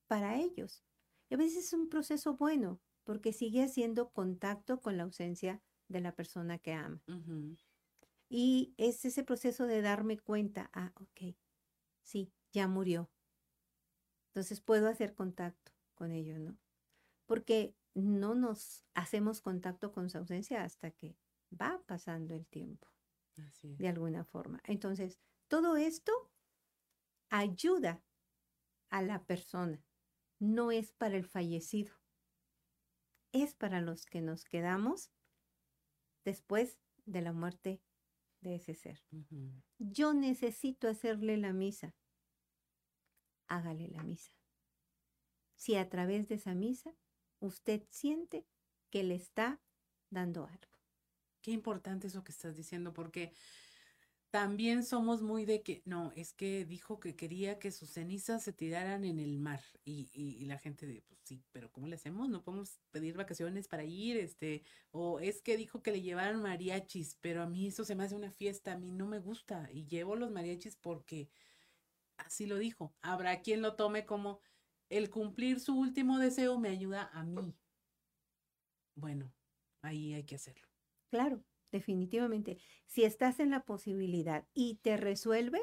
para 0.09 0.41
ellos. 0.41 0.85
Y 1.29 1.35
a 1.35 1.39
veces 1.39 1.67
es 1.67 1.73
un 1.73 1.89
proceso 1.89 2.37
bueno, 2.37 2.81
porque 3.05 3.33
sigue 3.33 3.63
haciendo 3.63 4.11
contacto 4.11 4.81
con 4.81 4.97
la 4.97 5.05
ausencia 5.05 5.63
de 5.89 6.01
la 6.01 6.15
persona 6.15 6.59
que 6.59 6.73
ama. 6.73 7.01
Y 8.29 8.75
es 8.77 9.05
ese 9.05 9.23
proceso 9.23 9.67
de 9.67 9.83
darme 9.83 10.19
cuenta, 10.19 10.69
ah, 10.73 10.93
ok, 10.97 11.37
sí, 12.03 12.33
ya 12.53 12.67
murió, 12.67 13.09
entonces 14.31 14.61
puedo 14.61 14.89
hacer 14.89 15.15
contacto 15.15 15.73
con 15.95 16.13
ellos, 16.13 16.39
¿no? 16.39 16.57
Porque 17.27 17.77
no 17.95 18.35
nos 18.35 18.85
hacemos 18.95 19.41
contacto 19.41 19.93
con 19.93 20.11
su 20.11 20.19
ausencia 20.19 20.63
hasta 20.65 20.91
que 20.91 21.17
va 21.51 21.83
pasando 21.87 22.35
el 22.35 22.47
tiempo, 22.47 22.89
de 23.63 23.89
alguna 23.89 24.25
forma. 24.25 24.61
Entonces, 24.65 25.19
todo 25.49 25.77
esto 25.77 26.13
ayuda 27.31 28.03
a 28.91 29.03
la 29.03 29.25
persona, 29.25 29.85
no 30.39 30.71
es 30.71 30.93
para 30.93 31.17
el 31.17 31.25
fallecido, 31.25 31.95
es 33.33 33.55
para 33.55 33.81
los 33.81 34.07
que 34.07 34.21
nos 34.21 34.45
quedamos 34.45 35.13
después 36.25 36.79
de 37.07 37.23
la 37.23 37.33
muerte 37.33 37.83
de 38.41 38.57
ese 38.57 38.75
ser. 38.75 39.01
Yo 39.79 40.15
necesito 40.15 40.89
hacerle 40.89 41.37
la 41.37 41.53
misa. 41.53 41.95
Hágale 43.49 43.89
la 43.89 44.03
misa. 44.03 44.33
Si 45.57 45.77
a 45.77 45.89
través 45.89 46.29
de 46.29 46.37
esa 46.37 46.55
misa 46.55 46.95
usted 47.41 47.83
siente 47.91 48.47
que 48.91 49.03
le 49.03 49.15
está 49.15 49.61
dando 50.11 50.47
algo. 50.47 50.79
Qué 51.43 51.51
importante 51.51 52.07
eso 52.07 52.23
que 52.23 52.33
estás 52.33 52.57
diciendo, 52.57 52.93
porque 52.93 53.33
también 54.31 54.85
somos 54.85 55.23
muy 55.23 55.45
de 55.45 55.63
que, 55.63 55.83
no, 55.87 56.13
es 56.15 56.33
que 56.33 56.65
dijo 56.65 57.01
que 57.01 57.17
quería 57.17 57.59
que 57.59 57.73
sus 57.73 57.91
cenizas 57.91 58.43
se 58.45 58.53
tiraran 58.53 59.05
en 59.05 59.19
el 59.19 59.39
mar. 59.39 59.61
Y, 59.85 60.09
y, 60.13 60.45
la 60.45 60.59
gente 60.59 60.87
de, 60.87 61.03
pues 61.03 61.19
sí, 61.25 61.43
pero 61.51 61.73
¿cómo 61.73 61.89
le 61.89 61.97
hacemos? 61.97 62.29
No 62.29 62.45
podemos 62.45 62.79
pedir 62.93 63.17
vacaciones 63.17 63.67
para 63.67 63.85
ir, 63.85 64.17
este, 64.17 64.63
o 64.93 65.19
es 65.19 65.43
que 65.43 65.57
dijo 65.57 65.83
que 65.83 65.91
le 65.91 66.03
llevaran 66.03 66.43
mariachis, 66.43 67.17
pero 67.21 67.43
a 67.43 67.47
mí 67.47 67.67
eso 67.67 67.85
se 67.85 67.97
me 67.97 68.05
hace 68.05 68.15
una 68.15 68.31
fiesta, 68.31 68.73
a 68.73 68.79
mí 68.79 68.93
no 68.93 69.07
me 69.07 69.19
gusta. 69.19 69.69
Y 69.73 69.87
llevo 69.87 70.15
los 70.15 70.31
mariachis 70.31 70.77
porque 70.77 71.29
así 72.19 72.47
lo 72.47 72.57
dijo. 72.57 72.95
Habrá 73.03 73.41
quien 73.41 73.63
lo 73.63 73.75
tome 73.75 74.07
como 74.07 74.41
el 74.91 75.09
cumplir 75.09 75.61
su 75.61 75.79
último 75.79 76.19
deseo 76.19 76.59
me 76.59 76.69
ayuda 76.69 77.09
a 77.13 77.25
mí. 77.25 77.55
Bueno, 78.95 79.33
ahí 79.83 80.13
hay 80.13 80.25
que 80.25 80.35
hacerlo. 80.35 80.67
Claro, 81.09 81.43
definitivamente. 81.73 82.59
Si 82.87 83.05
estás 83.05 83.41
en 83.41 83.51
la 83.51 83.65
posibilidad 83.65 84.47
y 84.53 84.75
te 84.83 84.97
resuelve, 84.97 85.61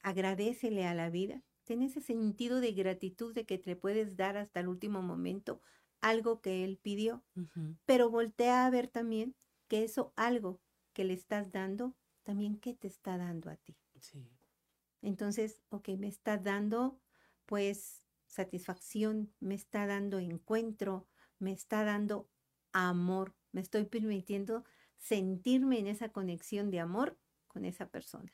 agradecele 0.00 0.86
a 0.86 0.94
la 0.94 1.10
vida. 1.10 1.44
Ten 1.64 1.82
ese 1.82 2.00
sentido 2.00 2.60
de 2.60 2.72
gratitud 2.72 3.34
de 3.34 3.44
que 3.44 3.58
te 3.58 3.76
puedes 3.76 4.16
dar 4.16 4.36
hasta 4.36 4.60
el 4.60 4.68
último 4.68 5.02
momento 5.02 5.60
algo 6.00 6.40
que 6.40 6.64
él 6.64 6.78
pidió. 6.78 7.24
Pero 7.84 8.10
voltea 8.10 8.66
a 8.66 8.70
ver 8.70 8.88
también 8.88 9.36
que 9.68 9.84
eso 9.84 10.12
algo 10.16 10.60
que 10.92 11.04
le 11.04 11.12
estás 11.12 11.52
dando, 11.52 11.94
también 12.22 12.58
qué 12.58 12.72
te 12.74 12.88
está 12.88 13.18
dando 13.18 13.50
a 13.50 13.56
ti. 13.56 13.76
Sí. 14.00 14.30
Entonces, 15.02 15.60
ok, 15.68 15.90
me 15.98 16.08
está 16.08 16.38
dando 16.38 17.00
pues 17.46 18.02
satisfacción, 18.26 19.32
me 19.40 19.54
está 19.54 19.86
dando 19.86 20.18
encuentro, 20.18 21.08
me 21.38 21.52
está 21.52 21.84
dando 21.84 22.28
amor, 22.72 23.34
me 23.52 23.60
estoy 23.60 23.84
permitiendo 23.84 24.64
sentirme 24.98 25.78
en 25.78 25.86
esa 25.86 26.10
conexión 26.10 26.70
de 26.70 26.80
amor 26.80 27.18
con 27.46 27.64
esa 27.64 27.88
persona. 27.88 28.32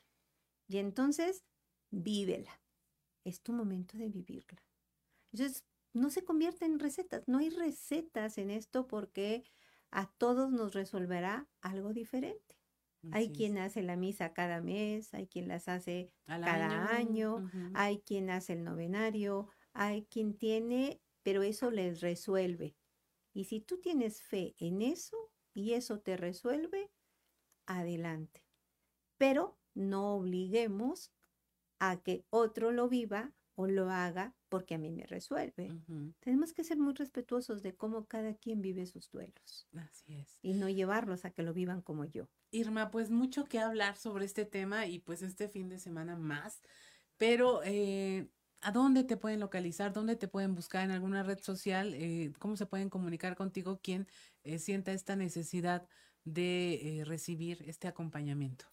Y 0.67 0.77
entonces, 0.77 1.45
vívela. 1.89 2.61
Es 3.23 3.41
tu 3.41 3.53
momento 3.53 3.97
de 3.97 4.09
vivirla. 4.09 4.61
Entonces, 5.31 5.65
no 5.93 6.09
se 6.09 6.25
convierte 6.25 6.65
en 6.65 6.79
recetas. 6.79 7.23
No 7.27 7.37
hay 7.37 7.49
recetas 7.49 8.37
en 8.37 8.49
esto 8.49 8.87
porque 8.87 9.43
a 9.91 10.11
todos 10.11 10.51
nos 10.51 10.73
resolverá 10.73 11.47
algo 11.61 11.93
diferente. 11.93 12.62
Hay 13.11 13.31
quien 13.31 13.57
hace 13.57 13.81
la 13.83 13.95
misa 13.95 14.33
cada 14.33 14.61
mes, 14.61 15.13
hay 15.13 15.27
quien 15.27 15.47
las 15.47 15.67
hace 15.67 16.11
cada 16.25 16.95
año, 16.95 17.49
hay 17.73 17.99
quien 17.99 18.29
hace 18.29 18.53
el 18.53 18.63
novenario, 18.63 19.47
hay 19.73 20.05
quien 20.05 20.37
tiene, 20.37 21.01
pero 21.21 21.43
eso 21.43 21.69
les 21.71 22.01
resuelve. 22.01 22.75
Y 23.33 23.45
si 23.45 23.59
tú 23.59 23.79
tienes 23.79 24.21
fe 24.21 24.55
en 24.57 24.81
eso 24.81 25.31
y 25.53 25.73
eso 25.73 25.99
te 25.99 26.17
resuelve, 26.17 26.91
adelante. 27.65 28.45
Pero 29.17 29.57
no 29.73 30.15
obliguemos 30.15 31.11
a 31.79 32.01
que 32.01 32.25
otro 32.29 32.71
lo 32.71 32.87
viva 32.87 33.33
o 33.55 33.67
lo 33.67 33.89
haga 33.89 34.35
porque 34.49 34.75
a 34.75 34.77
mí 34.77 34.91
me 34.91 35.05
resuelve. 35.05 35.71
Tenemos 36.19 36.53
que 36.53 36.63
ser 36.63 36.77
muy 36.77 36.93
respetuosos 36.93 37.61
de 37.61 37.75
cómo 37.75 38.05
cada 38.05 38.35
quien 38.35 38.61
vive 38.61 38.85
sus 38.85 39.09
duelos. 39.11 39.67
Así 39.75 40.15
es. 40.15 40.37
Y 40.41 40.53
no 40.53 40.69
llevarlos 40.69 41.25
a 41.25 41.31
que 41.31 41.43
lo 41.43 41.53
vivan 41.53 41.81
como 41.81 42.05
yo. 42.05 42.29
Irma, 42.53 42.91
pues 42.91 43.09
mucho 43.09 43.45
que 43.45 43.59
hablar 43.59 43.97
sobre 43.97 44.25
este 44.25 44.45
tema 44.45 44.85
y 44.85 44.99
pues 44.99 45.23
este 45.23 45.47
fin 45.47 45.69
de 45.69 45.79
semana 45.79 46.15
más, 46.15 46.61
pero 47.17 47.61
eh, 47.63 48.29
¿a 48.61 48.71
dónde 48.71 49.03
te 49.03 49.17
pueden 49.17 49.39
localizar? 49.39 49.91
¿Dónde 49.91 50.15
te 50.15 50.27
pueden 50.27 50.53
buscar 50.53 50.83
en 50.83 50.91
alguna 50.91 51.23
red 51.23 51.39
social? 51.39 51.93
Eh, 51.95 52.31
¿Cómo 52.39 52.55
se 52.55 52.67
pueden 52.67 52.89
comunicar 52.89 53.35
contigo 53.35 53.79
quien 53.81 54.07
eh, 54.43 54.59
sienta 54.59 54.93
esta 54.93 55.15
necesidad 55.15 55.87
de 56.23 57.03
recibir 57.05 57.63
este 57.67 57.87
acompañamiento? 57.87 58.65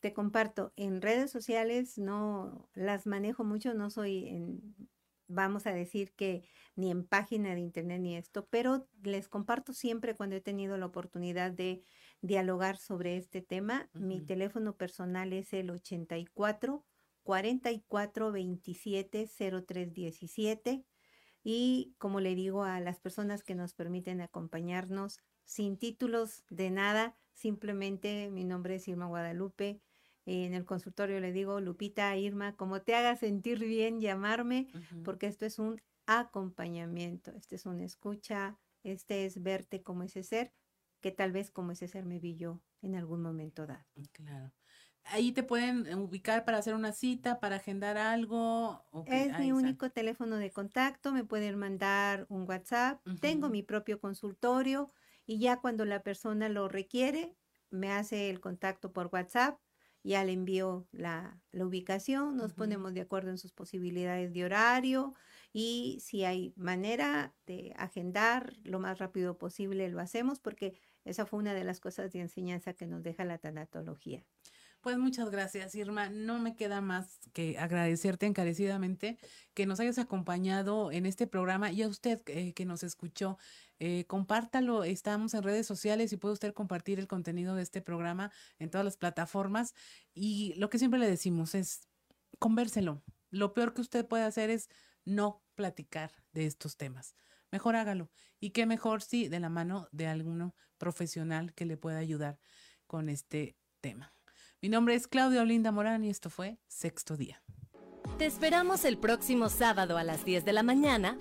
Te 0.00 0.12
comparto, 0.12 0.72
en 0.76 1.00
redes 1.00 1.30
sociales 1.30 1.98
no 1.98 2.68
las 2.74 3.06
manejo 3.06 3.44
mucho, 3.44 3.74
no 3.74 3.90
soy 3.90 4.28
en, 4.28 4.74
vamos 5.30 5.66
a 5.66 5.72
decir 5.72 6.12
que 6.14 6.42
ni 6.74 6.90
en 6.90 7.06
página 7.06 7.54
de 7.54 7.60
internet 7.60 8.00
ni 8.00 8.16
esto, 8.16 8.46
pero 8.50 8.88
les 9.02 9.28
comparto 9.28 9.72
siempre 9.72 10.16
cuando 10.16 10.36
he 10.36 10.40
tenido 10.40 10.76
la 10.76 10.86
oportunidad 10.86 11.52
de 11.52 11.84
dialogar 12.22 12.76
sobre 12.76 13.16
este 13.16 13.42
tema. 13.42 13.88
Mi 13.94 14.20
teléfono 14.20 14.76
personal 14.76 15.32
es 15.32 15.52
el 15.52 15.70
84 15.70 16.84
44 17.22 18.32
27 18.32 19.28
03 19.66 19.92
17 19.92 20.84
y 21.42 21.94
como 21.98 22.20
le 22.20 22.34
digo 22.34 22.64
a 22.64 22.80
las 22.80 23.00
personas 23.00 23.42
que 23.42 23.54
nos 23.54 23.74
permiten 23.74 24.20
acompañarnos 24.20 25.20
sin 25.44 25.78
títulos 25.78 26.44
de 26.50 26.70
nada, 26.70 27.16
simplemente 27.32 28.30
mi 28.30 28.44
nombre 28.44 28.76
es 28.76 28.88
Irma 28.88 29.06
Guadalupe. 29.06 29.80
En 30.26 30.54
el 30.54 30.64
consultorio 30.64 31.18
le 31.18 31.32
digo, 31.32 31.60
Lupita, 31.60 32.14
Irma, 32.16 32.54
como 32.54 32.82
te 32.82 32.94
haga 32.94 33.16
sentir 33.16 33.58
bien 33.58 34.00
llamarme, 34.00 34.68
porque 35.02 35.26
esto 35.26 35.46
es 35.46 35.58
un 35.58 35.80
acompañamiento, 36.06 37.32
este 37.32 37.56
es 37.56 37.66
una 37.66 37.84
escucha, 37.84 38.58
este 38.84 39.24
es 39.24 39.42
verte 39.42 39.82
como 39.82 40.02
ese 40.02 40.22
ser 40.22 40.52
que 41.00 41.10
tal 41.10 41.32
vez 41.32 41.50
como 41.50 41.72
ese 41.72 41.88
ser 41.88 42.06
me 42.06 42.18
vi 42.18 42.36
yo 42.36 42.60
en 42.82 42.94
algún 42.94 43.22
momento 43.22 43.66
dado. 43.66 43.84
Mm, 43.94 44.02
claro. 44.12 44.52
Ahí 45.04 45.32
te 45.32 45.42
pueden 45.42 45.86
eh, 45.86 45.94
ubicar 45.96 46.44
para 46.44 46.58
hacer 46.58 46.74
una 46.74 46.92
cita, 46.92 47.40
para 47.40 47.56
agendar 47.56 47.96
algo. 47.96 48.84
Es 49.06 49.36
mi 49.38 49.50
único 49.50 49.90
teléfono 49.90 50.36
de 50.36 50.50
contacto, 50.50 51.12
me 51.12 51.24
pueden 51.24 51.58
mandar 51.58 52.26
un 52.28 52.46
WhatsApp, 52.48 53.00
tengo 53.20 53.48
mi 53.48 53.62
propio 53.62 53.98
consultorio 53.98 54.92
y 55.26 55.38
ya 55.38 55.60
cuando 55.60 55.84
la 55.84 56.02
persona 56.02 56.48
lo 56.48 56.68
requiere, 56.68 57.36
me 57.70 57.90
hace 57.92 58.30
el 58.30 58.40
contacto 58.40 58.92
por 58.92 59.08
WhatsApp, 59.12 59.58
ya 60.02 60.24
le 60.24 60.32
envío 60.32 60.86
la, 60.92 61.40
ubicación, 61.52 62.36
nos 62.36 62.54
ponemos 62.54 62.94
de 62.94 63.02
acuerdo 63.02 63.30
en 63.30 63.38
sus 63.38 63.52
posibilidades 63.52 64.32
de 64.32 64.44
horario 64.44 65.14
y 65.52 65.98
si 66.00 66.24
hay 66.24 66.54
manera 66.56 67.34
de 67.46 67.74
agendar 67.76 68.54
lo 68.64 68.80
más 68.80 68.98
rápido 68.98 69.36
posible, 69.36 69.88
lo 69.88 70.00
hacemos 70.00 70.40
porque 70.40 70.78
esa 71.04 71.26
fue 71.26 71.38
una 71.38 71.54
de 71.54 71.64
las 71.64 71.80
cosas 71.80 72.12
de 72.12 72.20
enseñanza 72.20 72.74
que 72.74 72.86
nos 72.86 73.02
deja 73.02 73.24
la 73.24 73.38
tanatología. 73.38 74.24
Pues 74.80 74.96
muchas 74.96 75.30
gracias, 75.30 75.74
Irma. 75.74 76.08
No 76.08 76.38
me 76.38 76.56
queda 76.56 76.80
más 76.80 77.18
que 77.34 77.58
agradecerte 77.58 78.24
encarecidamente 78.24 79.18
que 79.52 79.66
nos 79.66 79.78
hayas 79.78 79.98
acompañado 79.98 80.90
en 80.90 81.04
este 81.04 81.26
programa 81.26 81.70
y 81.70 81.82
a 81.82 81.88
usted 81.88 82.22
eh, 82.26 82.54
que 82.54 82.64
nos 82.64 82.82
escuchó. 82.82 83.36
Eh, 83.78 84.06
compártalo, 84.06 84.84
estamos 84.84 85.34
en 85.34 85.42
redes 85.42 85.66
sociales 85.66 86.12
y 86.12 86.16
puede 86.16 86.32
usted 86.32 86.54
compartir 86.54 86.98
el 86.98 87.08
contenido 87.08 87.54
de 87.54 87.62
este 87.62 87.82
programa 87.82 88.32
en 88.58 88.70
todas 88.70 88.86
las 88.86 88.96
plataformas. 88.96 89.74
Y 90.14 90.54
lo 90.56 90.70
que 90.70 90.78
siempre 90.78 90.98
le 90.98 91.08
decimos 91.08 91.54
es, 91.54 91.86
convérselo. 92.38 93.02
Lo 93.28 93.52
peor 93.52 93.74
que 93.74 93.82
usted 93.82 94.06
puede 94.06 94.24
hacer 94.24 94.48
es 94.48 94.70
no 95.04 95.42
platicar 95.56 96.10
de 96.32 96.46
estos 96.46 96.78
temas. 96.78 97.14
Mejor 97.52 97.76
hágalo. 97.76 98.10
Y 98.38 98.50
qué 98.50 98.64
mejor 98.64 99.02
si 99.02 99.28
de 99.28 99.40
la 99.40 99.50
mano 99.50 99.88
de 99.92 100.06
alguno 100.06 100.54
profesional 100.80 101.54
que 101.54 101.66
le 101.66 101.76
pueda 101.76 101.98
ayudar 101.98 102.40
con 102.88 103.08
este 103.08 103.54
tema. 103.80 104.12
Mi 104.60 104.68
nombre 104.68 104.96
es 104.96 105.06
Claudia 105.06 105.42
Olinda 105.42 105.70
Morán 105.70 106.02
y 106.02 106.10
esto 106.10 106.28
fue 106.28 106.58
Sexto 106.66 107.16
Día. 107.16 107.40
Te 108.18 108.26
esperamos 108.26 108.84
el 108.84 108.98
próximo 108.98 109.48
sábado 109.48 109.96
a 109.96 110.02
las 110.02 110.24
10 110.24 110.44
de 110.44 110.52
la 110.52 110.64
mañana. 110.64 111.16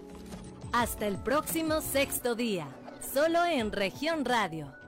Hasta 0.74 1.06
el 1.06 1.18
próximo 1.18 1.82
Sexto 1.82 2.34
Día, 2.36 2.68
solo 3.14 3.46
en 3.46 3.72
región 3.72 4.26
radio 4.26 4.79